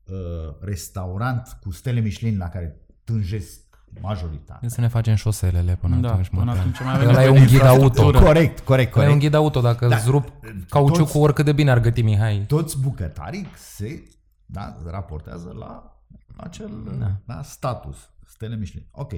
uh, 0.04 0.14
restaurant 0.60 1.58
cu 1.62 1.70
stele 1.70 2.00
Michelin 2.00 2.38
la 2.38 2.48
care 2.48 2.80
tânjesc 3.04 3.60
majoritatea. 4.00 4.68
Să 4.68 4.80
ne 4.80 4.88
facem 4.88 5.14
șoselele 5.14 5.76
până 5.76 5.96
Da, 5.96 6.10
atunci. 6.10 6.28
până 6.28 6.44
măcar. 6.44 6.58
atunci 6.60 6.80
mai 6.80 6.94
avem 6.94 7.08
Ăla 7.08 7.22
e 7.22 7.24
nevoie 7.24 7.40
un 7.40 7.46
de 7.46 7.52
ghid 7.52 7.60
auto. 7.66 7.82
infrastructură. 7.82 8.24
Corect, 8.24 8.60
corect, 8.60 8.94
Ăla 8.94 9.04
e 9.04 9.06
un 9.06 9.12
corect. 9.12 9.20
ghid 9.32 9.34
auto, 9.34 9.60
dacă 9.60 9.88
Da. 9.88 9.96
îți 9.96 10.10
rup 10.10 10.32
cauciucul, 10.68 11.04
Toți- 11.04 11.16
oricât 11.16 11.44
de 11.44 11.52
bine 11.52 11.70
ar 11.70 11.80
găti 11.80 12.02
Mihai. 12.02 12.44
Toți 12.46 12.80
bucătarii 12.80 13.46
se 13.56 14.02
da, 14.46 14.76
raportează 14.84 15.52
la 15.58 16.00
acel 16.36 16.70
Da. 16.84 16.92
da. 17.06 17.20
Da, 17.34 17.42
status, 17.42 18.10
stele 18.26 18.56
Michelin. 18.56 18.86
Ok. 18.90 19.12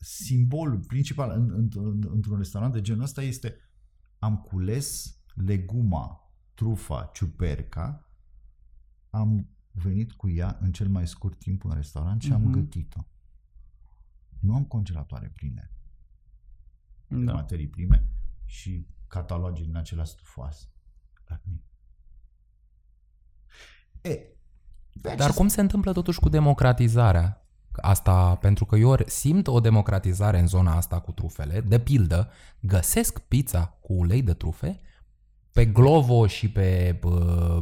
Simbolul 0.00 0.78
principal 0.78 1.30
în, 1.30 1.50
în, 1.50 1.68
în, 1.74 2.08
într-un 2.12 2.36
restaurant 2.36 2.72
de 2.72 2.80
genul 2.80 3.02
ăsta 3.02 3.22
este 3.22 3.56
am 4.18 4.36
cules 4.40 5.18
leguma, 5.34 6.32
trufa, 6.54 7.10
ciuperca, 7.14 8.10
am 9.10 9.48
venit 9.70 10.12
cu 10.12 10.28
ea 10.28 10.58
în 10.60 10.72
cel 10.72 10.88
mai 10.88 11.06
scurt 11.08 11.38
timp 11.38 11.64
în 11.64 11.74
restaurant 11.74 12.22
și 12.22 12.32
am 12.32 12.42
Mhm. 12.42 12.50
gătit-o. 12.52 13.04
Nu 14.40 14.54
am 14.54 14.64
congelatoare 14.64 15.28
pline 15.34 15.70
de 17.08 17.24
Da. 17.24 17.32
materii 17.32 17.68
prime 17.68 18.08
și 18.44 18.86
cataloge 19.06 19.62
din 19.62 19.76
acelea 19.76 20.04
stufoase. 20.04 20.66
Dar 21.28 21.40
nu. 21.44 21.60
E, 24.00 24.14
pe 24.14 24.36
Dar 25.02 25.12
acest- 25.12 25.36
cum 25.36 25.48
se 25.48 25.60
întâmplă 25.60 25.92
totuși 25.92 26.20
cu 26.20 26.28
democratizarea? 26.28 27.47
Asta 27.80 28.34
pentru 28.40 28.64
că 28.64 28.76
eu 28.76 28.96
simt 29.06 29.46
o 29.46 29.60
democratizare 29.60 30.38
în 30.38 30.46
zona 30.46 30.76
asta 30.76 31.00
cu 31.00 31.12
trufele. 31.12 31.60
De 31.60 31.78
pildă, 31.78 32.30
găsesc 32.60 33.18
pizza 33.18 33.78
cu 33.80 33.92
ulei 33.92 34.22
de 34.22 34.32
trufe 34.32 34.80
pe 35.52 35.64
Glovo 35.64 36.26
și 36.26 36.48
pe 36.50 36.98
uh, 37.02 37.58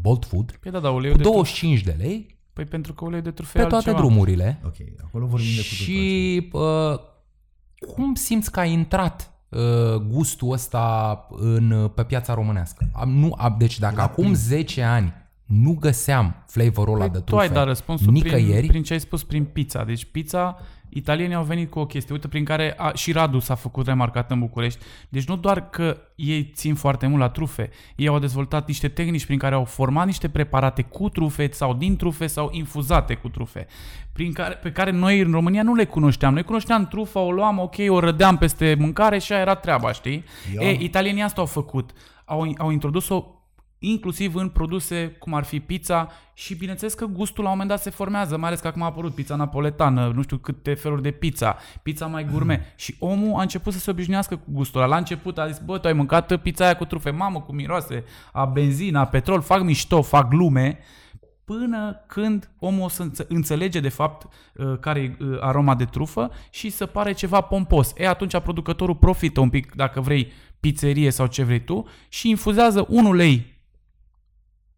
Bolt 0.00 0.24
Food 0.24 0.56
Păi 0.60 0.70
da, 0.70 0.80
da, 0.80 0.90
uleiul 0.90 1.16
cu 1.16 1.22
de 1.22 1.28
trufe. 1.28 1.50
25 1.50 1.80
de 1.80 1.94
lei 1.98 2.38
Păi 2.52 2.64
pentru 2.64 2.92
că 2.94 3.04
uleiul 3.04 3.24
de 3.24 3.30
trufe 3.30 3.52
pe 3.52 3.58
e 3.58 3.60
toate 3.66 3.74
altceva. 3.74 3.96
drumurile. 3.98 4.60
Ok, 4.64 4.74
acolo 5.04 5.26
vorbim 5.26 5.48
de 5.48 5.60
cu 5.60 5.68
totul 5.68 5.84
Și 5.84 6.48
uh, 6.52 7.94
cum 7.94 8.14
simți 8.14 8.50
că 8.50 8.60
a 8.60 8.64
intrat 8.64 9.32
uh, 9.48 9.94
gustul 9.94 10.52
ăsta 10.52 11.26
în, 11.30 11.90
pe 11.94 12.04
piața 12.04 12.34
românească? 12.34 12.88
Am, 12.94 13.10
nu, 13.10 13.34
am, 13.38 13.54
deci 13.58 13.78
dacă 13.78 13.94
La 13.96 14.02
acum 14.02 14.24
prim- 14.24 14.34
10 14.34 14.82
ani 14.82 15.14
nu 15.46 15.76
găseam 15.80 16.44
flavorul 16.46 16.94
ăla 16.94 17.04
Păi 17.04 17.12
de 17.12 17.18
tu 17.18 17.24
trufe 17.24 17.42
ai 17.42 17.48
dat 17.50 17.66
răspunsul 17.66 18.12
nicăieri, 18.12 18.56
prin, 18.56 18.68
prin 18.68 18.82
ce 18.82 18.92
ai 18.92 19.00
spus, 19.00 19.22
prin 19.24 19.44
pizza. 19.44 19.84
Deci 19.84 20.04
pizza, 20.04 20.58
italienii 20.88 21.34
au 21.34 21.42
venit 21.44 21.70
cu 21.70 21.78
o 21.78 21.86
chestie, 21.86 22.14
uite, 22.14 22.28
prin 22.28 22.44
care 22.44 22.74
a, 22.76 22.92
și 22.94 23.12
Radu 23.12 23.38
s-a 23.38 23.54
făcut 23.54 23.86
remarcat 23.86 24.30
în 24.30 24.38
București. 24.38 24.84
Deci 25.08 25.24
nu 25.24 25.36
doar 25.36 25.70
că 25.70 25.96
ei 26.14 26.50
țin 26.54 26.74
foarte 26.74 27.06
mult 27.06 27.20
la 27.20 27.28
trufe, 27.28 27.70
ei 27.96 28.06
au 28.06 28.18
dezvoltat 28.18 28.66
niște 28.66 28.88
tehnici 28.88 29.26
prin 29.26 29.38
care 29.38 29.54
au 29.54 29.64
format 29.64 30.06
niște 30.06 30.28
preparate 30.28 30.82
cu 30.82 31.08
trufe 31.08 31.48
sau 31.52 31.74
din 31.74 31.96
trufe 31.96 32.26
sau 32.26 32.48
infuzate 32.52 33.14
cu 33.14 33.28
trufe, 33.28 33.66
prin 34.12 34.32
care, 34.32 34.54
pe 34.54 34.72
care 34.72 34.90
noi 34.90 35.20
în 35.20 35.30
România 35.32 35.62
nu 35.62 35.74
le 35.74 35.84
cunoșteam. 35.84 36.32
Noi 36.32 36.42
cunoșteam 36.42 36.86
trufa, 36.86 37.20
o 37.20 37.30
luam, 37.32 37.58
ok, 37.58 37.74
o 37.88 37.98
rădeam 38.00 38.36
peste 38.36 38.76
mâncare 38.78 39.18
și 39.18 39.32
aia 39.32 39.40
era 39.40 39.54
treaba, 39.54 39.92
știi? 39.92 40.24
Eu 40.54 40.62
E, 40.62 40.68
am- 40.68 40.76
italienii 40.80 41.22
asta 41.22 41.40
au 41.40 41.46
făcut. 41.46 41.90
Au, 42.24 42.54
au 42.58 42.70
introdus-o 42.70 43.35
inclusiv 43.78 44.34
în 44.34 44.48
produse 44.48 45.16
cum 45.18 45.34
ar 45.34 45.44
fi 45.44 45.60
pizza 45.60 46.08
și 46.34 46.54
bineînțeles 46.54 46.94
că 46.94 47.04
gustul 47.04 47.44
la 47.44 47.50
un 47.50 47.56
moment 47.56 47.68
dat 47.76 47.82
se 47.82 47.90
formează, 47.90 48.36
mai 48.36 48.48
ales 48.48 48.60
că 48.60 48.66
acum 48.66 48.82
a 48.82 48.86
apărut 48.86 49.14
pizza 49.14 49.36
napoletană, 49.36 50.12
nu 50.14 50.22
știu 50.22 50.36
câte 50.36 50.74
feluri 50.74 51.02
de 51.02 51.10
pizza, 51.10 51.56
pizza 51.82 52.06
mai 52.06 52.24
gourmet 52.24 52.72
și 52.76 52.96
omul 52.98 53.38
a 53.38 53.42
început 53.42 53.72
să 53.72 53.78
se 53.78 53.90
obișnuiască 53.90 54.36
cu 54.36 54.50
gustul 54.50 54.80
ăla. 54.80 54.90
La 54.90 54.96
început 54.96 55.38
a 55.38 55.48
zis, 55.48 55.58
bă, 55.64 55.78
tu 55.78 55.86
ai 55.86 55.92
mâncat 55.92 56.36
pizza 56.36 56.64
aia 56.64 56.76
cu 56.76 56.84
trufe, 56.84 57.10
mamă, 57.10 57.40
cu 57.40 57.52
miroase 57.52 58.04
a 58.32 58.44
benzină, 58.44 58.98
a 58.98 59.06
petrol, 59.06 59.40
fac 59.40 59.62
mișto, 59.62 60.02
fac 60.02 60.28
glume, 60.28 60.78
până 61.44 62.04
când 62.06 62.50
omul 62.58 62.82
o 62.82 62.88
să 62.88 63.02
înțe- 63.02 63.26
înțelege 63.28 63.80
de 63.80 63.88
fapt 63.88 64.32
uh, 64.54 64.78
care 64.80 65.00
e 65.00 65.24
uh, 65.24 65.36
aroma 65.40 65.74
de 65.74 65.84
trufă 65.84 66.30
și 66.50 66.70
să 66.70 66.86
pare 66.86 67.12
ceva 67.12 67.40
pompos. 67.40 67.92
E, 67.96 68.08
atunci 68.08 68.38
producătorul 68.38 68.94
profită 68.94 69.40
un 69.40 69.50
pic, 69.50 69.74
dacă 69.74 70.00
vrei, 70.00 70.32
pizzerie 70.60 71.10
sau 71.10 71.26
ce 71.26 71.42
vrei 71.42 71.64
tu 71.64 71.86
și 72.08 72.28
infuzează 72.28 72.86
un 72.88 73.04
ulei 73.04 73.55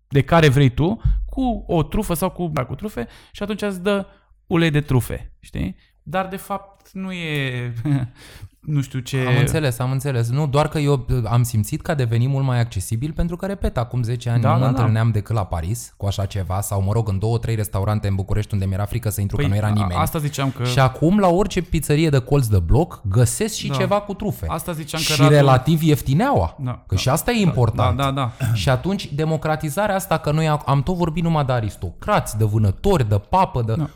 de 0.08 0.22
care 0.22 0.48
vrei 0.48 0.68
tu 0.68 1.00
cu 1.26 1.64
o 1.66 1.82
trufă 1.82 2.14
sau 2.14 2.30
cu, 2.30 2.50
da, 2.52 2.64
cu 2.64 2.74
trufe 2.74 3.06
și 3.32 3.42
atunci 3.42 3.62
îți 3.62 3.82
dă 3.82 4.06
ulei 4.46 4.70
de 4.70 4.80
trufe, 4.80 5.32
știi? 5.40 5.76
Dar 6.02 6.26
de 6.26 6.36
fapt 6.36 6.92
nu 6.92 7.12
e, 7.12 7.72
nu 8.68 8.80
știu 8.80 8.98
ce... 8.98 9.24
Am 9.28 9.36
înțeles, 9.38 9.78
am 9.78 9.90
înțeles. 9.90 10.30
Nu, 10.30 10.46
doar 10.46 10.68
că 10.68 10.78
eu 10.78 11.06
am 11.24 11.42
simțit 11.42 11.82
că 11.82 11.90
a 11.90 11.94
devenit 11.94 12.28
mult 12.28 12.44
mai 12.44 12.60
accesibil 12.60 13.12
pentru 13.12 13.36
că, 13.36 13.46
repet, 13.46 13.76
acum 13.78 14.02
10 14.02 14.30
ani 14.30 14.42
Da, 14.42 14.48
nu 14.52 14.54
mă 14.58 14.60
da, 14.64 14.70
da. 14.70 14.78
întâlneam 14.78 15.10
decât 15.10 15.34
la 15.34 15.44
Paris 15.44 15.94
cu 15.96 16.06
așa 16.06 16.24
ceva 16.24 16.60
sau, 16.60 16.82
mă 16.82 16.92
rog, 16.92 17.08
în 17.08 17.18
două, 17.18 17.38
trei 17.38 17.54
restaurante 17.54 18.08
în 18.08 18.14
București 18.14 18.52
unde 18.54 18.64
mi-era 18.66 18.84
frică 18.84 19.10
să 19.10 19.20
intru 19.20 19.36
că 19.36 19.46
nu 19.46 19.54
era 19.54 19.66
Păi, 19.66 19.76
a- 19.76 19.82
nimeni. 19.82 20.00
Asta 20.00 20.18
ziceam 20.18 20.50
că... 20.50 20.64
Și 20.64 20.78
acum, 20.78 21.18
la 21.18 21.28
orice 21.28 21.62
pizzerie 21.62 22.08
de 22.10 22.18
colț 22.18 22.46
de 22.46 22.58
bloc, 22.58 23.00
găsesc 23.08 23.54
și 23.54 23.68
Da. 23.68 23.74
ceva 23.74 24.00
cu 24.00 24.14
trufe. 24.14 24.46
Asta 24.48 24.72
ziceam 24.72 25.00
că 25.06 25.12
și 25.12 25.20
Radu- 25.20 25.34
relativ 25.34 25.82
ieftineaua. 25.82 26.56
Da, 26.58 26.70
că 26.70 26.94
da, 26.94 26.96
și 26.96 27.08
asta 27.08 27.30
e 27.30 27.40
important. 27.40 27.96
Da, 27.96 28.10
da, 28.10 28.10
da. 28.38 28.52
Și 28.54 28.68
atunci, 28.68 29.12
democratizarea 29.14 29.94
asta, 29.94 30.18
că 30.18 30.30
noi 30.32 30.48
am 30.66 30.82
tot 30.82 30.96
vorbit 30.96 31.22
numai 31.22 31.44
de 31.44 31.52
aristocrați, 31.52 32.38
de 32.38 32.44
vânători, 32.44 33.08
de 33.08 33.20
papă, 33.28 33.62
de... 33.66 33.74
Da. 33.76 33.88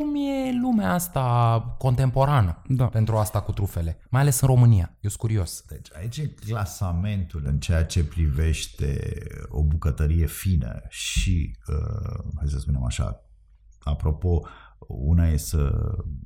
Cum 0.00 0.14
e 0.14 0.58
lumea 0.60 0.92
asta 0.92 1.60
contemporană 1.78 2.62
Da. 2.68 2.86
pentru 2.86 3.16
asta 3.16 3.40
cu 3.40 3.52
trufele? 3.52 3.98
Mai 4.10 4.20
ales 4.20 4.40
în 4.40 4.48
România. 4.48 4.96
Eu 5.00 5.10
sunt 5.10 5.16
curios. 5.20 5.64
Deci 5.68 5.88
aici 5.96 6.16
e 6.16 6.26
clasamentul 6.26 7.42
în 7.46 7.58
ceea 7.58 7.84
ce 7.84 8.04
privește 8.04 8.98
o 9.48 9.62
bucătărie 9.62 10.26
fină 10.26 10.80
și, 10.88 11.56
uh, 11.68 12.24
hai 12.36 12.48
să 12.48 12.58
spunem 12.58 12.84
așa, 12.84 13.24
apropo, 13.78 14.40
una 14.86 15.28
e 15.28 15.36
să 15.36 15.70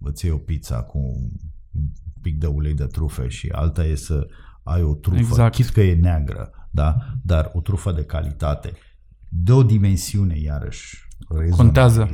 îți 0.01 0.25
iei 0.25 0.35
o 0.35 0.39
pizza 0.39 0.83
cu 0.83 0.99
un 0.99 1.91
pic 2.23 2.39
de 2.39 2.47
ulei 2.47 2.75
de 2.75 2.87
trufe 2.87 3.29
și 3.29 3.49
alta 3.49 3.85
e 3.85 3.95
să 3.95 4.27
ai 4.63 4.83
o 4.83 4.95
trufă, 4.95 5.19
Exact. 5.19 5.55
chit 5.55 5.69
că 5.69 5.81
e 5.81 5.95
neagră, 5.95 6.51
da? 6.71 6.97
dar 7.23 7.51
o 7.55 7.61
trufă 7.61 7.93
de 7.93 8.05
calitate, 8.05 8.73
de 9.29 9.53
o 9.53 9.63
dimensiune 9.63 10.39
iarăși 10.39 11.03
Contează. 11.51 12.11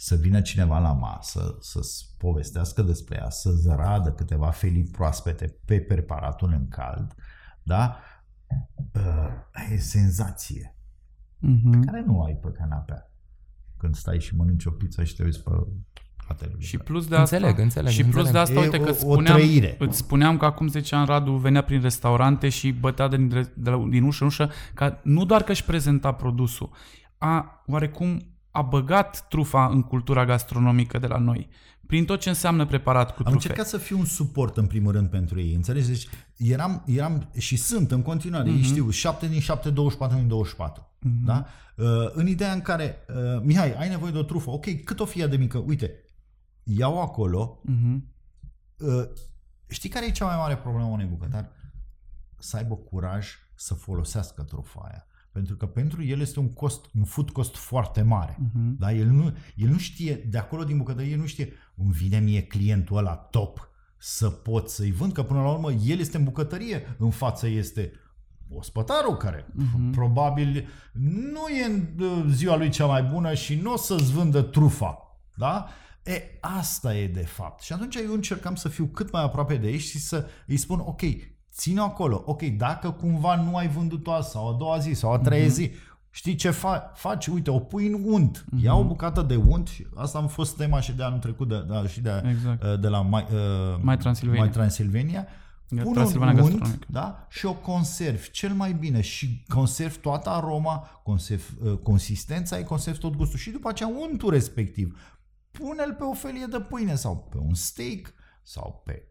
Rezonabilă, 0.00 0.16
să 0.16 0.16
vină 0.16 0.40
cineva 0.40 0.78
la 0.78 0.92
masă, 0.92 1.56
să-ți 1.60 2.14
povestească 2.18 2.82
despre 2.82 3.16
ea, 3.20 3.30
să-ți 3.30 3.68
radă 3.68 4.12
câteva 4.12 4.50
felii 4.50 4.84
proaspete 4.84 5.56
pe 5.64 5.80
preparatul 5.80 6.52
în 6.52 6.68
cald, 6.68 7.14
da? 7.62 7.96
Uh, 8.94 9.72
e 9.72 9.76
senzație 9.76 10.74
Mhm. 11.42 11.84
care 11.84 12.02
nu 12.06 12.22
ai 12.22 12.32
pe 12.42 12.48
canapea 12.58 13.10
când 13.76 13.94
stai 13.94 14.20
și 14.20 14.36
mănânci 14.36 14.64
o 14.64 14.70
pizza 14.70 15.04
și 15.04 15.14
te 15.16 15.22
uiți 15.24 15.42
pe 15.42 15.50
la 16.28 16.34
televizor. 16.34 16.62
Și 16.68 16.78
plus 16.78 17.06
de 17.08 17.16
Înțeleg, 17.16 17.48
asta, 17.50 17.62
înțeleg, 17.62 17.92
și 17.92 18.02
plus 18.04 18.14
înțeleg. 18.26 18.32
de 18.32 18.38
asta, 18.38 18.54
E 18.54 18.62
uite 18.64 18.76
că 18.78 18.86
o- 18.88 18.90
îți 18.90 19.04
o 19.06 19.10
spuneam, 19.12 19.36
trăire. 19.36 19.76
îți 19.78 19.96
spuneam 19.96 20.36
că 20.36 20.44
acum 20.44 20.68
10 20.68 20.94
ani 20.94 21.06
Radu 21.06 21.32
venea 21.32 21.62
prin 21.62 21.80
restaurante 21.80 22.48
și 22.48 22.72
bătea 22.72 23.08
din, 23.08 23.28
de 23.28 23.70
la, 23.70 23.86
din 23.90 24.02
ușă 24.02 24.22
în 24.22 24.28
ușă, 24.28 24.50
ca 24.74 25.00
nu 25.04 25.24
doar 25.24 25.42
că 25.42 25.50
își 25.50 25.64
prezenta 25.64 26.12
produsul, 26.12 26.70
a 27.18 27.62
oarecum 27.66 28.20
a 28.60 28.62
băgat 28.62 29.28
trufa 29.28 29.66
în 29.66 29.82
cultura 29.82 30.24
gastronomică 30.24 30.98
de 30.98 31.06
la 31.06 31.18
noi. 31.18 31.48
prin 31.86 32.04
tot 32.04 32.20
ce 32.20 32.28
înseamnă 32.28 32.66
preparat 32.66 33.06
cu 33.06 33.14
Am 33.18 33.22
trufe. 33.24 33.32
încercat 33.34 33.66
să 33.66 33.76
fiu 33.78 33.98
un 33.98 34.04
suport 34.04 34.56
în 34.56 34.66
primul 34.66 34.92
rând 34.92 35.08
pentru 35.08 35.40
ei, 35.40 35.54
înțelegi? 35.54 35.86
Deci 35.88 36.08
eram, 36.36 36.82
eram 36.86 37.28
și 37.38 37.56
sunt 37.56 37.90
în 37.90 38.02
continuare, 38.02 38.48
Mhm. 38.48 38.58
mm-hmm. 38.58 38.62
ei 38.62 38.68
știu, 38.68 38.90
7 38.90 39.26
din 39.28 39.40
7, 39.40 39.70
24 39.70 40.16
din 40.18 40.28
24. 40.28 40.82
Mm-hmm. 40.98 41.24
Da? 41.24 41.46
Uh, 41.76 41.86
în 42.12 42.26
ideea 42.26 42.52
în 42.52 42.60
care, 42.60 42.96
uh, 43.08 43.42
Mihai, 43.42 43.72
ai 43.72 43.88
nevoie 43.88 44.12
de 44.12 44.18
o 44.18 44.22
trufă, 44.22 44.50
ok, 44.50 44.84
cât 44.84 45.00
o 45.00 45.04
fie 45.04 45.26
de 45.26 45.36
mică? 45.36 45.58
Uite, 45.58 45.90
iau 46.62 47.00
acolo, 47.00 47.60
Mhm. 47.62 48.04
uh, 48.78 49.08
știi 49.68 49.88
care 49.88 50.06
e 50.06 50.10
cea 50.10 50.24
mai 50.26 50.36
mare 50.36 50.56
problemă 50.56 50.88
unui 50.88 51.04
bucătar? 51.06 51.50
Să 52.38 52.56
aibă 52.56 52.74
curaj 52.74 53.28
să 53.54 53.74
folosească 53.74 54.42
trufa 54.42 54.80
aia. 54.90 55.06
Pentru 55.32 55.56
că 55.56 55.66
pentru 55.66 56.04
el 56.04 56.20
este 56.20 56.38
un 56.40 56.52
cost, 56.52 56.84
un 56.98 57.04
food 57.04 57.30
cost 57.30 57.56
foarte 57.56 58.02
mare. 58.02 58.38
Mhm. 58.40 58.76
Da? 58.78 58.92
El, 58.92 59.06
nu, 59.06 59.36
el 59.56 59.68
nu 59.68 59.78
știe, 59.78 60.14
de 60.14 60.38
acolo 60.38 60.64
din 60.64 60.76
bucătărie, 60.76 61.12
el 61.12 61.18
nu 61.18 61.26
știe, 61.26 61.52
îmi 61.76 61.92
vine 61.92 62.18
mie 62.18 62.42
clientul 62.42 62.96
ăla 62.96 63.14
top 63.14 63.68
să 63.98 64.30
pot 64.30 64.68
să-i 64.70 64.90
vând, 64.92 65.12
că 65.12 65.22
până 65.22 65.40
la 65.42 65.50
urmă 65.50 65.72
el 65.72 65.98
este 65.98 66.16
în 66.16 66.24
bucătărie, 66.24 66.96
în 66.98 67.10
față 67.10 67.46
este 67.48 67.92
ospătarul 68.52 69.16
care 69.16 69.46
Mhm. 69.54 69.90
probabil 69.90 70.68
nu 71.32 71.48
e 71.48 71.64
în 71.64 72.04
uh, 72.04 72.24
ziua 72.30 72.56
lui 72.56 72.68
cea 72.68 72.86
mai 72.86 73.02
bună 73.02 73.34
și 73.34 73.54
nu 73.54 73.72
o 73.72 73.76
să-ți 73.76 74.12
vândă 74.12 74.42
trufa. 74.42 74.98
Da? 75.36 75.68
E, 76.04 76.22
asta 76.40 76.96
e 76.96 77.06
de 77.08 77.24
fapt. 77.26 77.62
Și 77.62 77.72
atunci 77.72 77.94
eu 77.94 78.12
încercam 78.12 78.54
să 78.54 78.68
fiu 78.68 78.86
cât 78.86 79.10
mai 79.12 79.22
aproape 79.22 79.56
de 79.56 79.68
ei 79.68 79.78
și 79.78 79.98
să 79.98 80.26
îi 80.46 80.56
spun, 80.56 80.78
ok, 80.78 81.00
ține 81.52 81.80
acolo. 81.80 82.22
Ok, 82.26 82.42
dacă 82.42 82.90
cumva 82.90 83.42
nu 83.42 83.56
ai 83.56 83.68
vândut-o 83.68 84.12
azi 84.12 84.30
sau 84.30 84.48
a 84.48 84.56
doua 84.58 84.78
zi 84.78 84.92
sau 84.92 85.12
a 85.12 85.18
treia 85.18 85.44
Mhm. 85.44 85.52
zi, 85.52 85.70
știi 86.10 86.34
ce 86.34 86.50
fa- 86.50 86.92
faci? 86.94 87.26
Uite, 87.26 87.50
o 87.50 87.58
pui 87.58 87.86
în 87.86 88.02
unt. 88.04 88.44
Ia 88.62 88.74
o 88.74 88.84
bucată 88.84 89.22
de 89.22 89.36
unt 89.36 89.68
și 89.68 89.86
asta 89.94 90.18
am 90.18 90.26
fost 90.28 90.56
tema 90.56 90.80
și 90.80 90.92
de 90.92 91.02
anul 91.02 91.18
trecut 91.18 91.48
de, 91.48 91.64
de, 91.68 91.88
și 91.88 92.00
de, 92.00 92.22
Exact. 92.28 92.62
uh, 92.62 92.80
de 92.80 92.88
la 92.88 93.02
My, 93.02 93.26
uh, 93.32 93.78
My 93.82 93.96
Transylvania. 93.96 94.44
My 94.44 94.50
Transylvania. 94.50 95.26
De 95.68 95.82
Pun 95.82 95.92
Transilvania 95.92 96.32
un 96.32 96.38
unt 96.40 96.50
gastronomică. 96.50 96.86
da? 96.92 97.26
și 97.28 97.46
o 97.46 97.54
conservi 97.54 98.30
cel 98.30 98.52
mai 98.52 98.72
bine 98.72 99.00
și 99.00 99.44
conservi 99.48 99.96
toată 99.98 100.28
aroma, 100.30 101.00
conservi 101.02 101.44
uh, 101.64 101.76
consistența, 101.78 102.56
ai 102.56 102.64
conservi 102.64 102.98
tot 103.00 103.16
gustul 103.16 103.38
și 103.38 103.50
după 103.50 103.68
aceea 103.68 103.88
untul 104.00 104.30
respectiv. 104.30 104.98
Pune-l 105.50 105.94
pe 105.98 106.04
o 106.04 106.12
felie 106.12 106.46
de 106.50 106.60
pâine 106.60 106.94
sau 106.94 107.16
pe 107.30 107.36
un 107.38 107.54
steak 107.54 108.14
sau 108.42 108.82
pe 108.84 109.02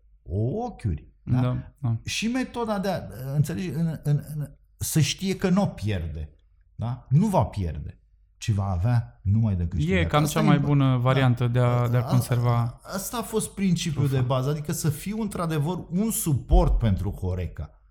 ochiuri. 0.63 1.07
Da? 1.31 1.41
Da, 1.41 1.57
da. 1.77 1.95
Și 2.05 2.27
metoda 2.27 2.79
de 2.79 2.89
a, 2.89 2.99
înțelegi, 3.35 3.69
în, 3.69 3.99
în, 4.03 4.23
în, 4.35 4.49
să 4.77 4.99
știe 4.99 5.35
că 5.35 5.49
nu 5.49 5.61
o 5.61 5.65
pierde. 5.65 6.29
Da? 6.75 7.05
Nu 7.09 7.27
va 7.27 7.43
pierde, 7.43 7.99
ci 8.37 8.51
va 8.51 8.65
avea 8.65 9.19
numai 9.23 9.55
de 9.55 9.67
câștigat. 9.67 9.99
E 9.99 10.05
cam 10.05 10.23
Asta 10.23 10.39
cea 10.39 10.45
mai 10.45 10.55
e- 10.55 10.59
bună 10.59 10.97
variantă 10.97 11.47
de 11.47 11.59
a, 11.59 11.87
de 11.87 11.97
a 11.97 11.99
A- 11.99 12.03
conserva. 12.03 12.79
Asta 12.83 13.17
a 13.17 13.21
fost 13.21 13.49
principiul 13.53 14.09
de 14.09 14.19
bază, 14.21 14.49
adică 14.49 14.71
să 14.71 14.89
fiu 14.89 15.21
într-adevăr 15.21 15.85
un 15.89 16.11
suport 16.11 16.77
pentru 16.77 17.11
Horeca. 17.11 17.81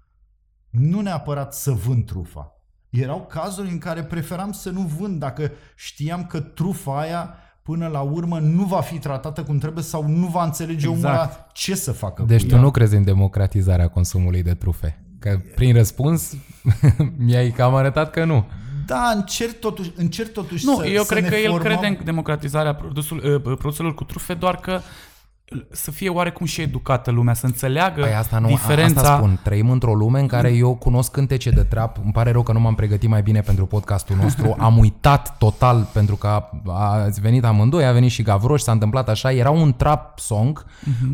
Nu 0.70 1.00
neapărat 1.00 1.54
să 1.54 1.70
vând 1.72 2.06
trufa. 2.06 2.52
Erau 2.90 3.26
cazuri 3.26 3.70
în 3.70 3.78
care 3.78 4.04
preferam 4.04 4.52
să 4.52 4.70
nu 4.70 4.80
vând 4.80 5.18
dacă 5.18 5.50
știam 5.76 6.26
că 6.26 6.40
trufa 6.40 7.00
aia 7.00 7.34
până 7.70 7.86
la 7.86 8.00
urmă 8.00 8.38
nu 8.38 8.64
va 8.64 8.80
fi 8.80 8.98
tratată 8.98 9.42
cum 9.42 9.58
trebuie 9.58 9.84
sau 9.84 10.06
nu 10.08 10.26
va 10.26 10.44
înțelege 10.44 10.88
Exact. 10.88 11.04
omul 11.04 11.04
ăla 11.06 11.46
ce 11.52 11.74
să 11.74 11.92
facă 11.92 12.24
Deci 12.26 12.40
cu 12.42 12.46
tu 12.48 12.54
ea. 12.54 12.60
nu 12.60 12.70
crezi 12.70 12.96
în 12.96 13.04
democratizarea 13.04 13.88
consumului 13.88 14.42
de 14.42 14.54
trufe? 14.54 14.98
Că 15.18 15.38
prin 15.54 15.74
răspuns 15.74 16.34
mi-ai 17.24 17.50
cam 17.50 17.74
arătat 17.74 18.10
că 18.10 18.24
nu. 18.24 18.44
Da, 18.86 19.12
încerc 19.14 19.58
totuși, 19.58 19.92
încerc 19.96 20.32
totuși 20.32 20.64
Nu, 20.66 20.76
să 20.76 20.86
eu 20.86 21.02
să 21.02 21.12
cred 21.12 21.22
ne 21.22 21.28
că 21.28 21.34
el 21.36 21.50
formăm. 21.50 21.66
crede 21.72 21.86
în 21.86 22.04
democratizarea 22.04 22.74
produsul, 22.74 23.42
uh, 23.44 23.56
produselor 23.58 23.94
cu 23.94 24.04
trufe, 24.04 24.34
doar 24.34 24.56
că 24.56 24.80
să 25.70 25.90
fie 25.90 26.08
oarecum 26.08 26.46
și 26.46 26.60
educată 26.60 27.10
lumea, 27.10 27.34
să 27.34 27.46
înțeleagă 27.46 28.00
Păi 28.00 28.14
asta 28.14 28.38
nu, 28.38 28.46
diferența. 28.48 29.00
asta 29.00 29.16
spun. 29.16 29.40
Trăim 29.44 29.70
într-o 29.70 29.94
lume 29.94 30.20
în 30.20 30.26
care 30.26 30.52
eu 30.52 30.74
cunosc 30.74 31.10
cântece 31.10 31.50
de 31.50 31.62
trap. 31.62 31.96
Îmi 32.02 32.12
pare 32.12 32.30
rău 32.30 32.42
că 32.42 32.52
nu 32.52 32.60
m-am 32.60 32.74
pregătit 32.74 33.08
mai 33.08 33.22
bine 33.22 33.40
pentru 33.40 33.66
podcastul 33.66 34.16
nostru. 34.22 34.54
Am 34.58 34.78
uitat 34.78 35.38
total 35.38 35.88
pentru 35.92 36.16
că 36.16 36.26
a- 36.26 36.50
ați 37.04 37.20
venit 37.20 37.44
amândoi, 37.44 37.86
a 37.86 37.92
venit 37.92 38.10
și 38.10 38.22
Gavroș, 38.22 38.60
s-a 38.60 38.72
întâmplat 38.72 39.08
așa. 39.08 39.32
Era 39.32 39.50
un 39.50 39.72
trap 39.76 40.18
song 40.18 40.64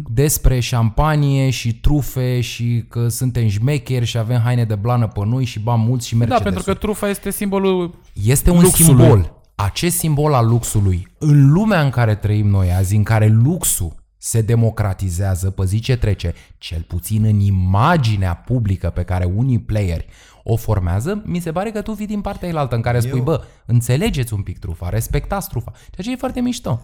despre 0.06 0.60
șampanie 0.60 1.50
și 1.50 1.74
trufe 1.80 2.40
și 2.40 2.84
că 2.88 3.08
suntem 3.08 3.48
șmecheri 3.48 4.04
și 4.04 4.18
avem 4.18 4.40
haine 4.40 4.64
de 4.64 4.74
blană 4.74 5.06
pe 5.06 5.20
noi 5.26 5.44
și 5.44 5.60
bani 5.60 5.82
mulți 5.86 6.06
și 6.06 6.12
Da, 6.14 6.18
Mercedes. 6.18 6.42
pentru 6.44 6.62
că 6.62 6.74
trufa 6.74 7.08
este 7.08 7.30
simbolul 7.30 7.94
Este 8.24 8.50
un 8.50 8.60
luxului. 8.60 9.00
simbol. 9.02 9.32
Acest 9.54 9.96
simbol 9.98 10.34
al 10.34 10.46
luxului, 10.48 11.06
în 11.18 11.52
lumea 11.52 11.80
în 11.80 11.90
care 11.90 12.14
trăim 12.14 12.46
noi 12.48 12.72
azi, 12.72 12.96
în 12.96 13.02
care 13.02 13.26
luxul 13.26 13.94
se 14.24 14.40
democratizează 14.40 15.50
pe 15.50 15.64
zi 15.64 15.80
ce 15.80 15.96
trece, 15.96 16.34
cel 16.58 16.82
puțin 16.82 17.24
în 17.24 17.40
imaginea 17.40 18.34
publică 18.34 18.90
pe 18.90 19.02
care 19.02 19.24
unii 19.24 19.60
playeri 19.60 20.06
o 20.42 20.56
formează, 20.56 21.22
mi 21.24 21.40
se 21.40 21.52
pare 21.52 21.70
că 21.70 21.82
tu 21.82 21.92
vii 21.92 22.06
din 22.06 22.20
partea 22.20 22.48
elaltă 22.48 22.74
în 22.74 22.80
care 22.80 23.00
spui, 23.00 23.18
Eu- 23.18 23.24
bă, 23.24 23.44
înțelegeți 23.66 24.32
un 24.32 24.42
pic 24.42 24.58
trufa, 24.58 24.88
respectați 24.88 25.48
trufa. 25.48 25.70
Ceea 25.70 26.06
ce 26.06 26.10
e 26.10 26.16
foarte 26.16 26.40
mișto. 26.40 26.80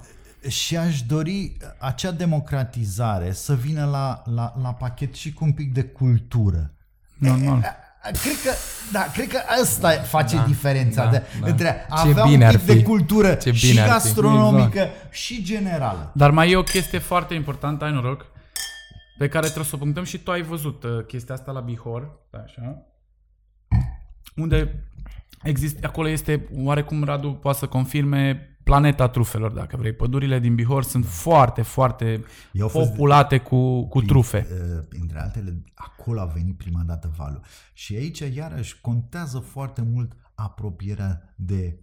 Și 0.48 0.76
aș 0.76 1.02
dori 1.02 1.56
acea 1.78 2.10
democratizare 2.10 3.32
să 3.32 3.54
vină 3.54 3.84
la, 3.84 4.22
la, 4.34 4.54
la 4.62 4.72
pachet 4.72 5.14
și 5.14 5.32
cu 5.32 5.44
un 5.44 5.52
pic 5.52 5.72
de 5.72 5.82
cultură. 5.82 6.74
normal. 7.18 7.64
Cred 8.02 8.34
că, 8.44 8.50
da, 8.92 9.06
cred 9.12 9.28
că 9.28 9.40
asta 9.62 9.90
face 9.90 10.36
da, 10.36 10.42
diferența 10.42 11.04
da, 11.04 11.10
de, 11.10 11.22
da. 11.40 11.46
între 11.46 11.86
a 11.88 12.02
Ce 12.02 12.08
avea 12.08 12.24
bine 12.24 12.36
un 12.36 12.42
ar 12.42 12.56
pic 12.56 12.66
de 12.66 12.72
fi. 12.74 12.82
cultură 12.82 13.34
Ce 13.34 13.52
și 13.52 13.66
bine 13.68 13.80
ar 13.80 13.86
fi. 13.86 13.92
gastronomică 13.92 14.88
și 15.10 15.42
generală. 15.42 16.10
Dar 16.14 16.30
mai 16.30 16.50
e 16.50 16.56
o 16.56 16.62
chestie 16.62 16.98
foarte 16.98 17.34
importantă, 17.34 17.84
ai 17.84 17.92
noroc, 17.92 18.26
pe 19.18 19.28
care 19.28 19.44
trebuie 19.44 19.66
să 19.66 19.74
o 19.74 19.78
punctăm 19.78 20.04
și 20.04 20.18
tu 20.18 20.30
ai 20.30 20.42
văzut 20.42 20.82
uh, 20.82 21.04
chestia 21.06 21.34
asta 21.34 21.52
la 21.52 21.60
Bihor, 21.60 22.10
da, 22.30 22.38
așa, 22.38 22.82
unde 24.36 24.84
există, 25.42 25.86
acolo 25.86 26.08
este, 26.08 26.48
oarecum 26.56 27.04
Radu 27.04 27.32
poate 27.32 27.58
să 27.58 27.66
confirme, 27.66 28.48
planeta 28.70 29.08
trufelor, 29.08 29.50
dacă 29.52 29.76
vrei. 29.78 29.92
Pădurile 29.92 30.38
din 30.38 30.54
Bihor 30.54 30.82
sunt 30.82 31.06
foarte, 31.06 31.62
foarte 31.62 32.24
Eu 32.52 32.62
au 32.62 32.68
fost- 32.68 32.88
populate 32.90 33.38
cu, 33.38 33.86
cu 33.88 34.00
trufe. 34.02 34.46
Uh, 34.50 34.82
Printre 34.88 35.20
altele, 35.20 35.62
acolo 35.74 36.20
a 36.20 36.24
venit 36.34 36.56
prima 36.56 36.80
dată 36.86 37.10
valul. 37.16 37.40
Și 37.72 37.94
aici, 37.94 38.18
iarăși, 38.36 38.80
contează 38.80 39.38
foarte 39.38 39.82
mult 39.92 40.12
apropierea 40.34 41.34
de 41.36 41.78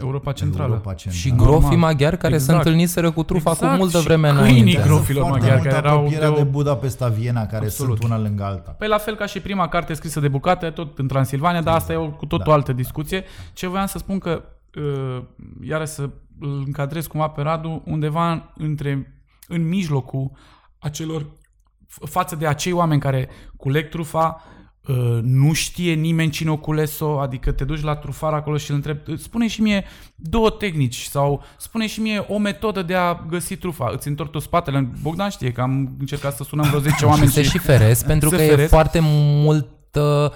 Europa 0.00 0.32
Centrală. 0.32 0.68
Europa 0.68 0.94
Centrală. 0.94 1.18
Și 1.22 1.28
Normal. 1.30 1.46
grofii 1.60 1.76
maghiari 1.76 2.18
care 2.18 2.34
Exact. 2.34 2.50
se 2.50 2.56
întâlniseră 2.56 3.10
cu 3.10 3.22
trufa 3.22 3.50
Exact, 3.50 3.72
cu 3.72 3.78
multă 3.78 3.98
și 3.98 4.04
vreme 4.04 4.28
câinii 4.28 4.50
înainte. 4.60 4.72
grofi. 4.72 4.88
grofilor 4.88 5.22
foarte 5.26 5.38
maghiari, 5.40 5.60
mult 5.60 5.72
care 5.74 5.86
erau 5.86 5.96
apropierea 5.98 6.28
de 6.28 6.34
de, 6.34 6.40
o- 6.40 6.44
Budapesta, 6.50 7.08
Viena, 7.08 7.46
care 7.46 7.64
Absolut. 7.64 7.98
sunt 7.98 8.10
una 8.12 8.20
lângă 8.22 8.42
alta. 8.44 8.70
Păi 8.70 8.88
la 8.88 8.98
fel 8.98 9.14
ca 9.16 9.26
și 9.26 9.40
prima 9.40 9.68
carte 9.68 9.94
scrisă 9.94 10.20
de 10.20 10.28
bucate, 10.28 10.70
tot 10.70 10.98
în 10.98 11.06
Transilvania, 11.06 11.62
dar 11.62 11.74
asta 11.74 11.92
e 11.92 11.96
o, 11.96 12.10
cu 12.10 12.26
tot 12.26 12.38
Da. 12.44 12.50
o 12.50 12.52
altă 12.52 12.72
discuție. 12.72 13.24
Ce 13.52 13.66
voiam 13.66 13.86
să 13.86 13.98
spun 13.98 14.18
că, 14.18 14.42
uh, 14.76 15.22
iară 15.62 15.84
să 15.84 16.10
îl 16.42 16.62
încadrez 16.66 17.06
cumva 17.06 17.28
pe 17.28 17.42
Radu, 17.42 17.82
undeva 17.86 18.52
între, 18.56 19.22
în 19.48 19.68
mijlocul 19.68 20.30
acelor, 20.78 21.22
f- 21.22 22.10
față 22.10 22.36
de 22.36 22.46
acei 22.46 22.72
oameni 22.72 23.00
care 23.00 23.28
culeg 23.56 23.88
trufa, 23.88 24.42
uh, 24.88 25.18
nu 25.22 25.52
știe 25.52 25.92
nimeni 25.94 26.30
cine 26.30 26.50
o 26.50 26.56
cules-o, 26.56 27.20
adică 27.20 27.52
te 27.52 27.64
duci 27.64 27.82
la 27.82 27.96
trufar 27.96 28.32
acolo 28.32 28.56
și 28.56 28.70
îl 28.70 28.76
întrebi, 28.76 29.16
spune 29.16 29.46
și 29.48 29.62
mie 29.62 29.84
două 30.14 30.50
tehnici 30.50 31.00
sau 31.02 31.42
spune 31.58 31.86
și 31.86 32.00
mie 32.00 32.18
o 32.28 32.38
metodă 32.38 32.82
de 32.82 32.94
a 32.94 33.14
găsi 33.28 33.56
trufa. 33.56 33.90
Îți 33.92 34.08
întorc 34.08 34.30
tu 34.30 34.38
spatele. 34.38 34.90
Bogdan 35.02 35.28
știe 35.30 35.52
că 35.52 35.60
am 35.60 35.96
încercat 35.98 36.36
să 36.36 36.44
sunăm 36.44 36.66
vreo 36.68 36.80
10 36.80 37.04
oameni 37.12 37.30
se 37.30 37.42
și 37.42 37.58
feresc 37.58 38.06
pentru 38.12 38.28
Se 38.28 38.36
că 38.36 38.42
e 38.42 38.48
feresc. 38.48 38.68
foarte 38.70 38.98
mult 39.02 39.68
uh, 39.94 40.30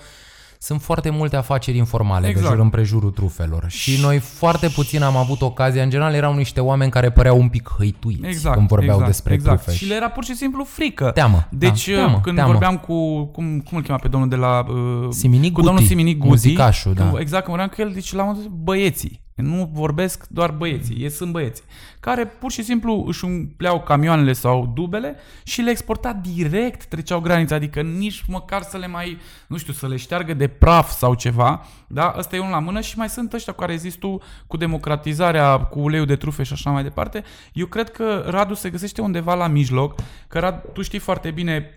sunt 0.58 0.82
foarte 0.82 1.10
multe 1.10 1.36
afaceri 1.36 1.76
informale 1.76 2.28
Exact. 2.28 2.46
de 2.48 2.52
jur 2.54 2.62
împrejurul 2.62 3.10
trufelor 3.10 3.64
și 3.68 4.00
noi 4.00 4.18
foarte 4.18 4.68
puțin 4.68 5.02
am 5.02 5.16
avut 5.16 5.40
ocazia, 5.42 5.82
în 5.82 5.90
general 5.90 6.14
erau 6.14 6.34
niște 6.34 6.60
oameni 6.60 6.90
care 6.90 7.10
păreau 7.10 7.38
un 7.38 7.48
pic 7.48 7.74
hăituiți 7.78 8.26
Exact, 8.26 8.56
când 8.56 8.68
vorbeau 8.68 8.90
exact, 8.90 9.10
despre 9.10 9.34
exact. 9.34 9.62
trufe. 9.62 9.78
Și 9.78 9.86
le 9.86 9.94
era 9.94 10.08
pur 10.08 10.24
și 10.24 10.34
simplu 10.34 10.64
frică. 10.64 11.10
Teamă, 11.14 11.48
Deci 11.50 11.88
da, 11.88 11.94
teamă, 11.94 12.20
când 12.22 12.36
teamă. 12.36 12.50
vorbeam 12.50 12.78
cu, 12.78 13.24
cum, 13.24 13.60
cum 13.60 13.76
îl 13.76 13.82
chema 13.82 13.98
pe 13.98 14.08
domnul 14.08 14.28
de 14.28 14.36
la... 14.36 14.64
Uh, 14.68 15.08
Siminic 15.10 15.52
cu 15.52 15.60
domnul 15.60 15.78
Guti, 15.78 15.88
Siminic 15.88 16.16
Guti. 16.16 16.28
muzicașul, 16.28 16.94
când, 16.94 17.12
da. 17.12 17.20
Exact, 17.20 17.44
când 17.44 17.56
vorbeam 17.56 17.68
cu 17.68 17.80
el, 17.80 17.92
deci 17.94 18.12
la 18.12 18.22
un 18.22 18.28
moment 18.28 18.48
dat, 18.48 18.58
băieții. 18.58 19.24
Nu 19.42 19.70
vorbesc 19.72 20.26
doar 20.28 20.50
băieții, 20.50 20.96
ei 21.02 21.10
sunt 21.10 21.32
băieții. 21.32 21.64
Care 22.00 22.26
pur 22.26 22.50
și 22.50 22.62
simplu 22.62 23.04
își 23.06 23.24
umpleau 23.24 23.80
camioanele 23.82 24.32
sau 24.32 24.72
dubele 24.74 25.16
și 25.44 25.60
le 25.60 25.70
exporta 25.70 26.12
direct, 26.12 26.84
treceau 26.84 27.20
granița, 27.20 27.54
adică 27.54 27.80
nici 27.82 28.24
măcar 28.28 28.62
să 28.62 28.76
le 28.76 28.86
mai, 28.86 29.18
nu 29.46 29.56
știu, 29.56 29.72
să 29.72 29.88
le 29.88 29.96
șteargă 29.96 30.34
de 30.34 30.46
praf 30.48 30.90
sau 30.90 31.14
ceva. 31.14 31.66
Da? 31.86 32.14
Ăsta 32.18 32.36
e 32.36 32.38
unul 32.38 32.50
la 32.50 32.58
mână 32.58 32.80
și 32.80 32.98
mai 32.98 33.08
sunt 33.08 33.32
ăștia 33.32 33.52
cu 33.52 33.58
care 33.60 33.76
zis 33.76 33.94
tu 33.94 34.20
cu 34.46 34.56
democratizarea, 34.56 35.58
cu 35.58 35.78
uleiul 35.80 36.06
de 36.06 36.16
trufe 36.16 36.42
și 36.42 36.52
așa 36.52 36.70
mai 36.70 36.82
departe. 36.82 37.22
Eu 37.52 37.66
cred 37.66 37.90
că 37.90 38.24
Radu 38.26 38.54
se 38.54 38.70
găsește 38.70 39.00
undeva 39.00 39.34
la 39.34 39.46
mijloc, 39.46 39.94
că 40.28 40.38
Radu, 40.38 40.68
tu 40.72 40.82
știi 40.82 40.98
foarte 40.98 41.30
bine 41.30 41.70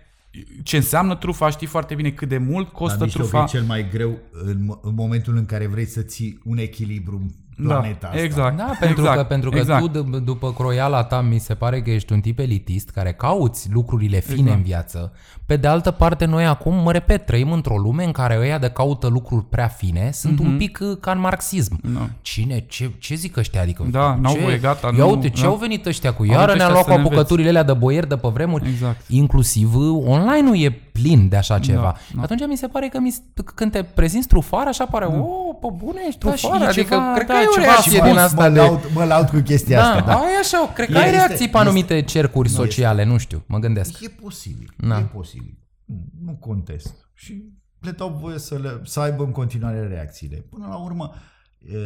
ce 0.62 0.76
înseamnă 0.76 1.16
trufa, 1.16 1.50
știi 1.50 1.66
foarte 1.66 1.94
bine 1.94 2.10
cât 2.10 2.28
de 2.28 2.38
mult 2.38 2.72
costă 2.72 2.96
Dar 2.96 3.06
mijlocul 3.06 3.30
trufa. 3.30 3.44
e 3.44 3.58
cel 3.58 3.62
mai 3.62 3.88
greu 3.90 4.18
în, 4.32 4.56
mo- 4.56 4.80
în 4.82 4.94
momentul 4.94 5.36
în 5.36 5.46
care 5.46 5.66
vrei 5.66 5.84
să 5.86 6.00
ții 6.02 6.40
un 6.44 6.58
echilibru 6.58 7.34
planeta 7.56 8.06
asta. 8.06 8.22
Exact. 8.22 8.56
Da, 8.56 8.64
pentru 8.80 9.00
exact, 9.00 9.16
că, 9.16 9.24
pentru 9.24 9.50
că 9.50 9.58
exact. 9.58 9.92
tu, 9.92 10.02
d- 10.02 10.24
după 10.24 10.52
croiala 10.52 11.04
ta, 11.04 11.20
mi 11.20 11.38
se 11.38 11.54
pare 11.54 11.82
că 11.82 11.90
ești 11.90 12.12
un 12.12 12.20
tip 12.20 12.38
elitist 12.38 12.90
care 12.90 13.12
cauți 13.12 13.68
lucrurile 13.72 14.20
fine 14.20 14.38
Exact. 14.40 14.56
în 14.56 14.62
viață. 14.62 15.12
Pe 15.46 15.56
de 15.56 15.66
altă 15.66 15.90
parte, 15.90 16.24
noi 16.24 16.46
acum, 16.46 16.74
mă 16.74 16.92
repet, 16.92 17.26
trăim 17.26 17.52
într-o 17.52 17.76
lume 17.76 18.04
în 18.04 18.12
care 18.12 18.36
ăia 18.40 18.58
de 18.58 18.68
caută 18.68 19.06
lucruri 19.06 19.44
prea 19.44 19.68
fine 19.68 20.10
sunt 20.12 20.38
un 20.38 20.56
pic 20.56 20.78
uh, 20.82 20.96
ca 21.00 21.10
în 21.10 21.20
marxism. 21.20 21.78
Mhm. 21.82 21.94
Da. 21.94 22.08
Cine? 22.22 22.64
Ce, 22.68 22.90
ce 22.98 23.14
zic 23.14 23.36
ăștia? 23.36 23.60
Adică, 23.60 23.86
Da, 23.90 24.18
n-au 24.20 24.32
ce? 24.32 24.38
voie, 24.40 24.56
gata, 24.58 24.86
Ia 24.96 25.04
nu- 25.04 25.10
uite, 25.10 25.28
ce 25.28 25.42
da. 25.42 25.48
au 25.48 25.56
venit 25.56 25.86
ăștia 25.86 26.12
cu? 26.12 26.22
Au 26.22 26.28
Iară 26.28 26.44
venit 26.46 26.56
ne-am 26.58 26.70
ăștia 26.70 26.72
luat 26.72 26.84
să 26.84 26.90
cu 26.92 26.98
ne 26.98 27.06
apucăturile 27.06 27.48
alea 27.48 27.62
de 27.62 27.72
boieri 27.72 28.08
de 28.08 28.16
pe 28.16 28.28
vremuri. 28.28 28.68
Exact. 28.68 29.00
Inclusiv 29.08 29.74
uh, 29.74 30.02
online-ul 30.06 30.56
e 30.58 30.70
plin 30.92 31.28
de 31.28 31.36
așa 31.36 31.58
ceva. 31.58 31.80
Da, 31.82 31.94
Da, 32.14 32.22
Atunci 32.22 32.40
mi 32.48 32.56
se 32.56 32.66
pare 32.66 32.88
că 32.88 32.98
mi, 33.00 33.14
când 33.54 33.70
te 33.72 33.82
prezinți 33.82 34.28
trufar, 34.28 34.66
așa 34.66 34.84
pare, 34.84 35.04
o, 35.04 35.52
pe 35.60 35.66
bune, 35.76 36.00
ești 36.08 36.18
Da, 36.24 36.34
și 36.34 36.40
trufar. 36.46 36.60
e 36.60 36.64
adică, 36.64 36.82
ceva- 36.94 37.12
cred 37.14 37.26
că 37.26 37.32
da, 37.32 37.38
ai 37.38 37.46
o 37.50 37.60
ceva 37.60 37.64
reacție 37.66 37.90
frumos, 37.98 38.08
din 38.10 38.18
asta 38.18 38.48
mă, 38.48 38.54
de... 38.54 38.60
laud, 38.60 38.80
mă 38.94 39.04
laud 39.04 39.28
cu 39.28 39.38
chestia 39.40 39.78
Da, 39.78 39.90
asta, 39.90 40.04
da. 40.06 40.14
ai 40.14 40.34
așa, 40.40 40.72
cred 40.74 40.86
că 40.86 40.92
Este- 40.92 41.04
ai 41.04 41.10
reacții 41.10 41.36
pe 41.36 41.42
este- 41.44 41.56
anumite 41.58 42.02
cercuri 42.02 42.48
sociale, 42.48 43.04
nu 43.04 43.16
știu, 43.18 43.44
mă 43.46 43.58
gândesc. 43.58 44.00
E 44.00 44.08
posibil, 44.08 44.72
Da. 44.76 44.98
e 44.98 45.02
posibil. 45.02 45.58
Nu, 45.84 46.04
nu 46.24 46.32
contest. 46.36 46.94
Și 47.14 47.44
le 47.80 47.90
dau 47.90 48.18
voie 48.20 48.38
să, 48.38 48.58
le, 48.58 48.80
să 48.84 49.00
aibă 49.00 49.24
în 49.24 49.32
continuare 49.32 49.86
reacțiile. 49.86 50.36
Până 50.50 50.66
la 50.68 50.76
urmă, 50.76 51.12
e, 51.58 51.76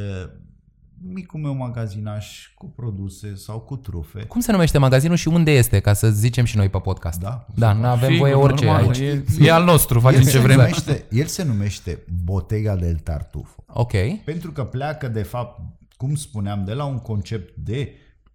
micul 1.06 1.40
meu 1.40 1.54
magazinaș 1.54 2.52
cu 2.54 2.66
produse 2.66 3.34
sau 3.34 3.60
cu 3.60 3.76
trufe, 3.76 4.24
Cum 4.24 4.40
se 4.40 4.52
numește 4.52 4.78
magazinul 4.78 5.16
și 5.16 5.28
unde 5.28 5.50
este, 5.50 5.80
ca 5.80 5.92
să 5.92 6.10
zicem 6.10 6.44
și 6.44 6.56
noi 6.56 6.68
pe 6.68 6.78
podcast? 6.78 7.20
Da. 7.20 7.46
Da, 7.54 7.72
nu 7.72 7.86
avem 7.86 8.10
Sigur, 8.10 8.28
voie 8.28 8.34
orice 8.42 8.64
normal, 8.64 8.84
aici. 8.84 8.98
E, 8.98 9.24
e 9.40 9.52
al 9.52 9.64
nostru, 9.64 10.00
facem 10.00 10.18
el, 10.18 10.24
ce 10.24 10.30
se 10.30 10.38
vrem. 10.38 10.56
numește, 10.56 11.04
el 11.10 11.26
se 11.26 11.44
numește 11.44 12.04
Bottega 12.24 12.76
del 12.76 12.96
Tartufo. 12.96 13.64
Ok. 13.66 13.92
Pentru 14.24 14.52
că 14.52 14.64
pleacă, 14.64 15.08
de 15.08 15.22
fapt, 15.22 15.60
cum 15.96 16.14
spuneam, 16.14 16.64
de 16.64 16.72
la 16.72 16.84
un 16.84 16.98
concept 16.98 17.56
de 17.56 17.92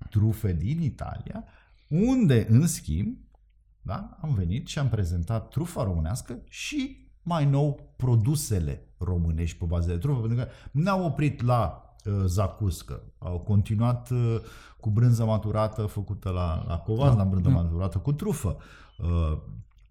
trufe 0.10 0.54
din 0.54 0.82
Italia, 0.82 1.44
unde, 1.88 2.48
în 2.50 2.68
schimb, 2.68 3.18
da, 3.82 4.18
am 4.22 4.34
venit 4.34 4.68
și 4.68 4.80
am 4.80 4.90
prezentat 4.90 5.50
trufa 5.50 5.84
românească 5.84 6.38
și, 6.50 7.08
mai 7.22 7.46
nou, 7.46 7.94
produsele 7.96 8.82
românești 8.98 9.58
pe 9.58 9.66
bază 9.68 9.88
de 9.88 9.98
trufă, 9.98 10.20
pentru 10.20 10.38
că 10.38 10.48
n-au 10.72 11.06
oprit 11.06 11.42
la 11.42 11.84
uh, 11.84 11.89
zacuscă, 12.26 13.02
au 13.18 13.40
continuat 13.40 14.10
uh, 14.10 14.36
cu 14.80 14.90
brânză 14.90 15.26
maturată 15.26 15.82
făcută 15.82 16.30
la, 16.30 16.66
la 16.68 16.78
covaz, 16.78 17.16
la 17.16 17.24
brânză 17.24 17.50
maturată 17.50 17.98
cu 17.98 18.14
trufă, 18.14 18.58
uh, 18.98 19.38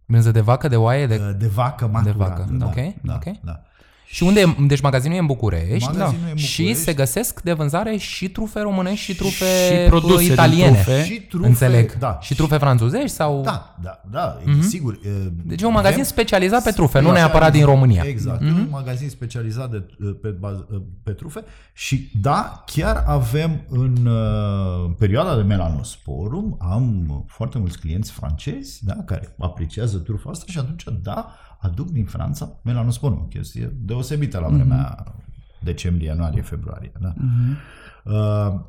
Brânză 0.07 0.31
de 0.31 0.41
vacă, 0.41 0.69
de 0.69 0.77
oaie, 0.77 1.07
de... 1.07 1.33
de 1.33 1.47
vacă 1.47 1.87
maturată. 1.87 2.19
vacă, 2.19 2.47
da, 2.53 2.67
ok, 2.67 3.03
da, 3.03 3.15
ok. 3.15 3.41
Da. 3.41 3.63
Și 4.11 4.23
unde 4.23 4.41
e? 4.41 4.55
Deci 4.67 4.81
magazinul 4.81 5.17
e 5.17 5.21
în 5.21 5.27
București. 5.27 5.89
Magazinul 5.89 6.27
e 6.29 6.31
în 6.31 6.37
Și 6.37 6.57
București. 6.57 6.83
se 6.85 6.95
găsesc 6.95 7.41
de 7.43 7.53
vânzare 7.53 7.97
și 7.97 8.29
trufe 8.29 8.61
românești 8.61 9.05
și 9.05 9.15
trufe 9.15 9.45
și 9.45 9.89
produse 9.89 10.23
din 10.23 10.33
italiene. 10.33 10.73
trufe. 10.73 11.05
Și 11.05 11.21
trufe, 11.21 11.47
Înțeleg. 11.49 11.93
da. 11.99 12.19
Și 12.21 12.35
trufe 12.35 12.57
franțuzești 12.57 13.09
sau... 13.17 13.43
Da, 13.43 13.77
da, 13.83 14.01
da, 14.11 14.39
mm-hmm. 14.41 14.61
sigur. 14.69 14.99
e, 15.05 15.09
Deci 15.45 15.63
e 15.63 15.67
un 15.67 15.73
magazin 15.73 16.01
avem- 16.01 16.07
specializat 16.07 16.63
pe 16.63 16.71
trufe, 16.71 17.01
nu 17.01 17.09
Așa 17.09 17.19
neapărat 17.19 17.49
e. 17.49 17.57
din 17.57 17.65
România. 17.65 18.03
Exact, 18.07 18.41
mm-hmm. 18.43 18.47
e 18.47 18.61
un 18.61 18.69
magazin 18.71 19.09
specializat 19.09 19.71
de, 19.71 19.85
pe, 20.23 20.29
baz- 20.29 20.67
pe 21.03 21.13
trufe 21.13 21.45
și 21.73 22.11
da, 22.21 22.63
chiar 22.67 23.05
avem 23.07 23.65
în 23.69 24.07
uh, 24.07 24.91
perioada 24.99 25.37
de 25.37 25.43
Melanosporum, 25.43 26.57
am 26.61 27.25
foarte 27.29 27.59
mulți 27.59 27.79
clienți 27.79 28.11
francezi 28.13 28.85
da, 28.85 28.95
care 29.07 29.35
apreciază 29.39 29.97
trufa 29.99 30.31
asta 30.31 30.45
și 30.49 30.59
atunci, 30.59 30.85
da, 31.03 31.33
aduc 31.59 31.91
din 31.91 32.05
Franța 32.05 32.61
Melanosporum, 32.65 33.19
o 33.19 33.27
chestie 33.27 33.77
deosebită 33.81 34.39
la 34.39 34.49
vremea 34.49 35.05
mm-hmm. 35.05 35.63
decembrie, 35.63 36.07
ianuarie, 36.07 36.43
februarie. 36.43 36.93
Da. 37.01 37.15
Mm-hmm. 37.15 37.57
Uh, 38.05 38.61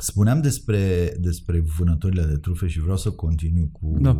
Spuneam 0.00 0.40
despre, 0.40 1.14
despre 1.20 1.60
vânătorile 1.60 2.22
de 2.22 2.36
trufe 2.36 2.66
și 2.66 2.80
vreau 2.80 2.96
să 2.96 3.10
continui 3.10 3.70
cu 3.72 3.96
Da. 4.00 4.18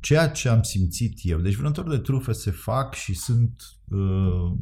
ceea 0.00 0.28
ce 0.28 0.48
am 0.48 0.62
simțit 0.62 1.18
eu. 1.22 1.38
Deci 1.38 1.54
vânătorile 1.54 1.96
de 1.96 2.02
trufe 2.02 2.32
se 2.32 2.50
fac 2.50 2.94
și 2.94 3.14
sunt 3.14 3.62
uh, 3.88 4.52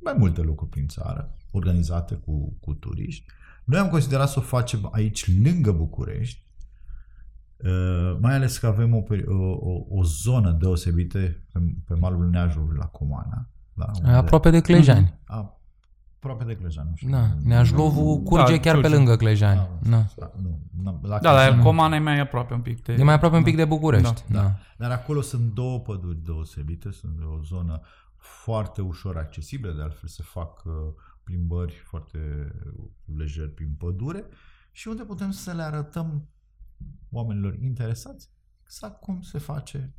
mai 0.00 0.14
multe 0.18 0.40
locuri 0.40 0.70
prin 0.70 0.86
țară, 0.86 1.36
organizate 1.50 2.14
cu, 2.14 2.56
cu 2.60 2.74
turiști. 2.74 3.24
Noi 3.64 3.78
am 3.78 3.88
considerat 3.88 4.28
să 4.28 4.38
o 4.38 4.42
facem 4.42 4.88
aici, 4.92 5.42
lângă 5.44 5.72
București, 5.72 6.38
uh, 6.38 6.43
mai 8.20 8.34
ales 8.34 8.58
că 8.58 8.66
avem 8.66 8.94
o, 8.94 9.00
peri- 9.00 9.26
o, 9.26 9.50
o, 9.52 9.84
o 9.88 10.02
zonă 10.04 10.50
deosebită 10.52 11.18
pe, 11.18 11.58
pe 11.86 11.94
malul 11.94 12.28
Neajului 12.28 12.76
la 12.78 12.86
Comana. 12.86 13.48
Da, 13.72 13.90
unde- 13.98 14.10
Aproape 14.10 14.50
de 14.50 14.60
Clejani. 14.60 15.18
A, 15.24 15.58
aproape 16.16 16.44
de 16.44 16.56
Clejan, 16.56 16.86
nu 16.88 16.96
știu. 16.96 17.10
Da, 17.10 17.28
Neajlovul 17.42 18.22
curge 18.22 18.54
Da, 18.56 18.60
chiar 18.60 18.74
pe 18.74 18.80
curge. 18.80 18.96
lângă 18.96 19.16
Clejani. 19.16 19.68
Da. 19.90 20.04
Da, 20.16 20.30
nu, 20.42 20.58
nu, 20.82 21.00
la 21.02 21.18
Da, 21.18 21.30
Clejan- 21.30 21.56
dar 21.56 21.58
Comana 21.64 21.96
e 21.96 21.98
mai 21.98 22.20
aproape 22.20 22.54
un 22.54 22.60
pic 22.60 22.82
de... 22.82 22.92
E 22.92 23.02
mai 23.02 23.14
aproape 23.14 23.36
un 23.36 23.42
pic 23.42 23.56
de 23.56 23.64
București. 23.64 24.24
Da, 24.28 24.40
Da. 24.40 24.56
Dar 24.78 24.90
acolo 24.90 25.20
sunt 25.20 25.52
două 25.54 25.78
păduri 25.80 26.24
deosebite, 26.24 26.90
sunt 26.90 27.12
o 27.38 27.42
zonă 27.42 27.80
foarte 28.16 28.82
ușor 28.82 29.16
accesibilă, 29.16 29.72
de 29.72 29.82
altfel 29.82 30.08
se 30.08 30.22
fac 30.22 30.62
uh, 30.64 30.72
plimbări 31.24 31.82
foarte 31.84 32.18
lejer 33.16 33.48
prin 33.48 33.74
pădure 33.78 34.24
și 34.72 34.88
unde 34.88 35.02
putem 35.02 35.30
să 35.30 35.52
le 35.52 35.62
arătăm 35.62 36.28
oamenilor 37.10 37.54
interesați 37.62 38.30
exact 38.64 39.00
cum 39.00 39.20
se 39.22 39.38
face 39.38 39.94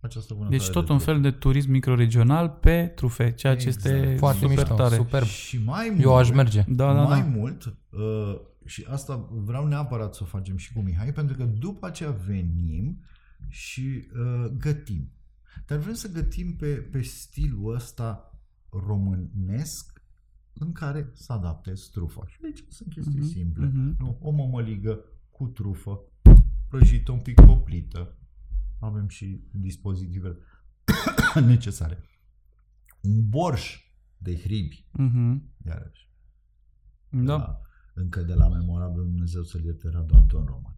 această 0.00 0.34
vânătoare 0.34 0.62
Deci 0.62 0.70
tot 0.72 0.86
de 0.86 0.92
un 0.92 0.98
trufe. 0.98 1.12
fel 1.12 1.20
de 1.22 1.30
turism 1.30 1.70
microregional 1.70 2.48
pe 2.48 2.86
trufe, 2.86 3.32
ceea 3.32 3.56
ce 3.56 3.66
Exact. 3.68 3.94
este 3.96 4.16
Foarte 4.16 4.40
super 4.40 4.56
mișto, 4.56 4.74
tare. 4.74 4.94
superb. 4.96 5.26
Și 5.26 5.58
mai 5.64 5.88
mult, 5.90 6.02
Eu 6.02 6.16
aș 6.16 6.30
merge. 6.30 6.64
Da, 6.68 6.94
da, 6.94 7.02
mai 7.02 7.20
da. 7.20 7.26
mult, 7.26 7.64
uh, 7.90 8.40
și 8.64 8.86
asta 8.88 9.28
vreau 9.30 9.66
neapărat 9.66 10.14
să 10.14 10.20
o 10.22 10.26
facem 10.26 10.56
și 10.56 10.72
cu 10.72 10.80
Mihai, 10.80 11.12
pentru 11.12 11.36
că 11.36 11.44
după 11.44 11.86
aceea 11.86 12.10
venim 12.10 13.00
și 13.48 14.08
uh, 14.14 14.50
gătim. 14.58 15.10
Dar 15.66 15.78
vrem 15.78 15.94
să 15.94 16.08
gătim 16.12 16.56
pe, 16.56 16.66
pe 16.74 17.00
stilul 17.02 17.74
ăsta 17.74 18.38
românesc 18.68 20.02
în 20.58 20.72
care 20.72 21.10
să 21.14 21.32
adaptezi 21.32 21.90
trufa. 21.90 22.22
Și 22.26 22.38
aici 22.44 22.64
sunt 22.68 22.92
chestii 22.92 23.20
Mhm, 23.20 23.28
simple. 23.28 23.66
mhm. 23.66 23.96
Nu? 23.98 24.18
O 24.20 24.30
mămăligă 24.30 24.98
cu 25.30 25.46
trufă, 25.46 26.00
prăjită 26.78 27.12
un 27.12 27.20
pic 27.20 27.40
poplită. 27.40 28.18
Avem 28.80 29.08
și 29.08 29.44
dispozitivele 29.52 30.36
necesare. 31.46 31.98
Un 33.02 33.28
borș 33.28 33.80
de 34.16 34.36
hribi, 34.38 34.86
Mhm. 34.92 35.52
iarăși 35.66 36.10
Da. 37.08 37.36
da. 37.36 37.60
încă 37.94 38.22
de 38.22 38.34
la 38.34 38.48
memorabil 38.48 39.02
Dumnezeu 39.02 39.42
să-l 39.42 39.64
ierte 39.64 39.88
Radu 39.88 40.14
Anton 40.14 40.44
Roman. 40.44 40.76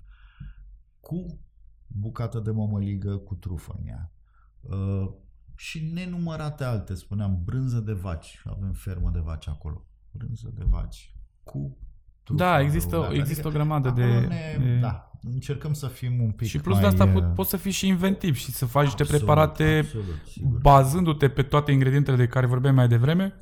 Cu 1.00 1.40
bucată 1.86 2.40
de 2.40 2.50
mămăligă 2.50 3.16
cu 3.16 3.34
trufă 3.34 3.74
în 3.78 3.86
ea. 3.86 4.12
Uh, 4.60 5.12
și 5.54 5.90
nenumărate 5.92 6.64
alte, 6.64 6.94
spuneam, 6.94 7.42
brânză 7.44 7.80
de 7.80 7.92
vaci. 7.92 8.42
Avem 8.44 8.72
fermă 8.72 9.10
de 9.10 9.18
vaci 9.20 9.48
acolo. 9.48 9.86
Brânză 10.10 10.50
de 10.54 10.64
vaci 10.64 11.16
cu 11.44 11.78
trufă 12.22 12.42
Da, 12.42 12.60
există, 12.60 12.88
adăugată. 12.96 13.14
există 13.14 13.48
o 13.48 13.50
grămadă 13.50 13.88
acolo 13.88 14.06
de... 14.06 14.26
ne, 14.26 14.56
de... 14.60 14.78
Da, 14.78 15.10
încercăm 15.32 15.72
să 15.72 15.86
fim 15.86 16.22
un 16.22 16.30
pic 16.30 16.48
Și 16.48 16.58
plus 16.58 16.74
mai, 16.74 16.82
de 16.82 16.88
asta 16.88 17.04
uh, 17.04 17.22
po- 17.22 17.34
poți 17.34 17.50
să 17.50 17.56
fii 17.56 17.70
și 17.70 17.86
inventiv 17.86 18.36
și 18.36 18.50
să 18.50 18.66
faci 18.66 18.84
niște 18.84 19.02
absolut, 19.02 19.24
preparate 19.24 19.78
absolut, 19.84 20.04
sigur. 20.30 20.60
bazându-te 20.60 21.28
pe 21.28 21.42
toate 21.42 21.72
ingredientele 21.72 22.16
de 22.16 22.26
care 22.26 22.46
vorbeam 22.46 22.74
mai 22.74 22.88
devreme, 22.88 23.34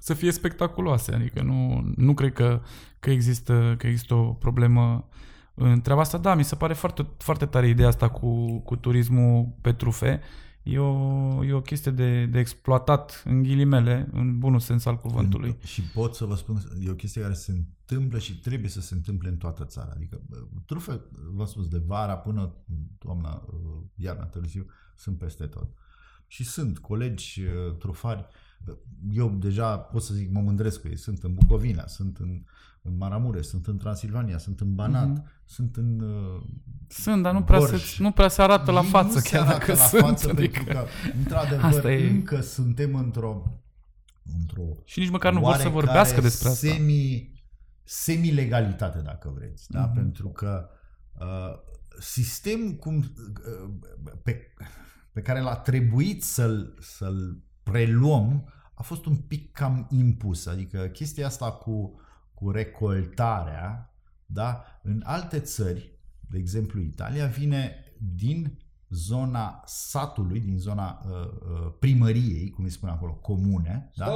să 0.00 0.14
fie 0.14 0.30
spectaculoase. 0.30 1.14
Adică 1.14 1.42
nu, 1.42 1.84
nu 1.96 2.14
cred 2.14 2.32
că, 2.32 2.62
că, 2.98 3.10
există, 3.10 3.74
că 3.78 3.86
există 3.86 4.14
o 4.14 4.32
problemă 4.32 5.08
în 5.54 5.80
treaba 5.80 6.00
asta. 6.00 6.18
Da, 6.18 6.34
mi 6.34 6.44
se 6.44 6.54
pare 6.54 6.74
foarte, 6.74 7.06
foarte 7.18 7.46
tare 7.46 7.68
ideea 7.68 7.88
asta 7.88 8.08
cu, 8.08 8.58
cu 8.58 8.76
turismul 8.76 9.54
pe 9.60 9.72
trufe. 9.72 10.20
E 10.62 10.78
o, 10.78 11.44
e 11.44 11.52
o 11.52 11.60
chestie 11.60 11.90
de, 11.90 12.26
de 12.26 12.38
exploatat, 12.38 13.22
în 13.24 13.42
ghilimele, 13.42 14.08
în 14.12 14.38
bunul 14.38 14.60
sens 14.60 14.84
al 14.84 14.98
cuvântului. 14.98 15.56
Și 15.64 15.82
pot 15.82 16.14
să 16.14 16.24
vă 16.24 16.34
spun, 16.34 16.62
e 16.86 16.90
o 16.90 16.94
chestie 16.94 17.20
care 17.20 17.34
se 17.34 17.64
întâmplă 17.86 18.18
și 18.18 18.38
trebuie 18.38 18.70
să 18.70 18.80
se 18.80 18.94
întâmple 18.94 19.28
în 19.28 19.36
toată 19.36 19.64
țara. 19.64 19.92
Adică 19.94 20.20
bă, 20.26 20.36
trufe, 20.66 21.00
v-am 21.34 21.46
spus, 21.46 21.68
de 21.68 21.82
vara 21.86 22.16
până 22.16 22.54
toamna, 22.98 23.44
uh, 23.46 23.82
iarna 23.94 24.24
târziu, 24.24 24.66
sunt 24.96 25.18
peste 25.18 25.46
tot. 25.46 25.68
Și 26.26 26.44
sunt 26.44 26.78
colegi 26.78 27.42
uh, 27.42 27.76
trufari, 27.78 28.26
eu 29.12 29.30
deja 29.30 29.78
pot 29.78 30.02
să 30.02 30.14
zic, 30.14 30.30
mă 30.30 30.40
mândresc 30.40 30.80
cu 30.80 30.88
ei, 30.88 30.96
sunt 30.96 31.22
în 31.22 31.34
Bucovina, 31.34 31.86
sunt 31.86 32.16
în, 32.18 32.42
în 32.82 32.96
Maramureș, 32.96 33.46
sunt 33.46 33.66
în 33.66 33.76
Transilvania, 33.76 34.38
sunt 34.38 34.60
în 34.60 34.74
Banat, 34.74 35.08
Mhm. 35.08 35.26
sunt 35.44 35.76
în 35.76 36.00
uh, 36.00 36.42
Sunt, 36.88 37.22
dar 37.22 37.32
nu 37.32 37.42
prea, 37.42 37.58
Borș. 37.58 37.94
se, 37.94 38.02
nu 38.02 38.10
prea 38.10 38.28
se 38.28 38.42
arată 38.42 38.70
la 38.70 38.80
ei 38.80 38.88
față, 38.88 39.14
nu 39.14 39.20
se 39.20 39.28
chiar 39.30 39.42
arată 39.46 39.58
dacă 39.58 39.72
la 39.72 39.86
sunt. 39.86 40.02
față, 40.02 40.28
adică... 40.30 40.62
pentru 40.64 40.72
că, 40.82 40.86
într-adevăr, 41.18 41.64
Asta 41.64 41.92
e- 41.92 42.10
încă 42.10 42.40
suntem 42.40 42.94
într-o 42.94 43.42
într-o 44.38 44.62
Și 44.84 44.98
nici 44.98 45.10
măcar 45.10 45.32
nu 45.32 45.40
vor 45.40 45.48
să 45.48 45.56
oarecare 45.58 45.74
vorbească 45.84 46.20
despre 46.20 46.48
asta. 46.48 46.66
Semi, 46.68 47.32
semi-legalitate, 47.84 48.98
dacă 48.98 49.32
vreți. 49.34 49.70
Da? 49.70 49.84
Mhm. 49.84 49.94
Pentru 49.94 50.28
că 50.28 50.68
uh, 51.20 51.58
sistemul 52.00 52.72
cum, 52.72 52.96
uh, 52.96 53.74
pe, 54.22 54.40
pe 55.12 55.22
care 55.22 55.40
l-a 55.40 55.56
trebuit 55.56 56.22
să-l, 56.22 56.78
să-l 56.80 57.42
preluăm 57.62 58.48
a 58.74 58.82
fost 58.82 59.06
un 59.06 59.16
pic 59.16 59.52
cam 59.52 59.86
impus. 59.90 60.46
Adică 60.46 60.78
chestia 60.78 61.26
asta 61.26 61.52
cu, 61.52 62.00
cu 62.34 62.50
recoltarea, 62.50 63.94
da, 64.26 64.64
în 64.82 65.02
alte 65.04 65.40
țări, 65.40 65.98
de 66.20 66.38
exemplu 66.38 66.80
Italia, 66.80 67.26
vine 67.26 67.74
din 68.14 68.58
zona 68.88 69.62
satului, 69.64 70.40
din 70.40 70.58
zona 70.58 71.00
uh, 71.04 71.12
uh, 71.12 71.72
primăriei, 71.78 72.50
cum 72.50 72.64
îi 72.64 72.70
spune 72.70 72.92
acolo, 72.92 73.12
comune. 73.12 73.90
Da? 73.96 74.06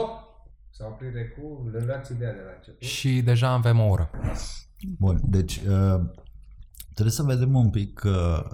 Stop! 0.70 0.86
S-a 0.86 0.86
oprit 0.86 1.14
recu, 1.14 1.68
le 1.72 1.84
luați 1.84 2.12
ideea 2.12 2.32
de 2.32 2.40
la 2.44 2.50
început. 2.56 2.82
Și 2.82 3.22
deja 3.22 3.48
avem 3.48 3.80
o 3.80 3.84
oră. 3.84 4.10
Bun, 4.98 5.20
deci 5.24 5.56
uh, 5.56 6.00
trebuie 6.92 7.14
să 7.14 7.22
vedem 7.22 7.54
un 7.54 7.70
pic, 7.70 8.02
uh, 8.04 8.44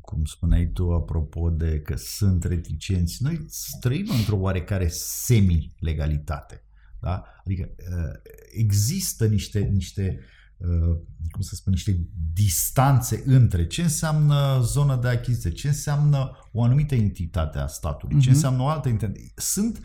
cum 0.00 0.24
spuneai 0.24 0.66
tu, 0.66 0.92
apropo 0.92 1.50
de 1.50 1.80
că 1.80 1.96
sunt 1.96 2.44
reticenți. 2.44 3.22
Noi 3.22 3.46
trăim 3.80 4.06
într-o 4.18 4.36
oarecare 4.36 4.88
semi-legalitate. 4.88 6.62
Da? 7.00 7.24
Adică 7.44 7.68
uh, 7.78 8.20
există 8.52 9.26
niște, 9.26 9.60
niște 9.60 10.20
uh, 10.56 10.98
cum 11.30 11.40
să 11.40 11.54
spun, 11.54 11.72
niște 11.72 12.08
distanțe 12.32 13.22
între 13.26 13.66
ce 13.66 13.82
înseamnă 13.82 14.60
zonă 14.62 14.96
de 14.96 15.08
achiziție, 15.08 15.50
ce 15.50 15.68
înseamnă 15.68 16.48
o 16.52 16.62
anumită 16.62 16.94
entitate 16.94 17.58
a 17.58 17.66
statului, 17.66 18.16
uh-huh. 18.16 18.22
ce 18.22 18.30
înseamnă 18.30 18.62
o 18.62 18.68
altă 18.68 18.88
entitate. 18.88 19.32
Sunt 19.34 19.80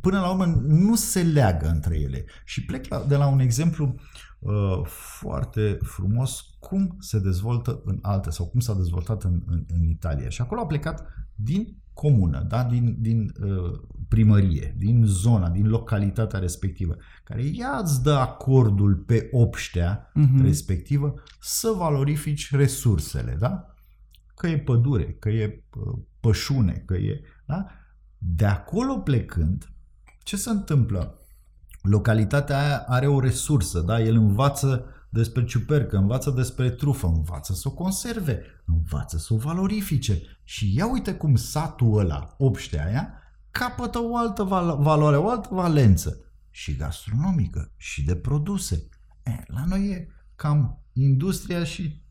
până 0.00 0.20
la 0.20 0.30
urmă 0.30 0.44
nu 0.66 0.94
se 0.94 1.22
leagă 1.22 1.68
între 1.68 1.98
ele. 1.98 2.24
Și 2.44 2.64
plec 2.64 2.88
la, 2.88 3.04
de 3.08 3.16
la 3.16 3.26
un 3.26 3.38
exemplu 3.38 3.94
uh, 4.38 4.80
foarte 5.28 5.78
frumos 5.82 6.40
cum 6.58 6.96
se 7.00 7.18
dezvoltă 7.18 7.82
în 7.84 7.98
alte 8.02 8.30
sau 8.30 8.46
cum 8.46 8.60
s-a 8.60 8.74
dezvoltat 8.74 9.22
în, 9.22 9.42
în, 9.46 9.64
în 9.68 9.82
Italia. 9.88 10.28
Și 10.28 10.40
acolo 10.40 10.60
a 10.60 10.66
plecat 10.66 11.06
din 11.34 11.76
comună, 11.92 12.46
da? 12.48 12.64
din, 12.64 12.96
din 12.98 13.32
uh, 13.40 13.80
primărie, 14.08 14.74
din 14.78 15.04
zona, 15.04 15.48
din 15.48 15.68
localitatea 15.68 16.38
respectivă, 16.38 16.96
care 17.24 17.42
ea 17.54 17.78
îți 17.82 18.02
dă 18.02 18.12
acordul 18.12 18.94
pe 18.94 19.28
obștea 19.32 20.12
uh-huh. 20.12 20.42
respectivă 20.42 21.14
să 21.40 21.74
valorifici 21.76 22.54
resursele, 22.54 23.36
da? 23.38 23.74
Că 24.34 24.46
e 24.46 24.58
pădure, 24.58 25.12
că 25.12 25.28
e 25.28 25.64
uh, 25.76 25.98
pășune, 26.20 26.82
că 26.86 26.94
e... 26.94 27.20
Da? 27.46 27.66
De 28.18 28.46
acolo 28.46 28.98
plecând, 28.98 29.70
ce 30.22 30.36
se 30.36 30.50
întâmplă? 30.50 31.20
Localitatea 31.82 32.58
aia 32.58 32.78
are 32.78 33.06
o 33.06 33.20
resursă, 33.20 33.80
da? 33.80 34.00
El 34.00 34.16
învață 34.16 34.84
despre 35.08 35.44
ciupercă, 35.44 35.96
învață 35.96 36.30
despre 36.30 36.70
trufă, 36.70 37.06
învață 37.06 37.52
să 37.52 37.68
o 37.68 37.70
conserve, 37.70 38.42
învață 38.64 39.18
să 39.18 39.34
o 39.34 39.36
valorifice. 39.36 40.22
Și 40.44 40.76
ia 40.76 40.90
uite 40.90 41.14
cum 41.14 41.36
satul 41.36 41.98
ăla, 41.98 42.34
obștea 42.38 42.84
aia, 42.86 43.12
capătă 43.50 43.98
o 44.02 44.16
altă 44.16 44.42
val- 44.42 44.82
valoare, 44.82 45.16
o 45.16 45.28
altă 45.28 45.48
valență. 45.50 46.20
Și 46.50 46.76
gastronomică, 46.76 47.72
și 47.76 48.04
de 48.04 48.16
produse. 48.16 48.88
E, 49.22 49.42
la 49.46 49.64
noi 49.64 49.86
e 49.86 50.08
cam 50.34 50.84
industria 50.92 51.64
și 51.64 52.05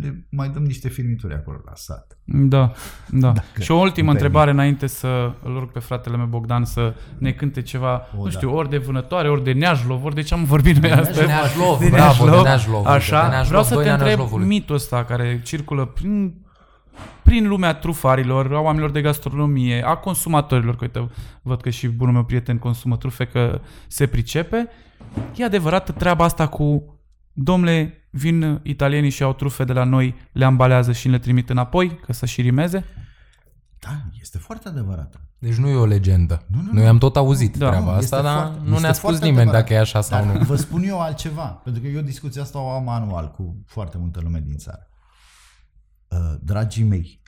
le 0.00 0.26
mai 0.30 0.48
dăm 0.48 0.62
niște 0.62 0.88
firmituri 0.88 1.34
acolo 1.34 1.60
la 1.64 1.72
sat. 1.74 2.18
Da, 2.24 2.72
da. 3.08 3.32
Dacă 3.32 3.60
și 3.60 3.70
o 3.70 3.74
ultimă 3.74 4.10
întrebare 4.10 4.50
înainte 4.50 4.86
să 4.86 5.32
îl 5.42 5.58
rog 5.58 5.70
pe 5.70 5.78
fratele 5.78 6.16
meu 6.16 6.26
Bogdan 6.26 6.64
să 6.64 6.94
ne 7.18 7.32
cânte 7.32 7.62
ceva, 7.62 8.02
o, 8.18 8.24
nu 8.24 8.30
știu, 8.30 8.48
da. 8.48 8.54
ori 8.54 8.70
de 8.70 8.78
vânătoare, 8.78 9.30
ori 9.30 9.44
de 9.44 9.52
neajlov, 9.52 10.04
ori 10.04 10.14
de 10.14 10.22
ce 10.22 10.34
am 10.34 10.44
vorbit 10.44 10.76
noi 10.76 10.90
astăzi. 10.90 11.18
De 11.18 11.26
neajlov, 11.26 11.78
de 11.78 11.88
bravo, 11.88 12.24
de 12.24 12.40
neajlov. 12.42 12.86
Așa, 12.86 13.22
de 13.22 13.28
neajlov, 13.28 13.48
vreau 13.48 13.62
să 13.62 13.76
te 13.76 13.90
întreb 13.90 14.20
mitul 14.30 14.74
ăsta 14.74 15.04
care 15.04 15.40
circulă 15.44 15.84
prin 15.84 16.42
prin 17.22 17.48
lumea 17.48 17.74
trufarilor, 17.74 18.54
a 18.54 18.60
oamenilor 18.60 18.90
de 18.90 19.00
gastronomie, 19.00 19.82
a 19.86 19.96
consumatorilor, 19.96 20.76
că 20.76 20.84
uite, 20.84 21.10
văd 21.42 21.60
că 21.60 21.70
și 21.70 21.88
bunul 21.88 22.12
meu 22.12 22.24
prieten 22.24 22.58
consumă 22.58 22.96
trufe, 22.96 23.24
că 23.24 23.60
se 23.88 24.06
pricepe. 24.06 24.68
E 25.34 25.44
adevărată 25.44 25.92
treaba 25.92 26.24
asta 26.24 26.46
cu, 26.46 26.93
domnule, 27.34 28.08
vin 28.10 28.60
italienii 28.62 29.10
și 29.10 29.22
au 29.22 29.32
trufe 29.32 29.64
de 29.64 29.72
la 29.72 29.84
noi, 29.84 30.14
le 30.32 30.44
ambalează 30.44 30.92
și 30.92 31.08
le 31.08 31.18
trimit 31.18 31.50
înapoi, 31.50 31.96
ca 31.96 32.12
să 32.12 32.26
și 32.26 32.40
rimeze? 32.40 32.84
Da, 33.78 34.02
este 34.20 34.38
foarte 34.38 34.68
adevărată. 34.68 35.20
Deci 35.38 35.54
nu 35.54 35.68
e 35.68 35.74
o 35.74 35.84
legendă. 35.86 36.44
Nu, 36.46 36.60
nu, 36.60 36.72
Noi 36.72 36.86
am 36.86 36.98
tot 36.98 37.16
auzit 37.16 37.56
da, 37.56 37.68
treaba 37.68 37.90
nu, 37.90 37.96
asta, 37.96 38.22
dar 38.22 38.42
foarte, 38.42 38.68
nu 38.68 38.78
ne-a 38.78 38.92
spus 38.92 39.12
nimeni 39.12 39.36
adevărat. 39.36 39.60
dacă 39.60 39.74
e 39.74 39.78
așa 39.78 40.00
sau 40.00 40.24
dar 40.24 40.36
nu. 40.36 40.44
Vă 40.44 40.56
spun 40.56 40.82
eu 40.82 41.00
altceva, 41.00 41.46
pentru 41.46 41.82
că 41.82 41.88
eu 41.88 42.00
discuția 42.00 42.42
asta 42.42 42.58
o 42.58 42.70
am 42.70 42.88
anual 42.88 43.30
cu 43.30 43.62
foarte 43.66 43.98
multă 43.98 44.20
lume 44.20 44.40
din 44.40 44.56
țară. 44.56 44.88
Uh, 46.08 46.34
dragii 46.40 46.84
mei, 46.84 47.22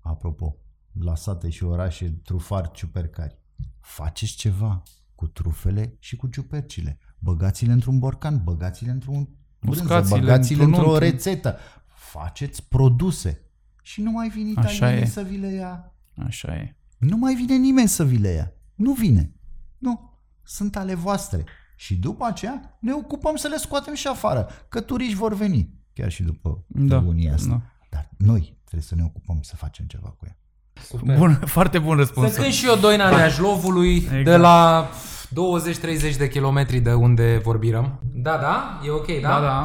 apropo, 0.00 0.56
la 1.00 1.14
sate 1.14 1.48
și 1.48 1.64
orașe, 1.64 2.20
trufari, 2.24 2.70
ciupercari, 2.72 3.38
faceți 3.80 4.34
ceva 4.34 4.82
cu 5.14 5.26
trufele 5.26 5.96
și 5.98 6.16
cu 6.16 6.26
ciupercile. 6.26 6.98
Băgați-le 7.22 7.72
într-un 7.72 7.98
borcan, 7.98 8.40
băgați-le 8.44 8.90
într-un 8.90 9.28
brânză, 9.60 10.06
băgați-le 10.08 10.62
într-o 10.62 10.90
într 10.90 11.02
rețetă. 11.02 11.58
Faceți 11.86 12.68
produse. 12.68 13.40
Și 13.82 14.00
nu 14.00 14.10
mai 14.10 14.28
vin 14.28 14.48
italienii 14.48 15.06
să 15.06 15.22
vi 15.22 15.36
le 15.36 15.52
ia. 15.52 15.94
Așa 16.26 16.54
e. 16.54 16.76
Nu 16.98 17.16
mai 17.16 17.34
vine 17.34 17.56
nimeni 17.56 17.88
să 17.88 18.04
vi 18.04 18.16
le 18.16 18.28
ia. 18.28 18.52
Nu 18.74 18.92
vine. 18.92 19.34
Nu. 19.78 20.20
Sunt 20.42 20.76
ale 20.76 20.94
voastre. 20.94 21.44
Și 21.76 21.96
după 21.96 22.24
aceea 22.24 22.78
ne 22.80 22.92
ocupăm 22.92 23.36
să 23.36 23.48
le 23.48 23.56
scoatem 23.56 23.94
și 23.94 24.06
afară. 24.06 24.48
Că 24.68 24.80
turiști 24.80 25.14
vor 25.14 25.34
veni. 25.34 25.74
Chiar 25.92 26.10
și 26.10 26.22
după 26.22 26.64
da, 26.66 27.04
asta. 27.32 27.48
Da. 27.48 27.60
Dar 27.90 28.10
noi 28.16 28.58
trebuie 28.64 28.82
să 28.82 28.94
ne 28.94 29.04
ocupăm 29.04 29.42
să 29.42 29.56
facem 29.56 29.86
ceva 29.86 30.08
cu 30.08 30.24
ea. 30.26 30.36
Super. 30.84 31.16
Bun, 31.16 31.34
foarte 31.56 31.78
bun 31.78 31.96
răspuns. 31.96 32.32
Să 32.32 32.40
cânt 32.40 32.52
și 32.52 32.66
eu 32.66 32.76
Doina 32.76 33.10
Neajlovului 33.10 33.96
exact. 33.96 34.24
de 34.24 34.36
la 34.36 34.88
20-30 35.34 36.16
de 36.18 36.28
kilometri 36.28 36.80
de 36.80 36.94
unde 36.94 37.40
vorbim. 37.42 37.98
Da, 38.14 38.36
da? 38.36 38.80
E 38.84 38.90
ok, 38.90 39.20
da? 39.20 39.28
Da, 39.28 39.40
da. 39.40 39.64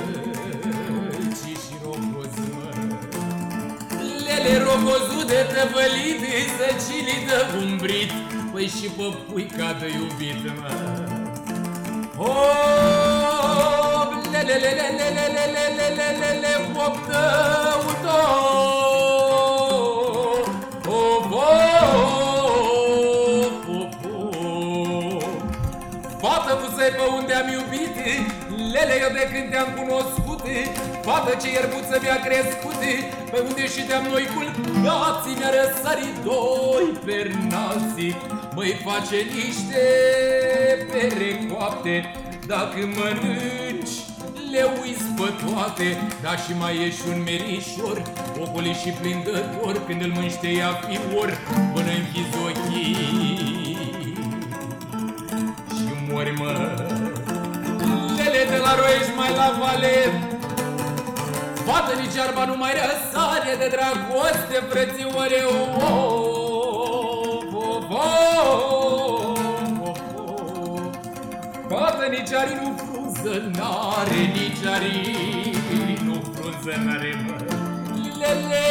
Lele 4.43 4.57
rogozu 4.63 5.25
de 5.25 5.45
tăvălit 5.53 6.21
Săcilii 6.57 7.25
de 7.27 7.39
umbrit 7.63 8.11
Păi 8.51 8.67
și 8.67 8.87
pe 8.97 9.03
puica 9.31 9.77
de 9.79 9.87
iubit, 9.97 10.43
mă 10.59 10.69
Oh, 12.17 12.27
lele, 14.31 14.53
lele, 14.53 14.87
lele, 14.97 15.25
lele, 15.35 15.65
lele, 15.77 16.07
lele, 16.19 16.53
hop, 16.73 16.95
tău, 17.07 17.83
tău 18.01 18.91
pe 27.01 27.07
unde 27.17 27.33
am 27.33 27.47
iubit 27.57 27.95
Lele, 28.73 28.93
eu 29.05 29.11
de 29.19 29.25
când 29.31 29.49
te-am 29.51 29.69
cunoscut 29.77 30.20
Fată 31.05 31.33
ce 31.41 31.47
ierbuță 31.51 31.97
mi-a 32.01 32.19
crescut 32.27 32.81
Pe 33.31 33.37
unde 33.47 33.65
și 33.73 33.81
de-am 33.87 34.05
noi 34.11 34.25
culcații 34.35 35.37
Mi-a 35.39 35.51
răsărit 35.57 36.15
doi 36.29 36.87
pernații. 37.07 38.15
Măi 38.55 38.81
face 38.85 39.17
niște 39.35 39.83
pere 40.91 41.29
coapte 41.49 41.95
Dacă 42.47 42.79
mănânci 42.95 43.95
le 44.51 44.63
uiți 44.81 45.03
pe 45.17 45.29
toate. 45.43 45.87
Dar 46.21 46.39
și 46.39 46.53
mai 46.59 46.85
ești 46.85 47.01
un 47.11 47.19
merișor 47.23 48.01
Ocolit 48.41 48.75
și 48.75 48.89
plin 48.89 49.21
de 49.23 49.43
dor 49.53 49.85
Când 49.85 50.01
îl 50.01 50.11
mânște 50.15 50.47
ea 50.47 50.71
fior 50.85 51.29
Până 51.73 51.91
închizi 51.99 52.37
ochii. 52.45 52.95
Și 55.75 55.91
mori 56.09 56.33
mă. 56.39 56.51
Lele 58.17 58.43
de 58.49 58.57
la 58.57 58.75
Roiești 58.75 59.15
mai 59.15 59.31
la 59.35 59.57
vale 59.59 60.30
Fată 61.65 61.93
nici 62.01 62.17
arba 62.17 62.45
nu 62.45 62.55
mai 62.57 62.71
răsare 62.73 63.55
de 63.59 63.67
dragoste, 63.75 64.63
frățioare, 64.69 65.41
o, 65.45 65.47
o, 65.85 65.87
o, 67.53 67.55
o, 67.91 67.93
o, 69.81 69.83
o. 69.85 69.87
Fată 71.69 72.05
nici 72.09 72.33
ari 72.33 72.53
nu 72.61 72.67
frunză 72.83 73.33
n-are, 73.55 74.21
nici 74.37 74.65
ari 74.73 74.95
nu 76.05 76.15
frunză 76.33 76.73
n-are, 76.85 77.13
mă. 77.25 77.35
Lele, 78.19 78.67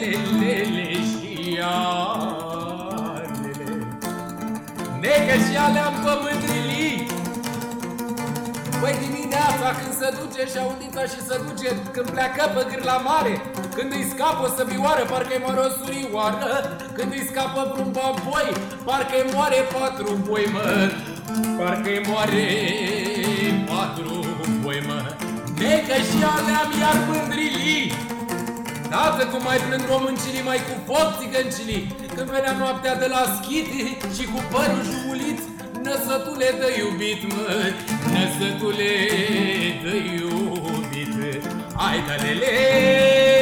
lele, 0.00 0.54
le 0.74 0.86
și 0.92 1.54
iarele. 1.56 3.66
Necă 5.00 5.34
și 5.44 5.54
alea-n 5.66 5.94
pământrilii, 6.04 6.61
Băi 8.82 8.96
dimineața 9.06 9.68
când 9.78 9.92
se 10.00 10.08
duce 10.20 10.42
și 10.52 10.58
audita 10.64 11.02
și 11.12 11.20
se 11.28 11.36
duce 11.46 11.68
Când 11.94 12.06
pleacă 12.14 12.42
pe 12.54 12.62
gâr 12.70 12.82
la 12.92 12.98
mare 13.08 13.34
Când 13.76 13.90
îi 13.98 14.10
scapă 14.12 14.42
o 14.46 14.54
săbioară, 14.56 15.02
parcă-i 15.12 15.42
moare 15.44 15.60
o 15.66 15.70
surioară 15.78 16.52
Când 16.96 17.10
îi 17.16 17.28
scapă 17.30 17.60
vreun 17.70 17.90
baboi 17.98 18.48
Parcă-i 18.86 19.24
moare 19.34 19.60
patru 19.74 20.10
boi, 20.26 20.46
mă. 20.54 20.66
Parcă-i 21.58 22.00
moare 22.08 22.46
patru 23.70 24.14
boi, 24.62 24.80
mă. 24.88 24.98
Necă 25.60 25.96
și 26.08 26.18
alea 26.34 26.62
mi-ar 26.70 26.98
mândrili. 27.08 27.92
Tată, 28.90 29.22
cum 29.32 29.42
mai 29.48 29.58
plâng 29.66 29.84
româncilii, 29.94 30.48
mai 30.50 30.60
cu 30.66 30.74
foc 30.88 31.08
țigăncilii 31.20 31.82
Când 32.14 32.28
venea 32.36 32.54
noaptea 32.60 32.94
de 33.02 33.06
la 33.14 33.22
schiti 33.36 33.82
și 34.16 34.24
cu 34.32 34.38
părul 34.52 34.82
juulit 34.90 35.40
Năsătule 35.92 36.50
de 36.58 36.68
iubit, 36.78 37.32
mă, 37.32 37.72
năsătule 38.12 38.92
de 39.82 39.96
iubit 40.18 41.42
Hai 41.76 42.04
da 42.06 42.14
lele, 42.14 42.32
lele, 42.34 43.41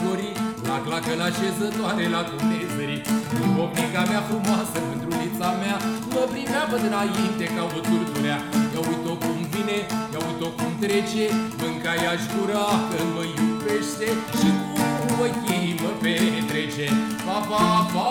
pași 0.00 0.06
de 0.06 0.06
flori 0.06 0.32
La 0.68 0.76
clacă 0.86 1.12
la 1.22 1.28
șezătoare 1.38 2.04
la 2.14 2.22
Dumnezării 2.30 3.02
Dubovnica 3.36 4.02
mea 4.10 4.22
frumoasă, 4.28 4.76
mândrulița 4.88 5.48
mea 5.62 5.76
Mă 6.14 6.22
primea 6.32 6.64
pe 6.70 6.76
dinainte 6.84 7.46
ca 7.56 7.62
o 7.76 7.78
turturea 7.88 8.38
Ia 8.74 8.80
uite-o 8.88 9.14
cum 9.24 9.38
vine, 9.52 9.78
ia 10.12 10.20
uite-o 10.26 10.48
cum 10.58 10.72
trece 10.82 11.24
Mânca 11.60 11.92
ea-și 12.04 12.28
gura 12.32 12.66
că 12.90 12.98
mă 13.14 13.22
iubește 13.34 14.08
Și 14.38 14.48
cu 14.72 14.84
ochii 15.24 15.74
mă 15.82 15.90
petrece. 16.02 16.86
Pa, 17.26 17.38
pa, 17.48 17.64
pa, 17.92 18.10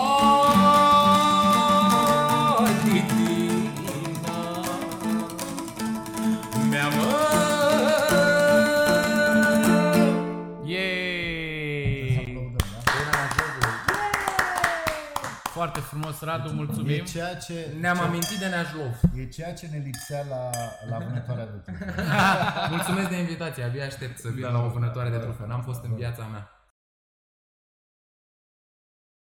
titina 2.84 4.36
Mea 6.70 6.88
mă 6.96 7.49
Foarte 15.60 15.80
frumos, 15.80 16.20
Radu, 16.20 16.48
E 16.48 16.52
mulțumim. 16.52 17.04
ceea 17.04 17.34
ce, 17.36 17.74
Ne-am 17.80 18.00
amintit 18.00 18.38
de 18.38 18.46
Neajlov. 18.46 18.94
e 19.16 19.24
ceea 19.26 19.54
ce 19.54 19.66
ne 19.72 19.82
lipsea 19.84 20.24
la, 20.28 20.50
la 20.90 20.98
vânătoarea 21.06 21.44
de 21.46 21.56
trufe. 21.64 21.94
Mulțumesc 22.74 23.08
de 23.08 23.18
invitație, 23.18 23.64
abia 23.64 23.84
aștept 23.84 24.18
să 24.18 24.28
vin 24.28 24.44
la 24.44 24.62
o 24.64 24.68
vânătoare 24.68 25.10
de 25.10 25.16
trufe. 25.16 25.44
N-am 25.46 25.62
fost 25.62 25.84
în 25.84 25.94
viața 25.94 26.22
mea. 26.32 26.50